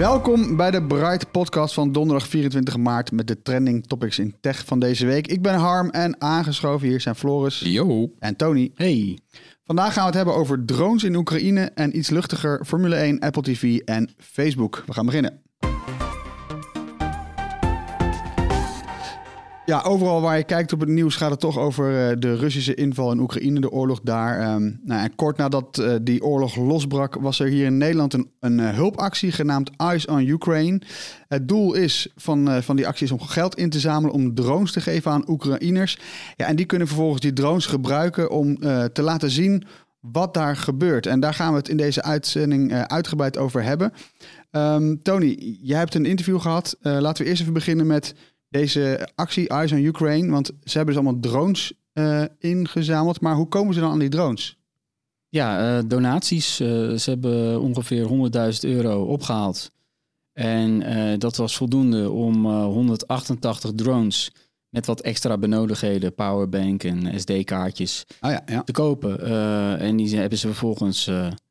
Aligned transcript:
Welkom 0.00 0.56
bij 0.56 0.70
de 0.70 0.82
Bright 0.82 1.30
Podcast 1.30 1.74
van 1.74 1.92
donderdag 1.92 2.28
24 2.28 2.76
maart 2.76 3.12
met 3.12 3.26
de 3.26 3.42
trending 3.42 3.86
topics 3.86 4.18
in 4.18 4.34
tech 4.40 4.64
van 4.64 4.78
deze 4.78 5.06
week. 5.06 5.26
Ik 5.26 5.42
ben 5.42 5.54
Harm 5.54 5.90
en 5.90 6.20
aangeschoven 6.20 6.88
hier 6.88 7.00
zijn 7.00 7.14
Floris 7.14 7.60
Yo. 7.60 8.12
en 8.18 8.36
Tony. 8.36 8.70
Hey. 8.74 9.18
Vandaag 9.64 9.92
gaan 9.92 10.02
we 10.02 10.08
het 10.08 10.14
hebben 10.14 10.34
over 10.34 10.64
drones 10.64 11.04
in 11.04 11.14
Oekraïne 11.14 11.70
en 11.74 11.96
iets 11.96 12.10
luchtiger 12.10 12.64
Formule 12.64 12.96
1, 12.96 13.18
Apple 13.18 13.42
TV 13.42 13.78
en 13.78 14.10
Facebook. 14.18 14.82
We 14.86 14.92
gaan 14.92 15.06
beginnen. 15.06 15.42
Ja, 19.70 19.82
overal 19.82 20.20
waar 20.20 20.36
je 20.36 20.44
kijkt 20.44 20.72
op 20.72 20.80
het 20.80 20.88
nieuws 20.88 21.16
gaat 21.16 21.30
het 21.30 21.40
toch 21.40 21.58
over 21.58 22.10
eh, 22.10 22.16
de 22.18 22.34
Russische 22.34 22.74
inval 22.74 23.12
in 23.12 23.20
Oekraïne, 23.20 23.60
de 23.60 23.70
oorlog 23.70 24.00
daar. 24.02 24.40
Ehm, 24.40 24.70
nou, 24.82 25.02
en 25.02 25.14
kort 25.14 25.36
nadat 25.36 25.78
eh, 25.78 25.94
die 26.02 26.22
oorlog 26.22 26.56
losbrak, 26.56 27.14
was 27.14 27.40
er 27.40 27.46
hier 27.46 27.66
in 27.66 27.78
Nederland 27.78 28.12
een, 28.12 28.30
een 28.40 28.60
eh, 28.60 28.74
hulpactie 28.74 29.32
genaamd 29.32 29.70
Eyes 29.76 30.06
on 30.06 30.26
Ukraine. 30.26 30.80
Het 31.28 31.48
doel 31.48 31.74
is 31.74 32.08
van, 32.16 32.62
van 32.62 32.76
die 32.76 32.86
actie 32.86 33.06
is 33.06 33.12
om 33.12 33.20
geld 33.20 33.56
in 33.56 33.70
te 33.70 33.80
zamelen 33.80 34.14
om 34.14 34.34
drones 34.34 34.72
te 34.72 34.80
geven 34.80 35.10
aan 35.10 35.28
Oekraïners. 35.28 35.98
Ja, 36.36 36.46
en 36.46 36.56
die 36.56 36.66
kunnen 36.66 36.86
vervolgens 36.86 37.20
die 37.20 37.32
drones 37.32 37.66
gebruiken 37.66 38.30
om 38.30 38.58
te 38.92 39.02
laten 39.02 39.30
zien 39.30 39.64
wat 40.00 40.34
daar 40.34 40.56
gebeurt. 40.56 41.06
En 41.06 41.20
daar 41.20 41.34
gaan 41.34 41.52
we 41.52 41.58
het 41.58 41.68
in 41.68 41.76
deze 41.76 42.02
uitzending 42.02 42.72
uitgebreid 42.72 43.38
over 43.38 43.62
hebben. 43.62 43.92
Ehm, 44.50 44.96
Tony, 45.02 45.56
jij 45.62 45.78
hebt 45.78 45.94
een 45.94 46.06
interview 46.06 46.40
gehad. 46.40 46.76
Eh, 46.80 46.98
laten 47.00 47.24
we 47.24 47.30
eerst 47.30 47.42
even 47.42 47.54
beginnen 47.54 47.86
met 47.86 48.14
deze 48.50 49.08
actie 49.14 49.48
Eyes 49.48 49.72
on 49.72 49.84
Ukraine. 49.84 50.30
Want 50.30 50.46
ze 50.64 50.76
hebben 50.76 50.94
dus 50.94 51.04
allemaal 51.04 51.20
drones 51.20 51.72
eh, 51.92 52.24
ingezameld. 52.38 53.20
Maar 53.20 53.34
hoe 53.34 53.48
komen 53.48 53.74
ze 53.74 53.80
dan 53.80 53.90
aan 53.90 53.98
die 53.98 54.08
drones? 54.08 54.58
Ja, 55.28 55.76
eh, 55.78 55.84
donaties. 55.86 56.60
eh, 56.60 56.68
ze 56.92 57.10
hebben 57.10 57.60
ongeveer 57.60 58.04
100.000 58.04 58.64
euro 58.64 59.04
opgehaald. 59.04 59.70
En 60.32 60.82
dat 61.18 61.36
was 61.36 61.56
voldoende 61.56 62.10
om 62.10 62.46
eh, 62.46 62.64
188 62.64 63.70
drones 63.74 64.30
met 64.68 64.86
wat 64.86 65.00
extra 65.00 65.38
benodigdheden, 65.38 66.14
powerbank 66.14 66.84
en 66.84 67.20
SD-kaartjes 67.20 68.06
Ah 68.20 68.30
ja, 68.30 68.42
ja. 68.46 68.62
te 68.62 68.72
kopen. 68.72 69.20
En 69.78 69.96
die 69.96 70.16
hebben 70.16 70.38
ze 70.38 70.46
vervolgens, 70.46 71.04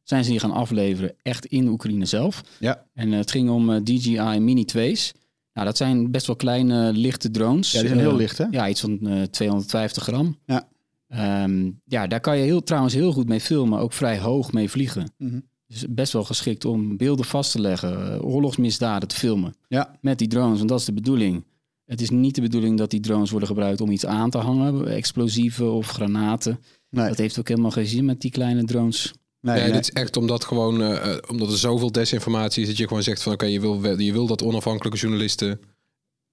zijn 0.04 0.24
ze 0.24 0.30
die 0.30 0.40
gaan 0.40 0.52
afleveren 0.52 1.14
echt 1.22 1.46
in 1.46 1.68
Oekraïne 1.68 2.06
zelf. 2.06 2.44
Ja. 2.60 2.86
En 2.94 3.12
het 3.12 3.32
ging 3.32 3.50
om 3.50 3.84
DJI 3.84 4.40
Mini 4.40 4.66
2's. 4.78 5.12
Nou, 5.60 5.72
dat 5.72 5.80
zijn 5.80 6.12
best 6.12 6.28
wel 6.28 6.36
kleine, 6.36 6.94
lichte 6.94 7.32
drones. 7.32 7.72
Ja, 7.72 7.80
die 7.80 7.88
zijn 7.88 8.00
heel 8.02 8.12
Eh, 8.12 8.18
licht, 8.18 8.38
hè? 8.38 8.46
Ja, 8.52 8.70
iets 8.70 8.82
van 8.82 9.00
eh, 9.08 9.22
250 9.24 10.04
gram. 10.04 10.38
Ja. 10.46 10.68
Ehm, 11.08 11.72
ja, 11.86 12.08
daar 12.08 12.20
kan 12.20 12.38
je 12.38 12.44
heel, 12.44 12.64
trouwens 12.64 12.94
heel 12.94 13.12
goed 13.12 13.28
mee 13.28 13.40
filmen, 13.42 13.80
ook 13.80 13.94
vrij 13.94 14.20
hoog 14.20 14.52
mee 14.52 14.70
vliegen. 14.70 15.12
Mhm. 15.18 15.40
Dus 15.68 15.86
best 15.90 16.14
wel 16.14 16.24
geschikt 16.24 16.66
om 16.66 16.98
beelden 16.98 17.26
vast 17.26 17.52
te 17.52 17.60
leggen, 17.62 18.14
eh, 18.14 18.26
oorlogsmisdaden 18.26 19.08
te 19.08 19.16
filmen 19.16 19.54
Ja. 19.68 19.98
met 20.02 20.18
die 20.18 20.28
drones, 20.28 20.58
want 20.58 20.70
dat 20.70 20.80
is 20.80 20.86
de 20.86 20.94
bedoeling. 20.94 21.44
Het 21.86 22.02
is 22.02 22.10
niet 22.10 22.36
de 22.36 22.42
bedoeling 22.42 22.78
dat 22.78 22.90
die 22.90 23.00
drones 23.00 23.30
worden 23.30 23.50
gebruikt 23.50 23.82
om 23.82 23.92
iets 23.92 24.06
aan 24.06 24.30
te 24.30 24.38
hangen, 24.38 24.88
explosieven 24.88 25.72
of 25.74 25.88
granaten. 25.88 26.60
Nee, 26.90 27.08
Dat 27.08 27.18
heeft 27.18 27.40
ook 27.40 27.48
helemaal 27.48 27.72
geen 27.72 27.86
zin 27.86 28.06
met 28.06 28.22
die 28.22 28.32
kleine 28.32 28.64
drones. 28.64 29.14
Nee, 29.42 29.56
Nee, 29.56 29.64
nee. 29.64 29.72
dit 29.72 29.82
is 29.82 29.92
echt 29.92 30.18
omdat 30.18 30.46
gewoon 30.46 30.82
eh, 30.82 31.12
eh, 31.12 31.18
omdat 31.30 31.52
er 31.52 31.58
zoveel 31.58 31.92
desinformatie 31.92 32.62
is 32.62 32.68
dat 32.68 32.78
je 32.78 32.88
gewoon 32.88 33.04
zegt 33.04 33.24
van 33.24 33.34
oké, 33.34 33.46
je, 33.46 33.60
wil, 33.60 34.00
je 34.00 34.12
wil 34.12 34.28
dat 34.28 34.44
onafhankelijke 34.44 34.98
journalisten 35.00 35.60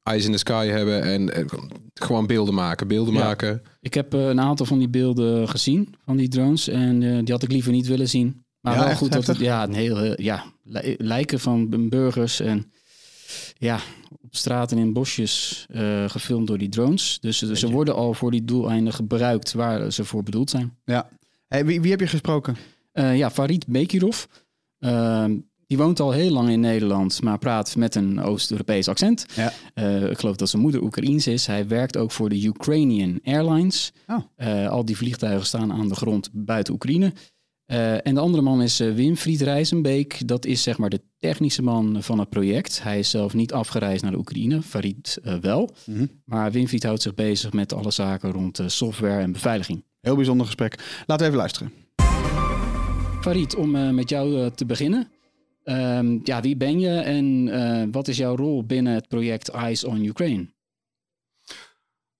eyes 0.02 0.24
in 0.24 0.32
the 0.32 0.38
sky 0.38 0.66
hebben 0.66 1.02
en 1.02 1.32
eh, 1.34 1.44
gewoon 1.94 2.26
beelden 2.26 2.54
maken, 2.54 2.88
beelden 2.88 3.14
Ja. 3.14 3.20
maken. 3.24 3.62
Ik 3.80 3.94
heb 3.94 4.12
een 4.12 4.40
aantal 4.40 4.66
van 4.66 4.78
die 4.78 4.88
beelden 4.88 5.48
gezien 5.48 5.94
van 6.04 6.16
die 6.16 6.28
drones 6.28 6.68
en 6.68 7.02
eh, 7.02 7.18
die 7.24 7.32
had 7.34 7.42
ik 7.42 7.52
liever 7.52 7.72
niet 7.72 7.86
willen 7.86 8.08
zien. 8.08 8.44
Maar 8.60 8.74
Ja, 8.78 8.84
wel 8.86 8.94
goed 8.96 9.12
dat 9.12 9.26
het, 9.26 9.38
ja, 9.38 9.62
een 9.62 9.74
heel, 9.74 9.98
heel- 9.98 10.20
ja, 10.22 10.44
li- 10.62 10.94
lijken 10.98 11.40
van 11.40 11.88
burgers 11.88 12.40
en 12.40 12.72
ja, 13.58 13.78
op 14.22 14.36
straten 14.36 14.76
en 14.76 14.82
in 14.82 14.92
bosjes 14.92 15.66
eh, 15.70 16.08
gefilmd 16.08 16.46
door 16.46 16.58
die 16.58 16.68
drones. 16.68 17.18
Dus 17.20 17.38
ze- 17.38 17.56
ze 17.56 17.70
worden 17.70 17.94
al 17.94 18.14
voor 18.14 18.30
die 18.30 18.44
doeleinden 18.44 18.92
gebruikt 18.92 19.52
waar 19.52 19.92
ze 19.92 20.04
voor 20.04 20.22
bedoeld 20.22 20.50
zijn. 20.50 20.76
Ja. 20.84 21.08
Hey, 21.48 21.64
wie, 21.64 21.80
wie 21.80 21.90
heb 21.90 22.00
je 22.00 22.06
gesproken? 22.06 22.56
Eh, 22.96 23.16
ja, 23.16 23.30
Farid 23.30 23.66
Bekirov. 23.66 24.24
Ehm, 24.78 25.36
die 25.66 25.76
woont 25.76 26.00
al 26.00 26.12
heel 26.12 26.30
lang 26.30 26.48
in 26.48 26.60
Nederland, 26.60 27.22
maar 27.22 27.38
praat 27.38 27.76
met 27.76 27.94
een 27.94 28.20
Oost-Europees 28.20 28.88
accent. 28.88 29.26
Ja. 29.34 29.52
Eh, 29.74 30.10
ik 30.10 30.18
geloof 30.18 30.36
dat 30.36 30.48
zijn 30.48 30.62
moeder 30.62 30.82
Oekraïens 30.82 31.26
is. 31.26 31.46
Hij 31.46 31.68
werkt 31.68 31.96
ook 31.96 32.12
voor 32.12 32.28
de 32.28 32.44
Ukrainian 32.44 33.20
Airlines. 33.24 33.92
Oh. 34.06 34.18
Eh, 34.36 34.68
al 34.68 34.84
die 34.84 34.96
vliegtuigen 34.96 35.46
staan 35.46 35.72
aan 35.72 35.88
de 35.88 35.94
grond 35.94 36.28
buiten 36.32 36.74
Oekraïne. 36.74 37.12
En 38.02 38.14
de 38.14 38.20
andere 38.20 38.42
man 38.42 38.62
is 38.62 38.78
Winfried 38.78 39.40
Rijzenbeek. 39.40 40.28
Dat 40.28 40.44
is 40.44 40.62
zeg 40.62 40.78
maar 40.78 40.90
de 40.90 41.02
technische 41.18 41.62
man 41.62 42.02
van 42.02 42.18
het 42.18 42.28
project. 42.28 42.82
Hij 42.82 42.98
is 42.98 43.10
zelf 43.10 43.34
niet 43.34 43.52
afgereisd 43.52 44.02
naar 44.02 44.12
de 44.12 44.18
Oekraïne, 44.18 44.62
Farid 44.62 45.18
wel. 45.40 45.74
Mhm. 45.86 46.06
Maar 46.24 46.52
Winfried 46.52 46.82
houdt 46.82 47.02
zich 47.02 47.14
bezig 47.14 47.52
met 47.52 47.72
alle 47.72 47.90
zaken 47.90 48.30
rond 48.30 48.60
software 48.66 49.22
en 49.22 49.32
beveiliging. 49.32 49.84
Heel 50.00 50.16
bijzonder 50.16 50.46
gesprek. 50.46 51.02
Laten 51.06 51.18
we 51.18 51.24
even 51.24 51.36
luisteren. 51.36 51.85
Farid, 53.26 53.54
om 53.54 53.74
eh, 53.74 53.90
met 53.90 54.08
jou 54.08 54.40
eh, 54.40 54.50
te 54.50 54.66
beginnen. 54.66 55.10
Ehm, 55.64 56.18
ja, 56.22 56.40
wie 56.40 56.56
ben 56.56 56.80
je 56.80 56.98
en 56.98 57.48
eh, 57.48 57.88
wat 57.90 58.08
is 58.08 58.16
jouw 58.16 58.36
rol 58.36 58.66
binnen 58.66 58.94
het 58.94 59.08
project 59.08 59.48
Eyes 59.48 59.84
on 59.84 60.04
Ukraine? 60.04 60.54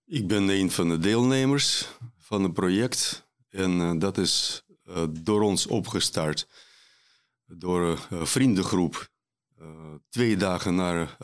Ik 0.05 0.27
ben 0.27 0.49
een 0.49 0.71
van 0.71 0.89
de 0.89 0.99
deelnemers 0.99 1.89
van 2.19 2.43
het 2.43 2.53
project. 2.53 3.29
En 3.49 3.99
dat 3.99 4.19
is 4.19 4.63
door 5.11 5.43
ons 5.43 5.67
opgestart. 5.67 6.49
Door 7.47 8.07
een 8.11 8.27
vriendengroep. 8.27 9.11
twee 10.09 10.37
dagen 10.37 10.75
na 10.75 11.17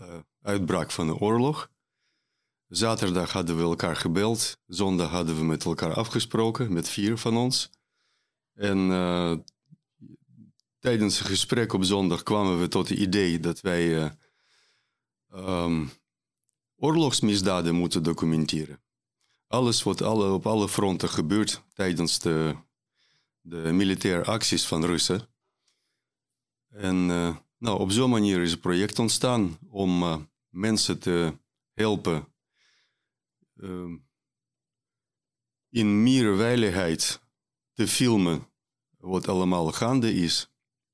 uitbraak 0.42 0.90
van 0.90 1.06
de 1.06 1.18
oorlog. 1.18 1.70
Zaterdag 2.68 3.32
hadden 3.32 3.56
we 3.56 3.62
elkaar 3.62 3.96
gebeld. 3.96 4.58
Zondag 4.66 5.10
hadden 5.10 5.36
we 5.36 5.44
met 5.44 5.64
elkaar 5.64 5.94
afgesproken, 5.94 6.72
met 6.72 6.88
vier 6.88 7.18
van 7.18 7.36
ons. 7.36 7.70
En 8.54 8.90
tijdens 10.82 11.18
het 11.18 11.26
gesprek 11.26 11.72
op 11.72 11.84
zondag 11.84 12.22
kwamen 12.22 12.60
we 12.60 12.68
tot 12.68 12.88
het 12.88 12.98
idee 12.98 13.40
dat 13.40 13.60
wij 13.60 14.16
ehm, 15.30 15.86
oorlogsmisdaden 16.76 17.74
moeten 17.74 18.02
documenteren. 18.02 18.82
Alles 19.46 19.82
wat 19.82 20.02
alle, 20.02 20.32
op 20.32 20.46
alle 20.46 20.68
fronten 20.68 21.08
gebeurt 21.08 21.62
tijdens 21.74 22.18
de, 22.18 22.56
de 23.40 23.56
militaire 23.56 24.24
acties 24.24 24.66
van 24.66 24.84
Russen. 24.84 25.28
En 26.68 27.10
eh, 27.10 27.36
nou, 27.58 27.80
op 27.80 27.90
zo'n 27.90 28.10
manier 28.10 28.42
is 28.42 28.50
het 28.50 28.60
project 28.60 28.98
ontstaan 28.98 29.58
om 29.68 30.02
eh, 30.02 30.16
mensen 30.48 30.98
te 30.98 31.38
helpen 31.72 32.28
ehm, 33.56 33.96
in 35.68 36.02
meer 36.02 36.36
veiligheid 36.36 37.20
te 37.72 37.88
filmen 37.88 38.48
wat 38.96 39.28
allemaal 39.28 39.72
gaande 39.72 40.14
is. 40.14 40.51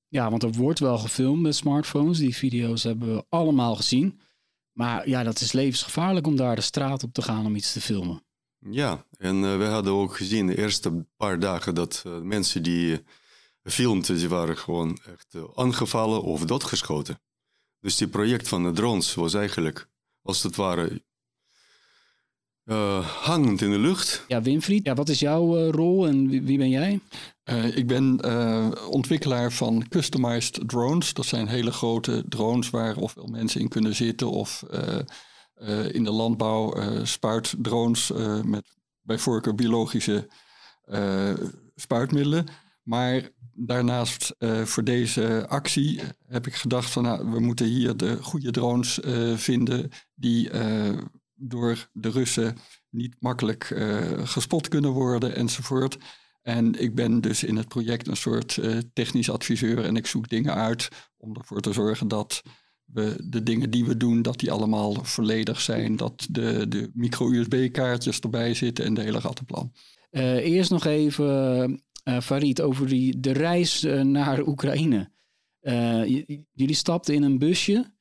Ja, 0.08 0.30
want 0.30 0.42
er 0.42 0.52
wordt 0.52 0.78
wel 0.78 0.98
gefilmd 0.98 1.42
met 1.42 1.56
smartphones. 1.56 2.18
Die 2.18 2.36
video's 2.36 2.82
hebben 2.82 3.14
we 3.14 3.24
allemaal 3.28 3.76
gezien. 3.76 4.20
Maar 4.72 5.08
ja, 5.08 5.22
dat 5.22 5.40
is 5.40 5.52
levensgevaarlijk 5.52 6.26
om 6.26 6.36
daar 6.36 6.54
de 6.56 6.60
straat 6.60 7.02
op 7.02 7.12
te 7.12 7.22
gaan 7.22 7.46
om 7.46 7.56
iets 7.56 7.72
te 7.72 7.80
filmen. 7.80 8.22
Ja, 8.58 9.06
en 9.18 9.44
eh, 9.44 9.56
we 9.56 9.64
hadden 9.64 9.92
ook 9.92 10.16
gezien 10.16 10.46
de 10.46 10.58
eerste 10.58 11.06
paar 11.16 11.38
dagen 11.38 11.74
dat 11.74 12.04
uh, 12.06 12.18
mensen 12.18 12.62
die 12.62 12.90
uh, 12.90 12.98
filmden, 13.62 14.16
die 14.16 14.28
waren 14.28 14.58
gewoon 14.58 14.98
echt 15.06 15.36
aangevallen 15.54 16.22
of 16.22 16.44
doodgeschoten. 16.44 17.20
Dus 17.80 17.96
die 17.96 18.08
project 18.08 18.48
van 18.48 18.62
de 18.62 18.72
drones 18.72 19.14
was 19.14 19.34
eigenlijk, 19.34 19.88
als 20.22 20.42
het 20.42 20.56
ware, 20.56 21.02
hangend 23.04 23.60
in 23.60 23.70
de 23.70 23.78
lucht. 23.78 24.24
Ja, 24.28 24.42
Winfried, 24.42 24.84
ja, 24.84 24.94
wat 24.94 25.08
is 25.08 25.18
jouw 25.18 25.70
rol 25.70 26.06
en 26.06 26.28
wie, 26.28 26.42
wie 26.42 26.58
ben 26.58 26.68
jij? 26.68 27.00
ik 27.74 27.86
ben 27.86 28.20
ontwikkelaar 28.90 29.52
van 29.52 29.88
customized 29.88 30.68
drones. 30.68 31.12
Dat 31.12 31.26
zijn 31.26 31.48
hele 31.48 31.72
grote 31.72 32.24
drones 32.28 32.70
waar 32.70 32.96
ofwel 32.96 33.26
mensen 33.26 33.60
in 33.60 33.68
kunnen 33.68 33.94
zitten 33.94 34.30
of 34.30 34.64
uh, 35.62 35.94
in 35.94 36.04
de 36.04 36.10
landbouw 36.10 36.76
uh, 36.76 37.04
spuitdrones 37.04 38.10
uh, 38.10 38.42
met 38.42 38.76
bij 39.02 39.18
voorkeur 39.18 39.54
biologische 39.54 40.28
spuitmiddelen. 41.74 42.46
Maar 42.82 43.28
daarnaast 43.54 44.34
voor 44.64 44.84
deze 44.84 45.46
actie 45.48 46.00
heb 46.26 46.46
ik 46.46 46.54
gedacht 46.54 46.90
van 46.90 47.02
nou, 47.02 47.30
we 47.30 47.40
moeten 47.40 47.66
hier 47.66 47.96
de 47.96 48.22
goede 48.22 48.50
drones 48.50 49.00
vinden 49.34 49.90
die 50.14 50.50
door 51.38 51.88
de 51.92 52.10
Russen 52.10 52.56
niet 52.90 53.16
makkelijk 53.18 53.64
gespot 54.24 54.68
kunnen 54.68 54.90
worden 54.90 55.34
enzovoort. 55.34 55.98
En 56.42 56.74
ik 56.80 56.94
ben 56.94 57.20
dus 57.20 57.44
in 57.44 57.56
het 57.56 57.68
project 57.68 58.06
een 58.06 58.16
soort 58.16 58.58
technisch 58.92 59.30
adviseur 59.30 59.84
en 59.84 59.96
ik 59.96 60.06
zoek 60.06 60.28
dingen 60.28 60.54
uit 60.54 60.88
om 61.16 61.36
ervoor 61.36 61.60
te 61.60 61.72
zorgen 61.72 62.08
dat 62.08 62.42
we 62.92 63.16
de 63.24 63.42
dingen 63.42 63.70
die 63.70 63.84
we 63.84 63.96
doen, 63.96 64.22
dat 64.22 64.38
die 64.38 64.52
allemaal 64.52 64.94
volledig 64.94 65.60
zijn. 65.60 65.96
Dat 65.96 66.26
de, 66.30 66.68
de 66.68 66.90
micro-USB-kaartjes 66.94 68.20
erbij 68.20 68.54
zitten 68.54 68.84
en 68.84 68.94
de 68.94 69.00
hele 69.00 69.18
rattenplan. 69.18 69.72
Uh, 70.10 70.34
eerst 70.34 70.70
nog 70.70 70.84
even, 70.84 71.82
uh, 72.04 72.20
Farid, 72.20 72.60
over 72.60 72.88
die, 72.88 73.20
de 73.20 73.32
reis 73.32 73.82
naar 74.02 74.46
Oekraïne. 74.46 75.10
jullie 76.52 76.74
stapten 76.74 77.14
in 77.14 77.22
een 77.22 77.38
busje. 77.38 77.96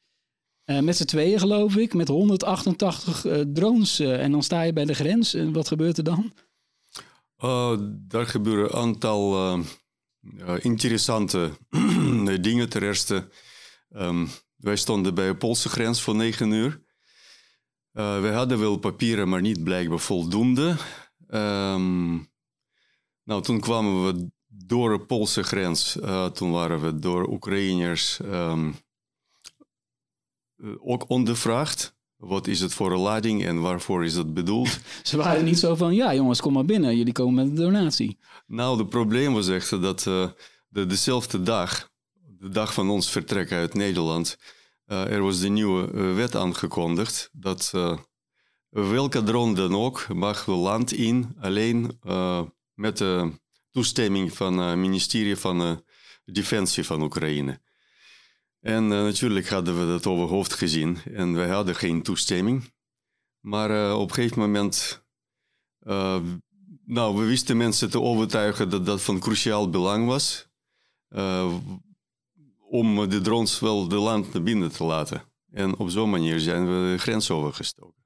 Met 0.67 0.97
z'n 0.97 1.05
tweeën, 1.05 1.39
geloof 1.39 1.75
ik, 1.75 1.93
met 1.93 2.07
188 2.07 3.25
drones. 3.53 3.99
en 3.99 4.31
dan 4.31 4.43
sta 4.43 4.61
je 4.61 4.73
bij 4.73 4.85
de 4.85 4.93
grens. 4.93 5.33
En 5.33 5.53
wat 5.53 5.67
gebeurt 5.67 5.97
er 5.97 6.03
dan? 6.03 6.33
daar 8.07 8.27
gebeuren 8.27 8.65
een 8.65 8.81
aantal 8.81 9.59
interessante 10.61 11.51
dingen. 12.41 12.69
Ten 12.69 12.81
eerste. 12.81 13.29
Um, 13.89 14.29
wij 14.55 14.75
stonden 14.75 15.15
bij 15.15 15.27
de 15.27 15.35
Poolse 15.35 15.69
grens 15.69 16.01
voor 16.01 16.15
negen 16.15 16.51
uur. 16.51 16.81
Wij 17.91 18.33
hadden 18.33 18.59
wel 18.59 18.77
papieren, 18.77 19.29
maar 19.29 19.41
niet 19.41 19.63
blijkbaar 19.63 19.99
voldoende. 19.99 20.75
Um, 21.29 22.29
nou, 23.23 23.41
toen 23.41 23.59
kwamen 23.59 24.05
we 24.05 24.29
door 24.47 24.97
de 24.97 25.05
Poolse 25.05 25.43
grens. 25.43 25.97
Toen 26.33 26.51
waren 26.51 26.81
we 26.81 26.99
door 26.99 27.27
Oekraïners 27.27 28.19
ook 30.79 31.09
ondervraagd. 31.09 31.95
Wat 32.17 32.47
is 32.47 32.59
het 32.59 32.73
voor 32.73 32.91
een 32.91 32.99
lading 32.99 33.45
en 33.45 33.61
waarvoor 33.61 34.05
is 34.05 34.15
het 34.15 34.33
bedoeld? 34.33 34.79
Ze 35.03 35.17
waren 35.17 35.45
niet 35.45 35.59
zo 35.59 35.75
van, 35.75 35.95
ja 35.95 36.13
jongens, 36.13 36.41
kom 36.41 36.53
maar 36.53 36.65
binnen. 36.65 36.97
Jullie 36.97 37.13
komen 37.13 37.35
met 37.35 37.45
een 37.45 37.63
donatie. 37.63 38.17
Nou, 38.47 38.77
het 38.77 38.89
probleem 38.89 39.33
was 39.33 39.47
echt 39.47 39.69
dat 39.81 40.05
uh, 40.05 40.29
de, 40.67 40.85
dezelfde 40.85 41.43
dag 41.43 41.89
de 42.39 42.49
dag 42.49 42.73
van 42.73 42.89
ons 42.89 43.09
vertrek 43.09 43.51
uit 43.51 43.73
Nederland, 43.73 44.37
uh, 44.87 45.11
er 45.11 45.21
was 45.21 45.39
de 45.39 45.49
nieuwe 45.49 45.91
uh, 45.93 46.15
wet 46.15 46.35
aangekondigd 46.35 47.29
dat 47.31 47.73
welke 48.69 49.23
drone 49.23 49.53
dan 49.53 49.75
ook 49.75 50.07
mag 50.13 50.45
het 50.45 50.55
land 50.55 50.91
in, 50.91 51.35
alleen 51.39 51.99
met 52.73 52.97
de 52.97 53.31
toestemming 53.71 54.33
van 54.33 54.57
het 54.57 54.77
ministerie 54.77 55.37
van 55.37 55.83
Defensie 56.25 56.83
van 56.83 57.01
Oekraïne. 57.01 57.61
En 58.67 58.87
natuurlijk 58.87 59.49
hadden 59.49 59.79
we 59.79 59.85
dat 59.85 60.05
over 60.05 60.27
hoofd 60.27 60.53
gezien 60.53 60.97
en 61.13 61.33
wij 61.33 61.49
hadden 61.49 61.75
geen 61.75 62.01
toestemming. 62.01 62.71
Maar 63.39 63.95
op 63.95 64.09
een 64.09 64.13
gegeven 64.13 64.39
moment, 64.39 65.03
nou, 66.85 67.17
we 67.17 67.25
wisten 67.25 67.57
mensen 67.57 67.89
te 67.89 68.01
overtuigen 68.01 68.69
dat 68.69 68.85
dat 68.85 69.01
van 69.01 69.19
cruciaal 69.19 69.69
belang 69.69 70.07
was 70.07 70.47
om 72.69 73.09
de 73.09 73.21
drones 73.21 73.59
wel 73.59 73.87
de 73.87 73.95
land 73.95 74.33
naar 74.33 74.43
binnen 74.43 74.71
te 74.71 74.83
laten. 74.83 75.23
En 75.51 75.77
op 75.77 75.89
zo'n 75.89 76.09
manier 76.09 76.39
zijn 76.39 76.65
we 76.65 76.91
de 76.91 76.97
grens 76.97 77.31
overgestoken. 77.31 78.03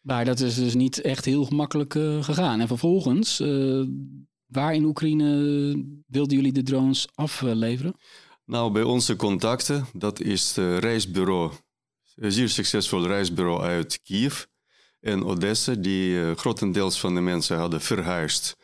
Maar 0.00 0.24
dat 0.24 0.40
is 0.40 0.54
dus 0.54 0.74
niet 0.74 1.00
echt 1.00 1.24
heel 1.24 1.44
gemakkelijk 1.44 1.92
gegaan. 2.20 2.60
En 2.60 2.68
vervolgens, 2.68 3.38
waar 4.46 4.74
in 4.74 4.84
Oekraïne 4.84 6.00
wilden 6.06 6.36
jullie 6.36 6.52
de 6.52 6.62
drones 6.62 7.08
afleveren? 7.14 7.94
Nou, 8.44 8.72
bij 8.72 8.82
onze 8.82 9.16
contacten, 9.16 9.86
dat 9.92 10.20
is 10.20 10.56
het 10.56 10.82
reisbureau, 10.82 11.52
een 12.14 12.32
zeer 12.32 12.48
succesvol 12.48 13.06
reisbureau 13.06 13.62
uit 13.62 14.00
Kiev 14.02 14.44
en 15.00 15.24
Odessa, 15.24 15.74
die 15.74 16.10
uh, 16.10 16.36
grotendeels 16.36 17.00
van 17.00 17.14
de 17.14 17.20
mensen 17.20 17.56
hadden 17.56 17.80
verhuisd 17.80 18.56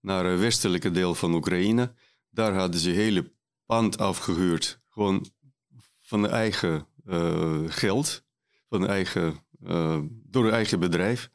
naar 0.00 0.24
het 0.24 0.40
westelijke 0.40 0.90
deel 0.90 1.14
van 1.14 1.34
Oekraïne. 1.34 1.94
Daar 2.30 2.54
hadden 2.54 2.80
ze 2.80 2.90
hele 2.90 3.32
pand 3.66 3.98
afgehuurd 3.98 4.80
gewoon 4.88 5.26
van 6.00 6.22
hun 6.22 6.30
eigen 6.30 6.86
geld, 7.66 8.24
van 8.68 8.86
eigen, 8.86 9.46
door 10.06 10.44
hun 10.44 10.52
eigen 10.52 10.80
bedrijf. 10.80 11.30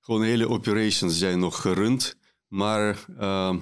Gewoon 0.00 0.22
hele 0.22 0.48
operations 0.48 1.18
zijn 1.18 1.38
nog 1.38 1.60
gerund, 1.60 2.16
maar 2.46 3.04
uh, 3.20 3.56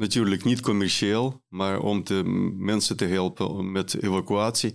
natuurlijk 0.00 0.44
niet 0.44 0.60
commerciëel, 0.60 1.44
maar 1.48 1.80
om 1.80 2.04
de 2.04 2.24
mensen 2.56 2.96
te 2.96 3.04
helpen 3.04 3.72
met 3.72 4.02
evacuatie, 4.02 4.74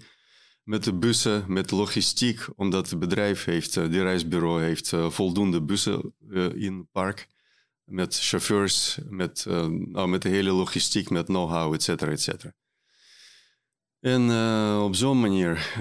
met 0.64 0.84
de 0.84 0.94
bussen, 0.94 1.44
met 1.48 1.72
logistiek, 1.72 2.48
omdat 2.56 2.90
het 2.90 3.00
bedrijf 3.00 3.44
heeft, 3.44 3.74
de 3.74 4.04
reisbureau 4.04 4.64
heeft 4.64 4.90
voldoende 4.90 5.62
bussen 5.62 6.14
in 6.56 6.78
het 6.78 6.92
park 6.92 7.28
met 7.84 8.20
chauffeurs, 8.20 9.00
met, 9.10 9.46
nou, 9.46 10.08
met 10.08 10.22
de 10.22 10.30
hele 10.30 10.52
logistiek, 10.52 11.10
met 11.10 11.26
know-how, 11.26 11.74
et 11.74 11.84
cetera, 11.84 12.12
et 12.12 12.22
cetera. 12.22 12.54
En 14.00 14.22
op 14.80 14.96
zo'n 14.96 15.20
manier, 15.20 15.74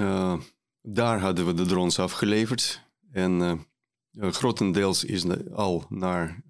daar 0.83 1.21
hadden 1.21 1.47
we 1.47 1.55
de 1.55 1.67
drones 1.67 1.99
afgeleverd. 1.99 2.83
En 3.13 3.67
grotendeels 4.13 5.05
is 5.05 5.25
al 5.53 5.87
naar 5.89 6.43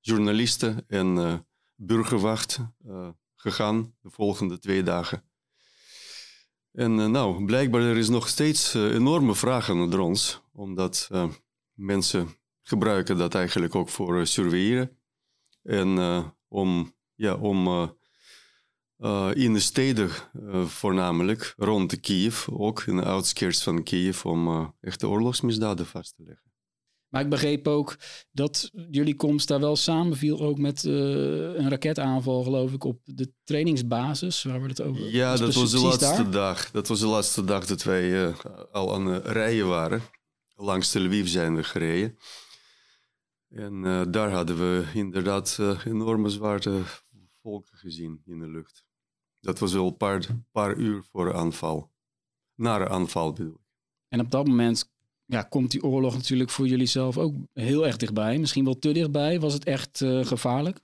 journalisten 0.00 0.84
en 0.88 1.44
burgerwacht 1.82 2.58
gegaan 3.34 3.94
de 4.00 4.10
volgende 4.10 4.58
twee 4.58 4.82
dagen. 4.82 5.24
En 6.72 7.10
nou, 7.10 7.44
blijkbaar 7.44 7.82
er 7.82 7.96
is 7.96 8.08
nog 8.08 8.28
steeds 8.28 8.74
enorme 8.74 9.34
vraag 9.34 9.70
aan 9.70 9.82
de 9.82 9.88
drones, 9.88 10.42
omdat 10.52 11.10
mensen 11.72 12.28
gebruiken 12.62 13.16
dat 13.16 13.34
eigenlijk 13.34 13.74
ook 13.74 13.88
voor 13.88 14.26
surveilleren. 14.26 14.98
En 15.62 15.98
om, 16.48 16.94
ja, 17.14 17.34
om 17.34 17.66
in 19.32 19.52
de 19.52 19.60
steden 19.60 20.10
voornamelijk, 20.68 21.54
rond 21.56 22.00
Kiev, 22.00 22.48
ook 22.48 22.82
in 22.82 22.96
de 22.96 23.04
outskirts 23.04 23.62
van 23.62 23.82
Kiev, 23.82 24.24
om 24.24 24.74
echte 24.80 25.08
oorlogsmisdaden 25.08 25.86
vast 25.86 26.16
te 26.16 26.22
leggen. 26.22 26.49
Maar 27.10 27.22
ik 27.22 27.28
begreep 27.28 27.68
ook 27.68 27.96
dat 28.32 28.70
jullie 28.90 29.16
komst 29.16 29.48
daar 29.48 29.60
wel 29.60 29.76
samenviel 29.76 30.40
ook 30.40 30.58
met 30.58 30.84
een 30.84 31.68
raketaanval, 31.68 32.42
geloof 32.42 32.72
ik, 32.72 32.84
op 32.84 33.00
de 33.04 33.32
trainingsbasis, 33.44 34.42
waar 34.42 34.62
we 34.62 34.68
het 34.68 34.82
over 34.82 35.10
Ja, 35.10 35.36
dat 35.36 35.54
was 35.54 35.70
de 35.70 35.80
laatste 35.80 36.28
dag. 36.28 36.70
Dat 36.70 36.88
was 36.88 37.00
de 37.00 37.06
laatste 37.06 37.44
dag 37.44 37.66
dat 37.66 37.82
wij 37.82 38.34
al 38.72 38.94
aan 38.94 39.06
het 39.06 39.26
rijden 39.26 39.68
waren. 39.68 40.02
Langs 40.54 40.90
Tel 40.90 41.04
Aviv 41.04 41.28
zijn 41.28 41.56
we 41.56 41.62
gereden. 41.62 42.18
En 43.48 43.82
daar 44.10 44.30
hadden 44.30 44.58
we 44.58 44.84
inderdaad 44.94 45.58
enorme 45.84 46.28
zwarte 46.28 46.82
volken 47.42 47.78
gezien 47.78 48.22
in 48.24 48.38
de 48.38 48.48
lucht. 48.48 48.84
Dat 49.40 49.58
was 49.58 49.72
wel 49.72 49.86
een 49.86 49.96
paar, 49.96 50.26
paar 50.52 50.76
uur 50.76 51.04
voor 51.10 51.24
de 51.24 51.32
aanval. 51.32 51.92
Na 52.54 52.78
de 52.78 52.88
aanval 52.88 53.32
bedoel 53.32 53.54
ik. 53.54 53.68
En 54.08 54.20
op 54.20 54.30
dat 54.30 54.46
moment 54.46 54.90
ja, 55.30 55.42
komt 55.42 55.70
die 55.70 55.82
oorlog 55.82 56.14
natuurlijk 56.14 56.50
voor 56.50 56.66
jullie 56.66 56.86
zelf 56.86 57.18
ook 57.18 57.34
heel 57.52 57.86
erg 57.86 57.96
dichtbij. 57.96 58.38
Misschien 58.38 58.64
wel 58.64 58.78
te 58.78 58.92
dichtbij. 58.92 59.40
Was 59.40 59.52
het 59.52 59.64
echt 59.64 60.00
uh, 60.00 60.24
gevaarlijk? 60.26 60.78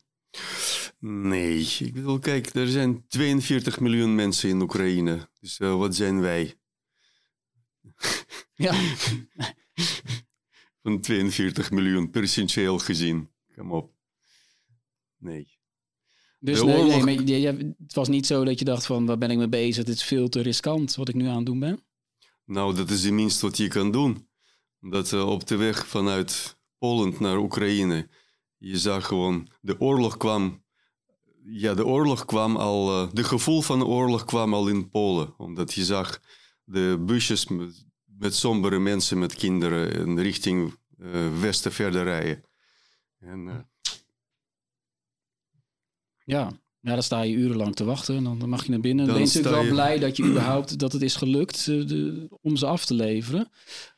Nee, 0.98 1.66
ik 1.78 1.92
bedoel, 1.94 2.18
kijk, 2.18 2.54
er 2.54 2.68
zijn 2.68 3.04
42 3.08 3.80
miljoen 3.80 4.14
mensen 4.14 4.48
in 4.48 4.60
Oekraïne. 4.60 5.28
Dus 5.40 5.58
uh, 5.58 5.76
wat 5.76 5.94
zijn 5.94 6.20
wij? 6.20 6.54
Ja. 8.54 8.74
Van 10.82 11.00
42 11.00 11.70
miljoen, 11.70 12.10
percentueel 12.10 12.78
gezien. 12.78 13.28
Kom 13.56 13.72
op. 13.72 13.92
Nee. 15.18 15.48
Dus 16.38 16.62
nee, 16.62 16.74
nee, 16.74 16.84
oorlog- 16.84 17.04
maar 17.04 17.12
je- 17.12 17.40
je- 17.40 17.74
het 17.82 17.94
was 17.94 18.08
niet 18.08 18.26
zo 18.26 18.44
dat 18.44 18.58
je 18.58 18.64
dacht 18.64 18.86
van, 18.86 19.06
waar 19.06 19.18
ben 19.18 19.30
ik 19.30 19.36
mee 19.38 19.48
bezig? 19.48 19.84
Dit 19.84 19.94
is 19.94 20.02
veel 20.02 20.28
te 20.28 20.40
riskant 20.40 20.94
wat 20.94 21.08
ik 21.08 21.14
nu 21.14 21.26
aan 21.26 21.36
het 21.36 21.46
doen 21.46 21.58
ben. 21.58 21.80
Nou, 22.44 22.74
dat 22.74 22.90
is 22.90 23.04
het 23.04 23.12
minste 23.12 23.46
wat 23.46 23.56
je 23.56 23.68
kan 23.68 23.90
doen. 23.92 24.28
Dat 24.80 25.12
eh, 25.12 25.28
op 25.28 25.46
de 25.46 25.56
weg 25.56 25.86
vanuit 25.86 26.56
Polen 26.78 27.14
naar 27.18 27.38
Oekraïne, 27.38 28.08
je 28.56 28.78
zag 28.78 29.06
gewoon, 29.06 29.48
de 29.60 29.80
oorlog 29.80 30.16
kwam, 30.16 30.64
ja, 31.44 31.74
de 31.74 31.86
oorlog 31.86 32.24
kwam 32.24 32.56
al, 32.56 32.90
eh, 33.02 33.10
de 33.12 33.24
gevoel 33.24 33.62
van 33.62 33.78
de 33.78 33.84
oorlog 33.84 34.24
kwam 34.24 34.54
al 34.54 34.68
in 34.68 34.90
Polen. 34.90 35.34
Omdat 35.38 35.72
je 35.72 35.84
zag 35.84 36.20
de 36.64 37.02
busjes 37.06 37.46
met, 37.48 37.86
met 38.04 38.34
sombere 38.34 38.78
mensen 38.78 39.18
met 39.18 39.34
kinderen 39.34 39.92
in 39.92 40.18
richting 40.18 40.74
eh, 40.98 41.40
westen 41.40 41.72
verder 41.72 42.04
rijden. 42.04 42.42
En, 43.18 43.68
Ja. 46.24 46.50
ja, 46.80 46.94
dan 46.94 47.02
sta 47.02 47.22
je 47.22 47.34
urenlang 47.34 47.74
te 47.74 47.84
wachten 47.84 48.16
en 48.16 48.24
dan 48.24 48.38
dan 48.38 48.48
mag 48.48 48.64
je 48.64 48.70
naar 48.70 48.80
binnen. 48.80 49.06
Dan 49.06 49.14
Dan 49.14 49.24
ben 49.24 49.32
je 49.32 49.38
natuurlijk 49.38 49.62
wel 49.62 49.72
je- 49.76 49.80
blij 49.82 49.98
dat 49.98 50.16
je 50.16 50.24
überhaupt, 50.24 50.78
dat 50.78 50.92
het 50.92 51.02
is 51.02 51.16
gelukt 51.16 51.64
de- 51.64 52.28
om 52.42 52.56
ze 52.56 52.66
af 52.66 52.84
te 52.84 52.94
leveren. 52.94 53.50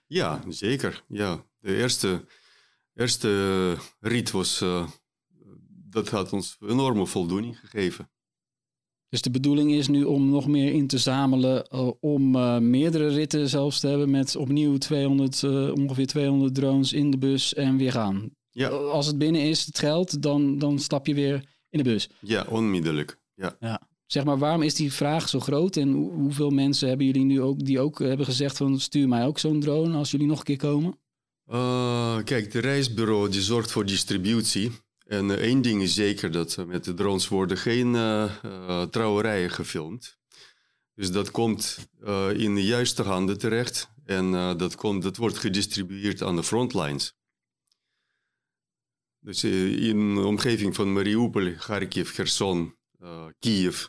Ja, 0.09 0.43
zeker. 0.49 1.05
Ja. 1.09 1.45
De 1.59 1.77
eerste, 1.77 2.25
eerste 2.95 3.77
rit 4.01 4.31
was, 4.31 4.61
eh, 4.61 4.89
dat 5.69 6.09
had 6.09 6.33
ons 6.33 6.57
enorme 6.61 7.07
voldoening 7.07 7.59
gegeven. 7.59 8.11
Dus 9.09 9.23
de 9.23 9.31
bedoeling 9.31 9.73
is 9.73 9.89
nu 9.89 10.05
om 10.05 10.31
nog 10.31 10.47
meer 10.47 10.73
in 10.73 10.87
te 10.87 10.99
zamelen, 10.99 11.67
eh, 11.67 11.91
om 12.01 12.37
eh, 12.37 12.59
meerdere 12.59 13.09
ritten 13.09 13.49
zelfs 13.49 13.81
te 13.81 13.89
hebben 13.89 14.11
met 14.11 14.37
opnieuw 14.37 14.77
200, 14.77 15.43
eh, 15.43 15.73
ongeveer 15.75 16.07
200 16.07 16.55
drones 16.55 16.93
in 16.93 17.11
de 17.11 17.19
bus 17.19 17.55
en 17.55 17.77
weer 17.77 17.93
gaan. 17.93 18.31
Ja. 18.51 18.69
Als 18.69 19.07
het 19.07 19.19
binnen 19.19 19.43
is, 19.43 19.67
het 19.67 19.79
geld, 19.79 20.23
dan, 20.23 20.59
dan 20.59 20.79
stap 20.79 21.07
je 21.07 21.15
weer 21.15 21.45
in 21.71 21.79
de 21.79 21.85
bus. 21.85 22.11
Ja, 22.21 22.47
onmiddellijk. 22.49 23.19
Ja. 23.35 23.57
Zeg 24.09 24.25
maar, 24.25 24.39
waarom 24.39 24.63
is 24.63 24.75
die 24.75 24.93
vraag 24.93 25.29
zo 25.29 25.41
groot 25.41 25.77
en 25.77 25.93
hoe- 25.93 26.13
hoeveel 26.13 26.51
mensen 26.51 26.89
hebben 26.89 27.07
jullie 27.07 27.25
nu 27.25 27.41
ook 27.43 27.65
die 27.65 27.81
ook 27.81 27.99
hebben 27.99 28.27
gezegd 28.27 28.57
van 28.57 28.81
stuur 28.81 29.09
mij 29.09 29.27
ook 29.27 29.39
zo'n 29.39 29.61
drone 29.61 29.97
als 29.97 30.11
jullie 30.11 30.27
nog 30.27 30.39
een 30.39 30.45
keer 30.45 30.57
komen? 30.57 30.99
Uh, 31.51 32.19
kijk, 32.25 32.51
de 32.53 32.59
reisbureau 32.59 33.29
die 33.31 33.41
zorgt 33.43 33.71
voor 33.71 33.87
distributie. 33.87 34.71
En 35.07 35.31
eh, 35.31 35.37
één 35.37 35.63
ding 35.63 35.83
is 35.83 35.95
zeker, 35.95 36.31
dat 36.31 36.57
eh, 36.57 36.65
met 36.65 36.85
de 36.85 36.95
drones 36.95 37.29
worden 37.29 37.57
geen 37.59 37.95
eh, 37.95 38.25
eh, 38.45 38.83
trouwerijen 38.83 39.51
gefilmd. 39.51 40.19
Dus 40.95 41.11
dat 41.11 41.31
komt 41.31 41.79
eh, 42.05 42.31
in 42.37 42.55
de 42.55 42.65
juiste 42.65 43.03
handen 43.03 43.39
terecht. 43.39 43.91
En 44.05 44.35
eh, 44.35 44.57
dat, 44.57 44.75
komt, 44.75 45.03
dat 45.03 45.17
wordt 45.17 45.39
gedistribueerd 45.39 46.23
aan 46.23 46.37
de 46.37 46.43
frontlines. 46.45 47.15
Dus 49.21 49.43
eh, 49.43 49.83
in 49.89 50.15
de 50.15 50.21
omgeving 50.25 50.75
van 50.75 50.93
Mariupol, 50.93 51.53
Kharkiv, 51.55 52.13
Kherson, 52.15 52.75
eh, 53.01 53.27
Kiev, 53.39 53.87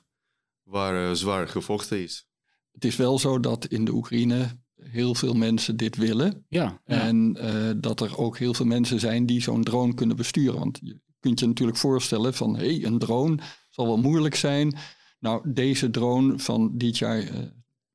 waar 0.69 1.09
eh, 1.09 1.15
zwaar 1.15 1.47
gevochten 1.47 2.03
is. 2.03 2.27
Het 2.71 2.85
is 2.85 2.95
wel 2.95 3.19
zo 3.19 3.39
dat 3.39 3.65
in 3.65 3.85
de 3.85 3.93
Oekraïne 3.93 4.59
heel 4.75 5.15
veel 5.15 5.33
mensen 5.33 5.77
dit 5.77 5.95
willen. 5.95 6.45
Ja, 6.49 6.81
ja. 6.85 6.99
En 6.99 7.37
eh, 7.39 7.71
dat 7.77 8.01
er 8.01 8.17
ook 8.17 8.37
heel 8.37 8.53
veel 8.53 8.65
mensen 8.65 8.99
zijn 8.99 9.25
die 9.25 9.41
zo'n 9.41 9.63
drone 9.63 9.93
kunnen 9.93 10.15
besturen. 10.15 10.59
Want 10.59 10.79
je 10.81 10.99
kunt 11.19 11.39
je 11.39 11.47
natuurlijk 11.47 11.77
voorstellen 11.77 12.33
van 12.33 12.57
hé, 12.57 12.75
hey, 12.75 12.85
een 12.85 12.99
drone 12.99 13.37
zal 13.69 13.85
wel 13.85 13.97
moeilijk 13.97 14.35
zijn. 14.35 14.77
Nou, 15.19 15.53
deze 15.53 15.89
drone 15.89 16.39
van 16.39 16.77
DJI 16.77 17.05
eh, 17.05 17.39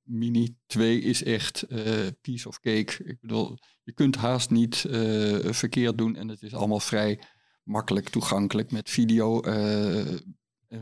Mini 0.02 0.56
2 0.66 1.00
is 1.00 1.22
echt 1.22 1.62
eh, 1.62 2.06
piece 2.20 2.48
of 2.48 2.60
cake. 2.60 3.04
Ik 3.04 3.20
bedoel, 3.20 3.58
je 3.82 3.92
kunt 3.92 4.16
haast 4.16 4.50
niet 4.50 4.84
eh, 4.84 5.52
verkeerd 5.52 5.98
doen 5.98 6.16
en 6.16 6.28
het 6.28 6.42
is 6.42 6.54
allemaal 6.54 6.80
vrij 6.80 7.20
makkelijk 7.62 8.08
toegankelijk 8.08 8.70
met 8.70 8.90
video 8.90 9.40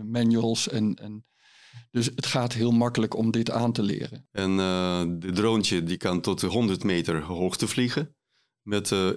manuals 0.02 0.68
en, 0.68 0.94
en 0.94 1.24
dus 1.90 2.06
het 2.06 2.26
gaat 2.26 2.52
heel 2.52 2.70
makkelijk 2.70 3.16
om 3.16 3.30
dit 3.30 3.50
aan 3.50 3.72
te 3.72 3.82
leren. 3.82 4.28
En 4.32 4.50
eh 4.50 5.02
de 5.08 5.32
drone 5.32 5.82
die 5.82 5.96
kan 5.96 6.20
tot 6.20 6.40
100 6.40 6.84
meter 6.84 7.22
hoogte 7.22 7.68
vliegen. 7.68 8.16
Met 8.62 8.92
eh, 8.92 9.10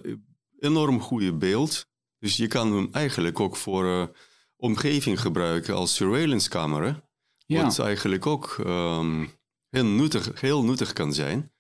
enorm 0.59 1.01
goede 1.01 1.33
beeld. 1.33 1.87
Dus 2.19 2.37
je 2.37 2.47
kan 2.47 2.73
hem 2.73 2.87
eigenlijk 2.91 3.39
ook 3.39 3.55
voor 3.55 3.85
eh, 3.85 4.07
omgeving 4.55 5.21
gebruiken 5.21 5.75
als 5.75 5.95
surveillance 5.95 6.49
camera. 6.49 7.03
Ja. 7.45 7.63
Wat 7.63 7.79
eigenlijk 7.79 8.25
ook 8.25 8.55
ehm, 8.65 9.25
heel, 9.69 9.85
nuttig, 9.85 10.41
heel 10.41 10.63
nuttig 10.63 10.93
kan 10.93 11.13
zijn. 11.13 11.51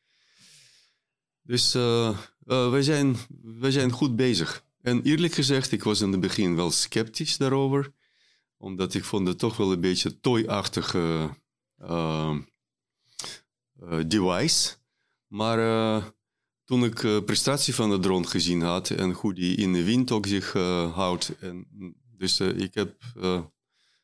Dus 1.41 1.75
eh, 1.75 2.19
wij, 2.45 2.81
zijn, 2.81 3.15
wij 3.41 3.71
zijn 3.71 3.91
goed 3.91 4.15
bezig. 4.15 4.63
En 4.81 5.01
eerlijk 5.01 5.33
gezegd, 5.33 5.71
ik 5.71 5.83
was 5.83 6.01
in 6.01 6.11
het 6.11 6.19
begin 6.19 6.55
wel 6.55 6.71
sceptisch 6.71 7.37
daarover. 7.37 7.93
Omdat 8.65 8.93
ik 8.93 9.03
vond 9.03 9.27
het 9.27 9.39
toch 9.39 9.57
wel 9.57 9.71
een 9.71 9.81
beetje 9.81 10.19
toy-achtige 10.19 11.29
eh, 11.77 12.37
device. 14.07 14.75
Maar 15.27 15.59
eh, 15.59 16.05
toen 16.63 16.83
ik 16.83 17.25
prestatie 17.25 17.75
van 17.75 17.89
de 17.89 17.99
drone 17.99 18.27
gezien 18.27 18.61
had 18.61 18.89
en 18.89 19.11
hoe 19.11 19.33
die 19.33 19.57
in 19.57 19.73
de 19.73 19.83
wind 19.83 20.11
ook 20.11 20.25
zich 20.25 20.53
houdt. 20.93 21.37
En, 21.39 21.67
dus 22.17 22.39
ik 22.39 22.73
heb 22.73 22.95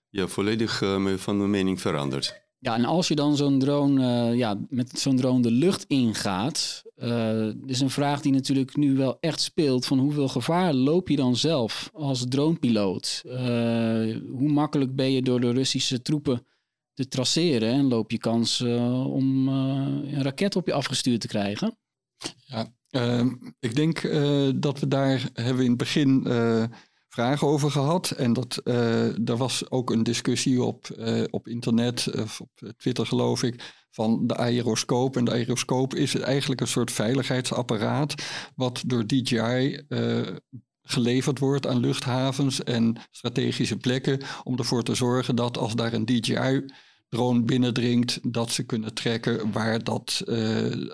ja, 0.10 0.27
volledig 0.27 0.82
me- 0.82 1.18
van 1.18 1.38
mijn 1.38 1.50
mening 1.50 1.82
veranderd. 1.82 2.50
Ja, 2.63 2.75
en 2.75 2.86
als 2.86 3.08
je 3.08 3.15
dan 3.15 3.36
zo'n 3.36 3.60
drone, 3.60 4.30
eh, 4.30 4.38
ja, 4.38 4.60
met 4.70 5.00
zo'n 5.00 5.15
drone 5.15 5.41
de 5.41 5.51
lucht 5.51 5.86
ingaat, 5.88 6.84
eh 6.96 7.48
is 7.65 7.80
een 7.80 7.89
vraag 7.89 8.22
die 8.22 8.32
natuurlijk 8.32 8.75
nu 8.75 8.96
wel 8.96 9.18
echt 9.20 9.41
speelt 9.41 9.86
van 9.86 10.00
hoeveel 10.00 10.27
gevaar 10.27 10.74
loop 10.74 11.10
je 11.10 11.15
dan 11.15 11.36
zelf 11.36 11.89
als 11.94 12.25
dronepiloot? 12.30 13.22
Eh, 13.25 14.18
hoe 14.30 14.50
makkelijk 14.50 14.96
ben 14.96 15.12
je 15.12 15.22
door 15.22 15.39
de 15.39 15.51
Russische 15.51 16.01
troepen 16.01 16.46
te 16.94 17.08
traceren 17.08 17.70
en 17.70 17.88
loop 17.88 18.12
je 18.12 18.18
kans 18.18 18.62
om 19.06 19.48
een 19.48 20.24
raket 20.24 20.56
op 20.56 20.68
je 20.68 20.74
afgestuurd 20.74 21.22
te 21.22 21.27
krijgen? 21.27 21.77
Ja, 22.46 22.74
ehm, 22.89 23.30
ik 23.60 23.75
denk 23.75 24.01
dat 24.62 24.80
we 24.80 24.88
daar 24.88 25.30
hebben 25.34 25.63
in 25.63 25.70
het 25.70 25.77
begin 25.77 26.27
vragen 27.12 27.48
over 27.48 27.72
gehad. 27.72 28.12
En 28.12 28.34
dat 28.34 28.58
eh, 28.63 29.30
er 29.30 29.38
was 29.38 29.72
ook 29.72 29.89
een 29.89 30.03
discussie 30.03 30.63
op, 30.63 30.89
eh, 30.89 31.24
op 31.30 31.48
internet, 31.48 32.12
of 32.20 32.41
op 32.41 32.74
Twitter 32.77 33.06
geloof 33.06 33.44
ik, 33.44 33.74
van 33.91 34.27
de 34.27 34.38
aeroscoop. 34.38 35.18
En 35.18 35.25
de 35.25 35.32
aeroscoop 35.32 35.96
is 35.96 36.15
eigenlijk 36.15 36.62
een 36.62 36.68
soort 36.68 36.91
veiligheidsapparaat 36.91 38.13
wat 38.56 38.84
door 38.86 39.08
DJI 39.08 39.82
eh, 39.88 40.22
geleverd 40.84 41.39
wordt 41.39 41.68
aan 41.68 41.80
luchthavens 41.80 42.63
en 42.63 42.98
strategische 43.12 43.77
plekken 43.77 44.20
om 44.44 44.58
ervoor 44.58 44.84
te 44.84 44.96
zorgen 44.96 45.36
dat 45.36 45.58
als 45.58 45.75
daar 45.75 45.94
een 45.94 46.06
DJI 46.06 46.65
drone 47.10 47.41
binnendringt, 47.41 48.20
dat 48.34 48.51
ze 48.51 48.63
kunnen 48.63 48.94
trekken 48.94 49.51
waar 49.51 49.84
dat 49.84 50.24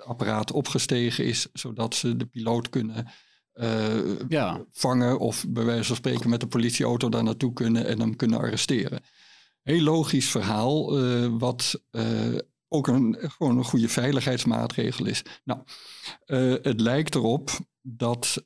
apparaat 0.04 0.52
opgestegen 0.52 1.24
is, 1.24 1.48
zodat 1.52 1.94
ze 1.94 2.16
de 2.16 2.26
piloot 2.26 2.68
kunnen 2.68 3.06
eh, 3.58 4.28
Ja, 4.28 4.64
vangen 4.70 5.18
of 5.18 5.44
bij 5.48 5.64
wijze 5.64 5.84
van 5.84 5.96
spreken 5.96 6.30
met 6.30 6.40
de 6.40 6.46
politieauto 6.46 7.08
daar 7.08 7.22
naartoe 7.22 7.52
kunnen 7.52 7.86
en 7.86 8.00
hem 8.00 8.16
kunnen 8.16 8.38
arresteren. 8.38 9.00
Heel 9.62 9.82
logisch 9.82 10.30
verhaal, 10.30 10.98
eh, 10.98 11.28
wat 11.38 11.82
eh, 11.90 12.38
ook 12.68 12.86
een, 12.86 13.16
gewoon 13.20 13.58
een 13.58 13.64
goede 13.64 13.88
veiligheidsmaatregel 13.88 15.06
is. 15.06 15.22
Nou, 15.44 15.60
het 16.62 16.80
lijkt 16.80 17.14
erop 17.14 17.50
dat 17.82 18.44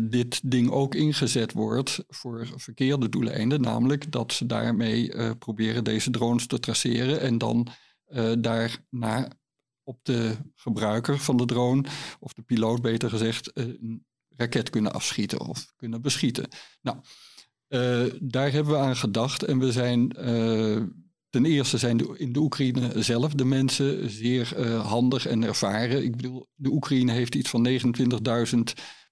dit 0.00 0.50
ding 0.50 0.70
ook 0.70 0.94
ingezet 0.94 1.52
wordt 1.52 2.04
voor 2.08 2.48
verkeerde 2.56 3.08
doeleinden, 3.08 3.60
namelijk 3.60 4.12
dat 4.12 4.32
ze 4.32 4.46
daarmee 4.46 5.34
proberen 5.36 5.84
deze 5.84 6.10
drones 6.10 6.46
te 6.46 6.60
traceren 6.60 7.20
en 7.20 7.38
dan 7.38 7.68
daarna 8.38 9.28
op 9.82 9.98
de 10.02 10.36
gebruiker 10.54 11.18
van 11.18 11.36
de 11.36 11.44
drone, 11.44 11.84
of 12.20 12.32
de 12.32 12.42
piloot 12.42 12.82
beter 12.82 13.10
gezegd, 13.10 13.50
een 13.54 14.06
raket 14.38 14.70
kunnen 14.70 14.92
afschieten 14.92 15.40
of 15.40 15.72
kunnen 15.76 16.02
beschieten. 16.02 16.48
Nou, 16.82 16.96
eh, 17.68 18.04
daar 18.20 18.52
hebben 18.52 18.72
we 18.72 18.78
aan 18.78 18.96
gedacht 18.96 19.42
en 19.42 19.58
we 19.58 19.72
zijn 19.72 20.12
eh, 20.12 20.82
ten 21.30 21.44
eerste 21.44 21.78
zijn 21.78 21.96
de, 21.96 22.14
in 22.16 22.32
de 22.32 22.40
Oekraïne 22.40 23.02
zelf 23.02 23.32
de 23.32 23.44
mensen 23.44 24.10
zeer 24.10 24.56
eh, 24.56 24.86
handig 24.86 25.26
en 25.26 25.44
ervaren. 25.44 26.04
Ik 26.04 26.16
bedoel, 26.16 26.46
de 26.54 26.70
Oekraïne 26.70 27.12
heeft 27.12 27.34
iets 27.34 27.50
van 27.50 27.68
29.000 27.68 28.58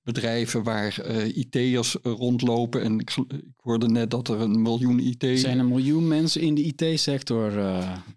bedrijven 0.02 0.62
waar 0.62 0.99
eh 0.99 1.37
IT'ers 1.37 1.97
rondlopen. 2.02 2.83
En 2.83 2.99
ik, 2.99 3.16
ik 3.28 3.56
hoorde 3.56 3.88
net 3.88 4.11
dat 4.11 4.28
er 4.28 4.40
een 4.40 4.62
miljoen 4.62 4.99
IT... 4.99 5.23
er 5.23 5.38
zijn 5.38 5.59
een 5.59 5.68
miljoen 5.68 6.09
mensen 6.09 6.40
in 6.40 6.54
de 6.54 6.62
IT-sector 6.62 7.52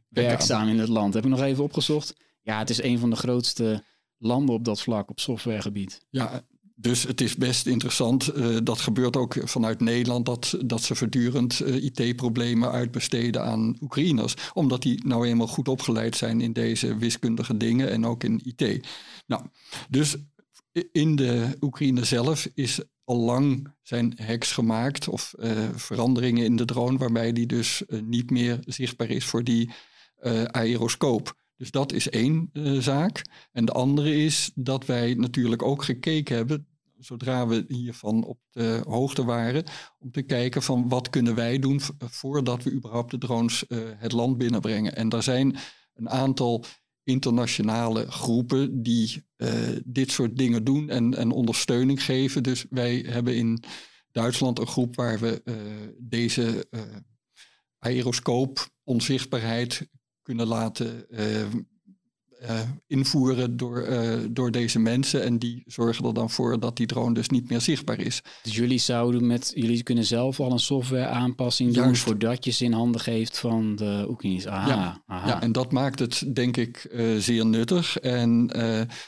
werkzaam 0.10 0.68
in 0.68 0.80
het 0.80 0.90
land. 0.90 1.14
Heb 1.14 1.24
ik 1.24 1.30
nog 1.30 1.42
even 1.42 1.64
opgezocht. 1.64 2.16
Ja, 2.42 2.60
het 2.60 2.70
is 2.70 2.82
een 2.82 3.00
van 3.00 3.10
de 3.10 3.16
grootste 3.16 3.84
landen 4.18 4.56
op 4.56 4.66
dat 4.66 4.82
vlak, 4.82 5.10
op 5.10 5.20
softwaregebied. 5.20 6.06
Ja, 6.10 6.44
dus 6.82 7.04
het 7.04 7.22
is 7.22 7.36
best 7.36 7.68
interessant. 7.68 8.28
eh, 8.28 8.58
dat 8.64 8.80
gebeurt 8.80 9.18
ook 9.18 9.36
vanuit 9.44 9.80
Nederland, 9.80 10.26
dat, 10.26 10.58
dat 10.66 10.82
ze 10.82 10.96
voortdurend 10.96 11.60
eh, 11.60 11.84
IT-problemen 11.84 12.72
uitbesteden 12.72 13.44
aan 13.44 13.78
Oekraïners. 13.82 14.34
Omdat 14.54 14.82
die 14.82 15.08
nou 15.08 15.28
eenmaal 15.28 15.48
goed 15.48 15.68
opgeleid 15.68 16.16
zijn 16.16 16.42
in 16.42 16.54
deze 16.54 16.98
wiskundige 16.98 17.58
dingen 17.58 17.92
en 17.92 18.06
ook 18.06 18.24
in 18.24 18.42
IT. 18.44 18.88
Nou, 19.28 19.46
dus 19.90 20.16
in 20.92 21.16
de 21.16 21.58
Oekraïne 21.62 22.04
zelf 22.04 22.48
is 22.54 22.80
al 23.04 23.18
lang 23.18 23.74
zijn 23.82 24.20
hacks 24.26 24.52
gemaakt 24.52 25.08
of 25.08 25.34
eh, 25.34 25.70
veranderingen 25.76 26.46
in 26.46 26.56
de 26.56 26.66
drone 26.66 26.98
waarbij 26.98 27.34
die 27.34 27.46
dus 27.46 27.84
niet 28.04 28.32
meer 28.32 28.60
zichtbaar 28.66 29.10
is 29.10 29.26
voor 29.26 29.44
die 29.44 29.72
aeroscoop. 30.52 31.38
Dus 31.60 31.72
dat 31.72 31.92
is 31.94 32.10
één 32.10 32.50
zaak. 32.80 33.22
En 33.52 33.66
de 33.66 33.72
andere 33.72 34.16
is 34.16 34.52
dat 34.56 34.86
wij 34.86 35.14
natuurlijk 35.14 35.64
ook 35.64 35.84
gekeken 35.84 36.36
hebben, 36.36 36.68
zodra 36.98 37.48
we 37.48 37.66
hiervan 37.68 38.24
op 38.24 38.40
de 38.52 38.84
hoogte 38.88 39.24
waren, 39.24 39.64
om 40.00 40.12
te 40.12 40.22
kijken 40.22 40.62
van 40.62 40.90
wat 40.90 41.10
kunnen 41.10 41.36
wij 41.36 41.60
doen 41.60 41.82
voordat 42.00 42.64
we 42.64 42.72
überhaupt 42.72 43.12
de 43.12 43.18
drones 43.18 43.66
het 43.98 44.12
land 44.12 44.38
binnenbrengen. 44.38 44.96
En 44.96 45.10
daar 45.10 45.24
zijn 45.24 45.56
een 45.94 46.10
aantal 46.10 46.64
internationale 47.04 48.12
groepen 48.12 48.84
die 48.84 49.24
dit 49.86 50.12
soort 50.12 50.38
dingen 50.38 50.64
doen 50.64 50.90
en, 50.90 51.14
en 51.14 51.32
ondersteuning 51.32 52.04
geven. 52.04 52.44
Dus 52.44 52.66
wij 52.70 53.06
hebben 53.08 53.36
in 53.36 53.64
Duitsland 54.12 54.60
een 54.60 54.68
groep 54.68 54.96
waar 54.96 55.20
we 55.20 55.42
deze 55.98 56.68
aeroscoop 57.80 58.70
onzichtbaarheid 58.84 59.88
kunnen 60.30 60.48
laten 60.48 61.06
uh, 62.42 62.60
invoeren 62.88 63.58
door, 63.58 63.88
uh, 63.88 64.14
door 64.30 64.52
deze 64.52 64.80
mensen. 64.80 65.24
En 65.24 65.40
die 65.40 65.64
zorgen 65.66 66.06
er 66.06 66.14
dan 66.14 66.30
voor 66.30 66.60
dat 66.60 66.78
die 66.78 66.86
drone 66.86 67.14
dus 67.14 67.30
niet 67.30 67.50
meer 67.50 67.62
zichtbaar 67.62 68.00
is. 68.00 68.22
Dus 68.44 68.56
jullie 68.56 68.78
zouden 68.80 69.28
met, 69.28 69.52
jullie 69.56 69.84
kunnen 69.84 70.06
zelf 70.06 70.40
al 70.40 70.52
een 70.52 70.60
software 70.60 71.08
aanpassing 71.08 71.74
doen 71.74 71.84
Juist. 71.84 72.02
voordat 72.02 72.46
je 72.46 72.52
ze 72.52 72.64
in 72.64 72.72
handen 72.72 73.02
geeft 73.02 73.38
van 73.38 73.76
de 73.76 74.06
Oekraïners. 74.10 74.44
Ja, 74.44 75.04
ja, 75.08 75.42
en 75.42 75.52
dat 75.52 75.72
maakt 75.72 76.00
het 76.00 76.36
denk 76.36 76.58
ik 76.58 76.88
uh, 76.92 77.18
zeer 77.18 77.46
nuttig. 77.46 77.98
En 77.98 78.50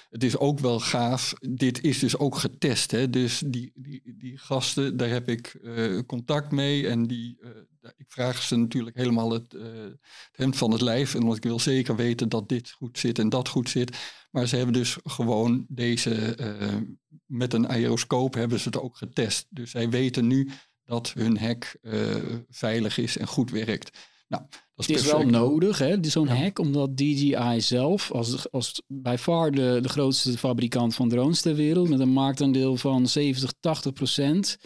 het 0.10 0.24
is 0.24 0.38
ook 0.38 0.60
wel 0.60 0.80
gaaf. 0.80 1.34
Dit 1.50 1.84
is 1.84 2.00
dus 2.00 2.18
ook 2.18 2.36
getest. 2.36 2.92
Hè? 2.92 3.10
Dus 3.10 3.44
die, 3.46 3.72
die, 3.76 4.16
die 4.18 4.38
gasten, 4.38 4.98
daar 4.98 5.10
heb 5.10 5.30
ik 5.30 5.60
contact 6.08 6.52
mee. 6.52 6.88
En 6.88 7.08
die, 7.08 7.38
ik 7.82 8.06
vraag 8.08 8.42
ze 8.42 8.56
natuurlijk 8.56 8.98
helemaal 8.98 9.32
het, 9.32 9.54
uh, 9.54 9.64
het 9.74 10.32
hemd 10.32 10.58
van 10.58 10.72
het 10.72 10.82
lijf. 10.82 11.16
En 11.16 11.28
ik 11.28 11.44
wil 11.44 11.60
zeker 11.60 11.96
weten 11.96 12.30
dat 12.30 12.50
dit 12.50 12.72
goed 12.72 13.00
zit 13.00 13.20
en 13.20 13.30
dat 13.30 13.48
goed 13.48 13.70
zit. 13.70 13.98
Maar 14.32 14.48
ze 14.48 14.56
hebben 14.56 14.74
dus 14.74 14.98
gewoon 15.04 15.66
deze, 15.68 16.38
uh, 16.40 16.78
met 17.26 17.54
een 17.54 17.68
aeroscoop 17.68 18.34
hebben 18.34 18.60
ze 18.60 18.68
het 18.68 18.80
ook 18.80 18.98
getest. 18.98 19.46
Dus 19.50 19.72
zij 19.72 19.90
weten 19.90 20.28
nu 20.28 20.50
dat 20.86 21.14
hun 21.14 21.38
hek 21.38 21.78
uh, 21.82 22.16
veilig 22.50 22.98
is 22.98 23.18
en 23.18 23.28
goed 23.28 23.52
werkt. 23.52 23.98
Nou, 24.28 24.44
dat 24.50 24.90
is 24.90 24.96
het 24.96 25.06
is 25.06 25.12
wel 25.12 25.26
nodig, 25.26 25.78
hè, 25.78 25.98
zo'n 26.02 26.28
ja. 26.28 26.36
hack, 26.36 26.60
omdat 26.60 26.98
DJI 26.98 27.62
zelf, 27.62 28.12
als, 28.12 28.52
als 28.52 28.82
bij 28.88 29.18
far 29.18 29.52
de, 29.52 29.80
de 29.82 29.90
grootste 29.90 30.38
fabrikant 30.38 30.96
van 30.96 31.10
drones 31.10 31.42
ter 31.42 31.56
wereld, 31.56 31.90
met 31.90 32.00
een 32.00 32.10
marktaandeel 32.10 32.78
van 32.78 33.08
70, 33.08 33.54
80 33.60 33.94
procent, 33.94 34.58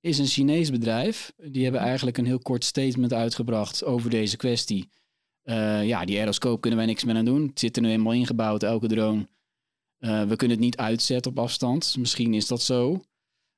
is 0.00 0.18
een 0.18 0.26
Chinees 0.26 0.70
bedrijf. 0.70 1.32
Die 1.36 1.62
hebben 1.62 1.80
eigenlijk 1.80 2.18
een 2.18 2.26
heel 2.26 2.38
kort 2.38 2.64
statement 2.64 3.12
uitgebracht 3.12 3.84
over 3.84 4.10
deze 4.10 4.36
kwestie. 4.36 4.88
Uh, 5.44 5.86
ja, 5.86 6.04
die 6.04 6.18
aeroscoop 6.18 6.60
kunnen 6.60 6.78
wij 6.78 6.88
niks 6.88 7.04
meer 7.04 7.16
aan 7.16 7.24
doen. 7.24 7.46
Het 7.46 7.58
zit 7.58 7.76
er 7.76 7.82
nu 7.82 7.90
eenmaal 7.90 8.12
ingebouwd, 8.12 8.62
elke 8.62 8.86
drone. 8.86 9.28
Uh, 9.98 10.22
we 10.22 10.36
kunnen 10.36 10.56
het 10.56 10.64
niet 10.66 10.76
uitzetten 10.76 11.30
op 11.30 11.38
afstand. 11.38 11.96
Misschien 11.98 12.34
is 12.34 12.46
dat 12.46 12.62
zo. 12.62 13.00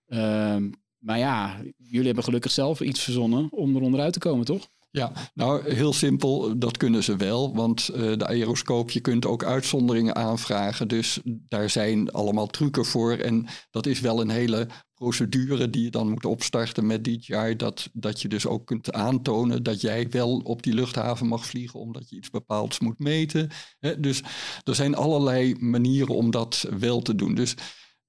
Uh, 0.06 0.56
maar 0.98 1.18
ja, 1.18 1.60
jullie 1.76 2.06
hebben 2.06 2.24
gelukkig 2.24 2.50
zelf 2.50 2.80
iets 2.80 3.00
verzonnen 3.00 3.52
om 3.52 3.76
er 3.76 3.82
onderuit 3.82 4.12
te 4.12 4.18
komen, 4.18 4.44
toch? 4.44 4.68
Ja, 4.94 5.12
nou 5.34 5.74
heel 5.74 5.92
simpel, 5.92 6.58
dat 6.58 6.76
kunnen 6.76 7.04
ze 7.04 7.16
wel. 7.16 7.54
Want 7.54 7.90
uh, 7.94 7.96
de 8.16 8.26
aeroscoop, 8.26 8.90
je 8.90 9.00
kunt 9.00 9.26
ook 9.26 9.44
uitzonderingen 9.44 10.16
aanvragen. 10.16 10.88
Dus 10.88 11.20
daar 11.24 11.70
zijn 11.70 12.10
allemaal 12.10 12.46
trucken 12.46 12.84
voor. 12.84 13.12
En 13.12 13.46
dat 13.70 13.86
is 13.86 14.00
wel 14.00 14.20
een 14.20 14.30
hele 14.30 14.68
procedure 14.94 15.70
die 15.70 15.82
je 15.84 15.90
dan 15.90 16.10
moet 16.10 16.24
opstarten 16.24 16.86
met 16.86 17.04
DJI. 17.04 17.56
Dat, 17.56 17.88
dat 17.92 18.20
je 18.20 18.28
dus 18.28 18.46
ook 18.46 18.66
kunt 18.66 18.92
aantonen 18.92 19.62
dat 19.62 19.80
jij 19.80 20.08
wel 20.10 20.36
op 20.36 20.62
die 20.62 20.74
luchthaven 20.74 21.26
mag 21.26 21.46
vliegen 21.46 21.80
omdat 21.80 22.10
je 22.10 22.16
iets 22.16 22.30
bepaalds 22.30 22.78
moet 22.78 22.98
meten. 22.98 23.50
Dus 23.98 24.22
er 24.64 24.74
zijn 24.74 24.94
allerlei 24.94 25.54
manieren 25.58 26.14
om 26.14 26.30
dat 26.30 26.66
wel 26.78 27.00
te 27.02 27.14
doen. 27.14 27.34
Dus 27.34 27.54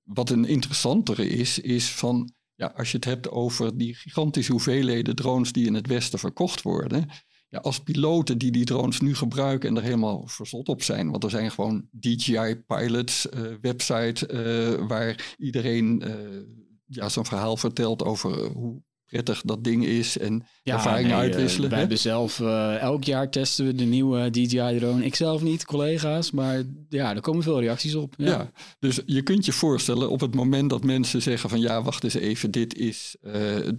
wat 0.03 0.29
een 0.29 0.45
interessantere 0.45 1.27
is, 1.27 1.59
is 1.59 1.91
van 1.91 2.33
ja, 2.55 2.73
als 2.75 2.91
je 2.91 2.95
het 2.95 3.05
hebt 3.05 3.29
over 3.29 3.77
die 3.77 3.95
gigantische 3.95 4.51
hoeveelheden 4.51 5.15
drones 5.15 5.51
die 5.51 5.65
in 5.65 5.73
het 5.73 5.87
Westen 5.87 6.19
verkocht 6.19 6.61
worden. 6.61 7.09
Ja, 7.49 7.59
als 7.59 7.79
piloten 7.79 8.37
die 8.37 8.51
die 8.51 8.65
drones 8.65 8.99
nu 8.99 9.15
gebruiken 9.15 9.69
en 9.69 9.75
er 9.75 9.83
helemaal 9.83 10.27
verzot 10.27 10.69
op 10.69 10.83
zijn. 10.83 11.11
Want 11.11 11.23
er 11.23 11.29
zijn 11.29 11.51
gewoon 11.51 11.87
DJI 11.91 12.63
pilots, 12.67 13.27
uh, 13.33 13.41
website 13.61 14.27
uh, 14.27 14.87
waar 14.87 15.35
iedereen 15.37 16.03
uh, 16.07 16.41
ja, 16.85 17.09
zo'n 17.09 17.25
verhaal 17.25 17.57
vertelt 17.57 18.03
over 18.03 18.45
hoe 18.45 18.81
prettig 19.13 19.41
dat 19.41 19.63
ding 19.63 19.85
is 19.85 20.17
en 20.17 20.45
ja, 20.63 20.75
ervaringen 20.75 21.11
nee, 21.11 21.19
uitwisselen. 21.19 21.69
wij 21.69 21.79
hebben 21.79 21.97
zelf 21.97 22.39
elk 22.79 23.03
jaar 23.03 23.29
testen 23.29 23.65
we 23.65 23.75
de 23.75 23.83
nieuwe 23.83 24.29
DJI 24.29 24.77
drone. 24.77 25.05
Ik 25.05 25.15
zelf 25.15 25.41
niet, 25.41 25.65
collega's, 25.65 26.31
maar 26.31 26.63
ja, 26.89 27.15
er 27.15 27.21
komen 27.21 27.43
veel 27.43 27.59
reacties 27.59 27.95
op. 27.95 28.13
Ja. 28.17 28.25
ja. 28.25 28.51
dus 28.79 28.99
je 29.05 29.21
kunt 29.21 29.45
je 29.45 29.51
voorstellen 29.51 30.09
op 30.09 30.19
het 30.19 30.35
moment 30.35 30.69
dat 30.69 30.83
mensen 30.83 31.21
zeggen 31.21 31.49
van 31.49 31.59
ja, 31.59 31.81
wacht 31.81 32.03
eens 32.03 32.13
even, 32.13 32.51
dit 32.51 32.75
is 32.75 33.15
uh, 33.23 33.33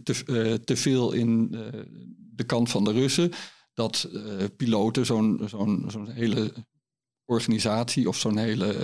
te, 0.05 0.23
uh, 0.27 0.53
te 0.53 0.77
veel 0.77 1.13
in 1.13 1.49
uh, 1.53 1.61
de 2.35 2.45
kant 2.45 2.71
van 2.71 2.85
de 2.85 2.93
Russen, 2.93 3.31
dat 3.75 4.09
piloten 4.57 5.07
zo'n 5.07 5.41
zo'n 5.47 5.85
zo'n 5.89 6.11
hele 6.11 6.53
organisatie 7.25 8.09
of 8.09 8.17
zo'n 8.17 8.37
hele 8.37 8.75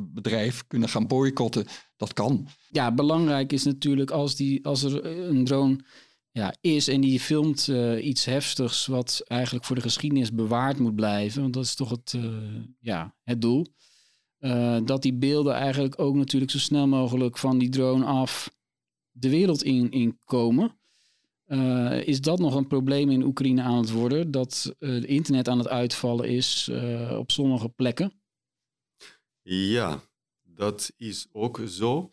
bedrijf 0.00 0.66
kunnen 0.66 0.88
gaan 0.88 1.06
boycotten. 1.06 1.66
Dat 1.96 2.12
kan. 2.12 2.48
Ja, 2.70 2.92
belangrijk 2.92 3.52
is 3.52 3.64
natuurlijk 3.64 4.10
als, 4.10 4.36
die, 4.36 4.66
als 4.66 4.82
er 4.82 5.04
een 5.28 5.44
drone 5.44 5.78
ja, 6.30 6.54
is 6.60 6.88
en 6.88 7.00
die 7.00 7.20
filmt 7.20 7.66
uh, 7.66 8.06
iets 8.06 8.24
heftigs 8.24 8.86
wat 8.86 9.22
eigenlijk 9.26 9.64
voor 9.64 9.76
de 9.76 9.82
geschiedenis 9.82 10.32
bewaard 10.32 10.78
moet 10.78 10.94
blijven, 10.94 11.42
want 11.42 11.54
dat 11.54 11.64
is 11.64 11.74
toch 11.74 11.90
het, 11.90 12.12
uh, 12.16 12.24
ja, 12.80 13.14
het 13.22 13.40
doel. 13.40 13.66
Dat 14.84 15.02
die 15.02 15.14
beelden 15.14 15.54
eigenlijk 15.54 15.98
ook 15.98 16.14
natuurlijk 16.14 16.52
zo 16.52 16.58
snel 16.58 16.86
mogelijk 16.86 17.38
van 17.38 17.58
die 17.58 17.68
drone 17.68 18.04
af 18.04 18.50
de 19.10 19.28
wereld 19.28 19.62
in, 19.62 19.90
in 19.90 20.18
komen. 20.24 20.78
Is 22.06 22.20
dat 22.20 22.38
nog 22.38 22.54
een 22.54 22.66
probleem 22.66 23.10
in 23.10 23.22
Oekraïne 23.22 23.62
aan 23.62 23.76
het 23.76 23.90
worden? 23.90 24.30
Dat 24.30 24.74
het 24.78 25.04
internet 25.04 25.48
aan 25.48 25.58
het 25.58 25.68
uitvallen 25.68 26.28
is 26.28 26.70
op 27.10 27.30
sommige 27.30 27.68
plekken? 27.68 28.12
Ja, 29.42 30.00
dat 30.42 30.92
is 30.96 31.28
ook 31.32 31.60
zo. 31.66 32.10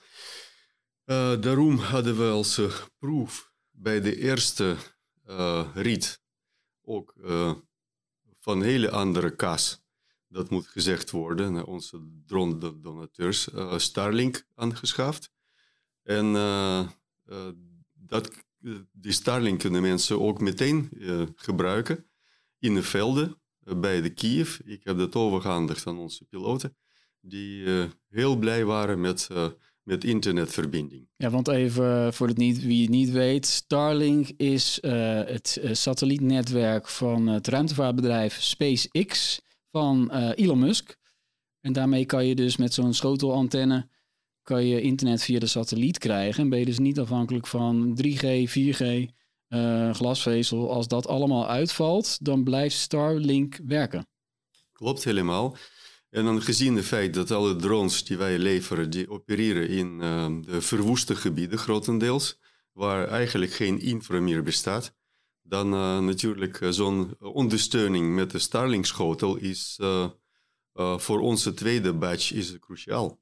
Uh, 1.06 1.42
daarom 1.42 1.78
hadden 1.78 2.18
we 2.18 2.30
als 2.30 2.60
uh, 2.60 2.74
proef 3.00 3.52
bij 3.70 4.02
de 4.02 4.18
eerste 4.18 4.76
uh, 5.30 5.70
rit 5.74 6.22
ook 6.82 7.16
van 8.40 8.62
hele 8.62 8.92
andere 8.92 9.36
kas, 9.36 9.82
dat 10.28 10.50
moet 10.50 10.68
gezegd 10.68 11.12
worden, 11.12 11.54
naar 11.54 11.66
onze 11.66 12.22
drone-donateurs, 12.26 13.50
Starlink 13.76 14.46
aangeschaft. 14.56 15.32
En 16.04 16.34
dat, 17.94 18.46
die 18.92 19.12
Starlink 19.12 19.60
kunnen 19.60 19.82
mensen 19.82 20.22
ook 20.22 20.42
meteen 20.42 20.90
gebruiken 21.36 22.06
in 22.60 22.74
de 22.74 22.84
velden 22.84 23.42
bij 23.60 24.02
de 24.02 24.10
Kiev. 24.10 24.60
Ik 24.66 24.84
heb 24.84 24.98
dat 24.98 25.16
overgehandigd 25.16 25.88
aan 25.88 25.98
onze 25.98 26.26
piloten 26.26 26.76
die 27.22 27.68
heel 28.10 28.36
blij 28.36 28.66
waren 28.66 29.02
met, 29.02 29.28
met 29.84 30.04
internetverbinding. 30.04 31.10
Ja, 31.16 31.30
want 31.30 31.48
even 31.48 32.14
voor 32.14 32.28
het 32.28 32.38
niet, 32.38 32.62
wie 32.64 32.82
het 32.82 32.90
niet 32.90 33.12
weet, 33.12 33.46
Starlink 33.46 34.30
is 34.38 34.80
het 34.82 35.60
satellietnetwerk 35.72 36.88
van 36.88 37.28
het 37.28 37.48
ruimtevaartbedrijf 37.48 38.42
SpaceX 38.42 39.42
van 39.72 40.12
Elon 40.12 40.60
Musk. 40.60 41.00
En 41.62 41.74
daarmee 41.74 42.06
kan 42.06 42.26
je 42.26 42.36
dus 42.36 42.58
met 42.58 42.74
zo'n 42.74 42.94
schotelantenne 42.94 43.90
kan 44.44 44.66
je 44.66 44.82
internet 44.82 45.24
via 45.24 45.40
de 45.40 45.48
satelliet 45.48 45.98
krijgen. 45.98 46.44
En 46.44 46.50
ben 46.50 46.60
je 46.60 46.66
dus 46.66 46.80
niet 46.80 47.00
afhankelijk 47.00 47.48
van 47.48 48.00
3G, 48.04 48.50
4G, 48.50 49.06
glasvezel. 49.92 50.72
Als 50.74 50.88
dat 50.88 51.08
allemaal 51.08 51.48
uitvalt, 51.48 52.26
dan 52.26 52.44
blijft 52.44 52.76
Starlink 52.76 53.60
werken. 53.66 54.08
Klopt 54.72 55.04
helemaal. 55.04 55.58
En 56.12 56.26
dan 56.26 56.42
gezien 56.42 56.76
het 56.76 56.86
feit 56.86 57.14
dat 57.14 57.32
alle 57.32 57.56
drones 57.56 58.04
die 58.04 58.18
wij 58.18 58.38
leveren, 58.38 58.90
die 58.90 59.10
opereren 59.10 59.70
in 59.70 60.00
uh, 60.02 60.28
de 60.42 60.62
verwoeste 60.62 61.16
gebieden 61.16 61.60
grotendeels, 61.60 62.40
waar 62.72 63.08
eigenlijk 63.08 63.52
geen 63.52 63.80
infra 63.80 64.20
meer 64.20 64.44
bestaat, 64.44 64.96
dan 65.42 65.74
uh, 65.74 66.00
natuurlijk 66.00 66.60
uh, 66.60 66.70
zo'n 66.70 67.16
ondersteuning 67.20 68.16
met 68.16 68.32
de 68.32 68.40
Starlink-schotel 68.40 69.36
is 69.36 69.80
voor 70.74 71.20
onze 71.20 71.54
tweede 71.54 71.94
batch 71.94 72.32
is 72.32 72.60
cruciaal. 72.60 73.21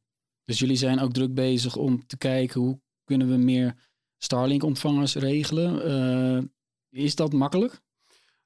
Dus 0.49 0.59
jullie 0.59 0.75
zijn 0.75 0.99
ook 0.99 1.13
druk 1.13 1.33
bezig 1.33 1.75
om 1.75 2.07
te 2.07 2.17
kijken 2.17 2.62
hoe 2.62 2.79
kunnen 3.03 3.29
we 3.29 3.38
meer 3.38 3.75
Starlink-ontvangers 4.17 5.15
regelen. 5.15 6.51
is 6.89 7.15
dat 7.15 7.33
makkelijk? 7.33 7.81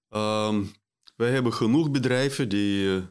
Um, 0.09 0.71
wij 1.15 1.31
hebben 1.31 1.53
genoeg 1.53 1.91
bedrijven 1.91 2.49
die 2.49 2.85
uh, 2.85 3.01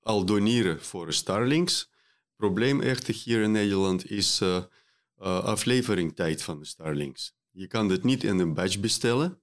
al 0.00 0.24
doneren 0.24 0.82
voor 0.82 1.12
Starlinks. 1.12 1.90
Probleem 2.36 2.80
echter 2.80 3.14
hier 3.14 3.42
in 3.42 3.52
Nederland 3.52 4.10
is 4.10 4.40
uh, 4.40 4.62
afleveringtijd 5.18 6.42
van 6.42 6.58
de 6.58 6.64
Starlinks. 6.64 7.34
Je 7.50 7.66
kan 7.66 7.88
dit 7.88 8.04
niet 8.04 8.24
in 8.24 8.38
een 8.38 8.54
batch 8.54 8.80
bestellen. 8.80 9.40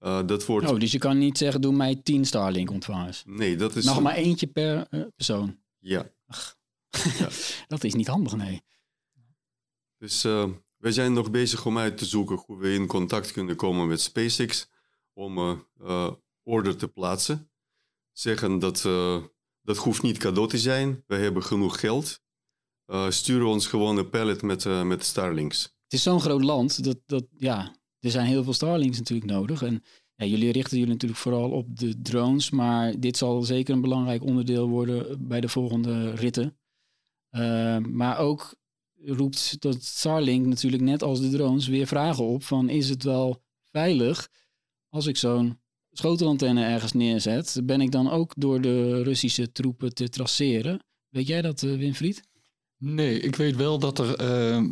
Uh, 0.00 0.26
dat 0.26 0.46
wordt... 0.46 0.70
Oh, 0.70 0.78
dus 0.78 0.92
je 0.92 0.98
kan 0.98 1.18
niet 1.18 1.38
zeggen, 1.38 1.60
doe 1.60 1.72
mij 1.72 2.00
10 2.02 2.24
Starlink-ontvangers. 2.24 3.22
Nee, 3.26 3.56
dat 3.56 3.76
is... 3.76 3.84
Nog 3.84 4.00
maar 4.00 4.14
eentje 4.14 4.46
per 4.46 4.86
uh, 4.90 5.04
persoon. 5.16 5.58
Ja. 5.78 6.10
Ach. 6.26 6.60
Ja. 7.18 7.28
dat 7.68 7.84
is 7.84 7.94
niet 7.94 8.06
handig, 8.06 8.36
nee. 8.36 8.62
Dus 9.98 10.24
uh, 10.24 10.48
wij 10.76 10.92
zijn 10.92 11.12
nog 11.12 11.30
bezig 11.30 11.66
om 11.66 11.78
uit 11.78 11.98
te 11.98 12.04
zoeken 12.04 12.36
hoe 12.46 12.58
we 12.58 12.74
in 12.74 12.86
contact 12.86 13.32
kunnen 13.32 13.56
komen 13.56 13.88
met 13.88 14.00
SpaceX 14.00 14.68
om 15.12 15.64
uh, 15.82 16.10
order 16.42 16.76
te 16.76 16.88
plaatsen. 16.88 17.50
Zeggen 18.12 18.58
dat 18.58 18.82
dat 19.62 19.76
hoeft 19.76 20.02
niet 20.02 20.18
cadeau 20.18 20.48
te 20.48 20.58
zijn. 20.58 21.04
We 21.06 21.14
hebben 21.14 21.42
genoeg 21.42 21.80
geld. 21.80 22.20
sturen 23.08 23.46
ons 23.46 23.66
gewoon 23.66 23.96
een 23.96 24.10
pallet 24.10 24.42
met, 24.42 24.64
met 24.84 25.04
Starlinks. 25.04 25.62
Het 25.62 25.92
is 25.92 26.02
zo'n 26.02 26.20
groot 26.20 26.42
land 26.42 26.84
dat, 26.84 26.98
dat 27.06 27.24
ja, 27.36 27.76
er 28.00 28.10
zijn 28.10 28.26
heel 28.26 28.44
veel 28.44 28.52
Starlinks 28.52 28.98
natuurlijk 28.98 29.30
nodig. 29.30 29.62
En 29.62 29.82
ja, 30.14 30.26
jullie 30.26 30.52
richten 30.52 30.78
jullie 30.78 30.92
natuurlijk 30.92 31.20
vooral 31.20 31.50
op 31.50 31.78
de 31.78 32.02
drones, 32.02 32.50
maar 32.50 33.00
dit 33.00 33.16
zal 33.16 33.42
zeker 33.42 33.74
een 33.74 33.80
belangrijk 33.80 34.22
onderdeel 34.22 34.68
worden 34.68 35.28
bij 35.28 35.40
de 35.40 35.48
volgende 35.48 36.10
ritten. 36.10 36.56
Uh, 37.32 37.78
maar 37.78 38.18
ook 38.18 38.54
roept 39.04 39.60
dat 39.60 39.82
Starlink 39.82 40.46
natuurlijk 40.46 40.82
net 40.82 41.02
als 41.02 41.20
de 41.20 41.30
drones 41.30 41.66
weer 41.66 41.86
vragen 41.86 42.24
op 42.24 42.42
van 42.42 42.68
is 42.68 42.88
het 42.88 43.02
wel 43.02 43.42
veilig 43.70 44.28
als 44.92 45.06
ik 45.06 45.16
zo'n 45.16 45.60
schotelantenne 45.90 46.64
ergens 46.64 46.92
neerzet, 46.92 47.60
ben 47.64 47.80
ik 47.80 47.90
dan 47.90 48.10
ook 48.10 48.32
door 48.36 48.60
de 48.60 49.02
Russische 49.02 49.52
troepen 49.52 49.94
te 49.94 50.08
traceren? 50.08 50.84
Weet 51.08 51.26
jij 51.26 51.42
dat, 51.42 51.62
uh, 51.62 51.78
Winfried? 51.78 52.22
Nee, 52.78 53.20
ik 53.20 53.36
weet 53.36 53.56
wel 53.56 53.78
dat 53.78 53.98
er 53.98 54.22
uh, 54.22 54.70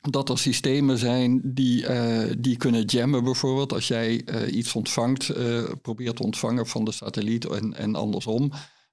dat 0.00 0.28
er 0.28 0.38
systemen 0.38 0.98
zijn 0.98 1.40
die, 1.44 1.82
uh, 1.82 2.30
die 2.38 2.56
kunnen 2.56 2.84
jammen 2.84 3.24
bijvoorbeeld. 3.24 3.72
Als 3.72 3.88
jij 3.88 4.22
uh, 4.24 4.54
iets 4.54 4.74
ontvangt, 4.74 5.32
probeert 5.82 6.16
te 6.16 6.22
ontvangen 6.22 6.66
van 6.66 6.84
de 6.84 6.92
satelliet 6.92 7.44
en, 7.44 7.74
en 7.74 7.94
andersom, 7.94 8.52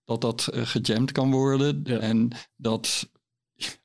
dat 0.10 0.22
dat 0.22 0.50
gejamd 0.52 1.12
kan 1.12 1.32
worden. 1.32 1.80
Ja. 1.84 1.98
En 1.98 2.32
dat 2.56 3.10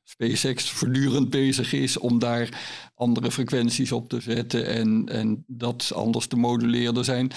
SpaceX 0.03 0.71
voortdurend 0.71 1.31
bezig 1.31 1.73
is 1.73 1.99
om 1.99 2.19
daar 2.19 2.49
andere 2.95 3.31
frequenties 3.31 3.93
op 3.93 4.09
te 4.09 4.21
zetten 4.21 4.67
en, 4.67 5.09
en 5.09 5.45
dat 5.47 5.93
anders 5.95 6.27
te 6.27 6.37
moduleren. 6.37 6.97
Er 6.97 7.05
zijn 7.05 7.31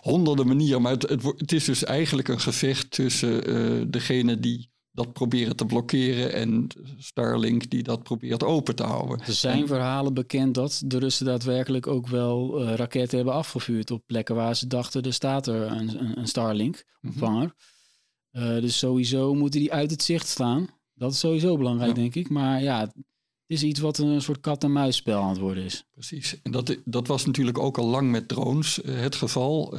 honderden 0.00 0.46
manieren, 0.46 0.82
maar 0.82 0.92
het, 0.92 1.08
het, 1.08 1.22
het 1.22 1.52
is 1.52 1.64
dus 1.64 1.84
eigenlijk 1.84 2.28
een 2.28 2.40
gevecht 2.40 2.90
tussen 2.90 3.90
degene 3.90 4.40
die 4.40 4.70
dat 4.92 5.12
proberen 5.12 5.56
te 5.56 5.66
blokkeren 5.66 6.32
en 6.32 6.66
Starlink 6.98 7.70
die 7.70 7.82
dat 7.82 8.02
probeert 8.02 8.44
open 8.44 8.74
te 8.74 8.82
houden. 8.82 9.20
Er 9.20 9.32
zijn 9.32 9.66
verhalen 9.66 10.14
bekend 10.14 10.54
dat 10.54 10.82
de 10.84 10.98
Russen 10.98 11.26
daadwerkelijk 11.26 11.86
ook 11.86 12.08
wel 12.08 12.62
uh, 12.62 12.74
raketten 12.74 13.16
hebben 13.16 13.34
afgevuurd 13.34 13.90
op 13.90 14.02
plekken 14.06 14.34
waar 14.34 14.56
ze 14.56 14.66
dachten 14.66 15.02
er 15.02 15.12
staat 15.12 15.46
er 15.46 15.62
een, 15.62 16.00
een, 16.00 16.18
een 16.18 16.28
Starlink 16.28 16.84
ontvanger. 17.02 17.42
Mm 17.42 17.52
-hmm. 17.56 17.68
Uh, 18.32 18.60
dus 18.60 18.78
sowieso 18.78 19.34
moeten 19.34 19.60
die 19.60 19.72
uit 19.72 19.90
het 19.90 20.02
zicht 20.02 20.28
staan. 20.28 20.68
Dat 20.94 21.12
is 21.12 21.18
sowieso 21.18 21.56
belangrijk, 21.56 21.90
ja. 21.90 22.02
denk 22.02 22.14
ik. 22.14 22.28
Maar 22.28 22.62
ja, 22.62 22.80
het 22.80 22.94
is 23.46 23.62
iets 23.62 23.80
wat 23.80 23.98
een 23.98 24.22
soort 24.22 24.40
kat-en-muisspel 24.40 25.20
aan 25.20 25.28
het 25.28 25.38
worden 25.38 25.64
is. 25.64 25.84
Precies. 25.90 26.42
En 26.42 26.52
dat, 26.52 26.76
dat 26.84 27.06
was 27.06 27.26
natuurlijk 27.26 27.58
ook 27.58 27.78
al 27.78 27.86
lang 27.86 28.10
met 28.10 28.28
drones 28.28 28.82
uh, 28.82 29.00
het 29.00 29.14
geval. 29.14 29.78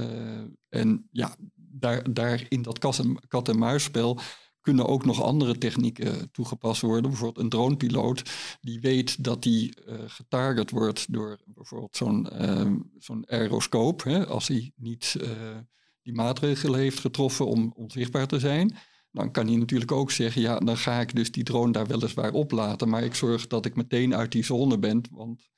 en 0.69 1.07
ja, 1.11 1.35
daar, 1.55 2.13
daar 2.13 2.45
in 2.49 2.61
dat 2.61 2.79
kat-en-muisspel 3.27 4.19
kunnen 4.61 4.87
ook 4.87 5.05
nog 5.05 5.21
andere 5.21 5.57
technieken 5.57 6.31
toegepast 6.31 6.81
worden. 6.81 7.09
Bijvoorbeeld 7.09 7.43
een 7.43 7.49
dronepiloot 7.49 8.31
die 8.61 8.79
weet 8.79 9.23
dat 9.23 9.43
die 9.43 9.73
uh, 9.87 9.95
getarget 10.07 10.71
wordt 10.71 11.13
door 11.13 11.39
bijvoorbeeld 11.45 11.95
zo'n 11.95 12.27
zo'n 12.97 13.29
aeroscoop. 13.29 14.03
Hè, 14.03 14.25
als 14.27 14.47
hij 14.47 14.71
niet 14.75 15.15
die 16.01 16.13
maatregelen 16.13 16.79
heeft 16.79 16.99
getroffen 16.99 17.47
om 17.47 17.73
onzichtbaar 17.75 18.27
te 18.27 18.39
zijn. 18.39 18.75
Dan 19.11 19.31
kan 19.31 19.47
hij 19.47 19.55
natuurlijk 19.55 19.91
ook 19.91 20.11
zeggen, 20.11 20.41
ja, 20.41 20.59
dan 20.59 20.77
ga 20.77 20.99
ik 20.99 21.15
dus 21.15 21.31
die 21.31 21.43
drone 21.43 21.71
daar 21.71 21.87
weliswaar 21.87 22.31
oplaten. 22.31 22.89
Maar 22.89 23.03
ik 23.03 23.15
zorg 23.15 23.47
dat 23.47 23.65
ik 23.65 23.75
meteen 23.75 24.15
uit 24.15 24.31
die 24.31 24.43
zone 24.43 24.79
ben. 24.79 25.01
Want, 25.11 25.49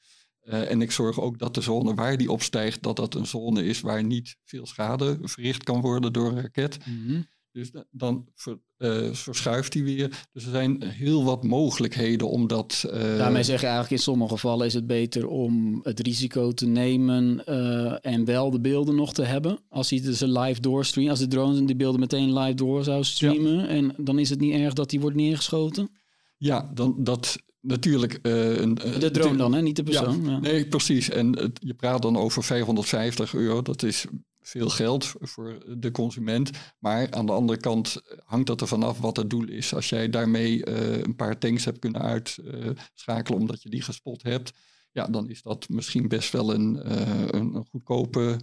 en 0.41 0.82
ik 0.82 0.91
zorg 0.91 1.19
ook 1.19 1.39
dat 1.39 1.53
de 1.53 1.62
zone 1.62 1.93
waar 1.93 2.17
die 2.17 2.32
opstijgt, 2.32 2.84
dat 2.84 2.95
dat 2.95 3.15
een 3.15 3.27
zone 3.27 3.65
is 3.65 3.82
waar 3.82 4.03
niet 4.03 4.38
veel 4.43 4.65
schade 4.65 5.17
verricht 5.21 5.63
kan 5.63 5.82
worden 5.82 6.13
door 6.13 6.27
een 6.27 6.41
raket. 6.41 6.77
-hmm. 6.84 7.27
Dus 7.54 7.72
dan 7.92 8.28
ver, 8.36 8.60
uh, 8.78 9.13
verschuift 9.13 9.74
hij 9.74 9.84
weer. 9.84 10.26
Dus 10.32 10.46
er 10.46 10.52
zijn 10.52 10.84
heel 10.84 11.24
wat 11.24 11.44
mogelijkheden 11.44 12.30
om 12.30 12.48
dat. 12.48 12.84
Uh... 12.88 13.18
Daarmee 13.18 13.44
zeg 13.44 13.60
je 13.60 13.66
eigenlijk 13.66 13.96
in 13.96 14.04
sommige 14.04 14.34
gevallen 14.34 14.66
is 14.66 14.74
het 14.74 14.88
beter 14.88 15.28
om 15.28 15.80
het 15.84 16.00
risico 16.00 16.52
te 16.52 16.66
nemen 16.66 17.44
uh, 17.50 18.06
en 18.06 18.26
wel 18.26 18.52
de 18.52 18.60
beelden 18.60 18.96
nog 18.96 19.13
te 19.13 19.24
hebben. 19.24 19.60
Als 19.70 19.89
hij 19.89 20.13
ze 20.13 20.28
live 20.28 20.62
doorstreamt, 20.62 21.10
als 21.10 21.20
de 21.20 21.28
drones 21.28 21.66
die 21.66 21.76
beelden 21.76 22.00
meteen 22.00 22.34
live 22.39 22.56
door 22.56 22.84
zou 22.84 23.04
streamen. 23.04 23.58
Ja. 23.58 23.68
En 23.68 23.94
dan 23.98 24.20
is 24.20 24.30
het 24.30 24.39
niet 24.39 24.54
erg 24.54 24.74
dat 24.74 24.89
die 24.89 25.00
wordt 25.00 25.16
neergeschoten. 25.16 25.89
Ja, 26.38 26.72
dan 26.74 26.96
dat 26.98 27.38
natuurlijk. 27.62 28.20
een, 28.22 28.76
de 28.76 29.12
drone 29.12 29.38
dan, 29.38 29.54
hè? 29.54 29.62
niet 29.62 29.76
de 29.76 29.84
persoon. 29.84 30.24
Ja, 30.24 30.32
ja. 30.32 30.39
Nee, 30.39 30.68
precies. 30.68 31.10
En 31.10 31.38
het, 31.38 31.60
je 31.63 31.74
praat 31.74 32.02
dan 32.02 32.18
over 32.18 32.44
550 32.44 33.34
euro. 33.34 33.62
Dat 33.62 33.84
is 33.84 34.06
veel 34.43 34.69
geld 34.69 35.13
voor 35.19 35.77
de 35.77 35.91
consument. 35.91 36.49
Maar 36.79 37.12
aan 37.12 37.25
de 37.25 37.32
andere 37.32 37.60
kant 37.60 38.01
hangt 38.23 38.47
dat 38.47 38.62
er 38.62 38.67
vanaf 38.67 38.99
wat 38.99 39.17
het 39.17 39.29
doel 39.29 39.47
is. 39.47 39.73
Als 39.73 39.89
jij 39.89 40.10
daarmee 40.10 40.67
uh, 40.67 40.97
een 40.97 41.15
paar 41.15 41.38
tanks 41.38 41.65
hebt 41.65 41.79
kunnen 41.79 42.01
uitschakelen 42.01 43.39
omdat 43.39 43.62
je 43.62 43.69
die 43.69 43.82
gespot 43.82 44.23
hebt, 44.23 44.53
ja, 44.91 45.08
dan 45.08 45.29
is 45.29 45.41
dat 45.41 45.69
misschien 45.69 46.08
best 46.08 46.32
wel 46.32 46.53
een, 46.53 46.75
uh, 46.86 47.27
een, 47.27 47.65
goedkope 47.69 48.39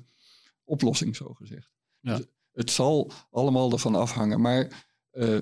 oplossing, 0.64 1.16
zo 1.16 1.34
gezegd. 1.34 1.70
Ja. 2.00 2.16
Dus 2.16 2.26
het 2.52 2.70
zal 2.70 3.12
allemaal 3.30 3.72
ervan 3.72 3.94
afhangen. 3.94 4.40
Maar 4.40 4.86
uh, 5.12 5.38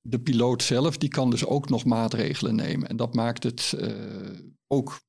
de 0.00 0.20
piloot 0.20 0.62
zelf, 0.62 0.98
die 0.98 1.08
kan 1.08 1.30
dus 1.30 1.44
ook 1.44 1.68
nog 1.68 1.84
maatregelen 1.84 2.54
nemen. 2.54 2.88
En 2.88 2.96
dat 2.96 3.14
maakt 3.14 3.42
het 3.42 3.74
ook 4.66 5.00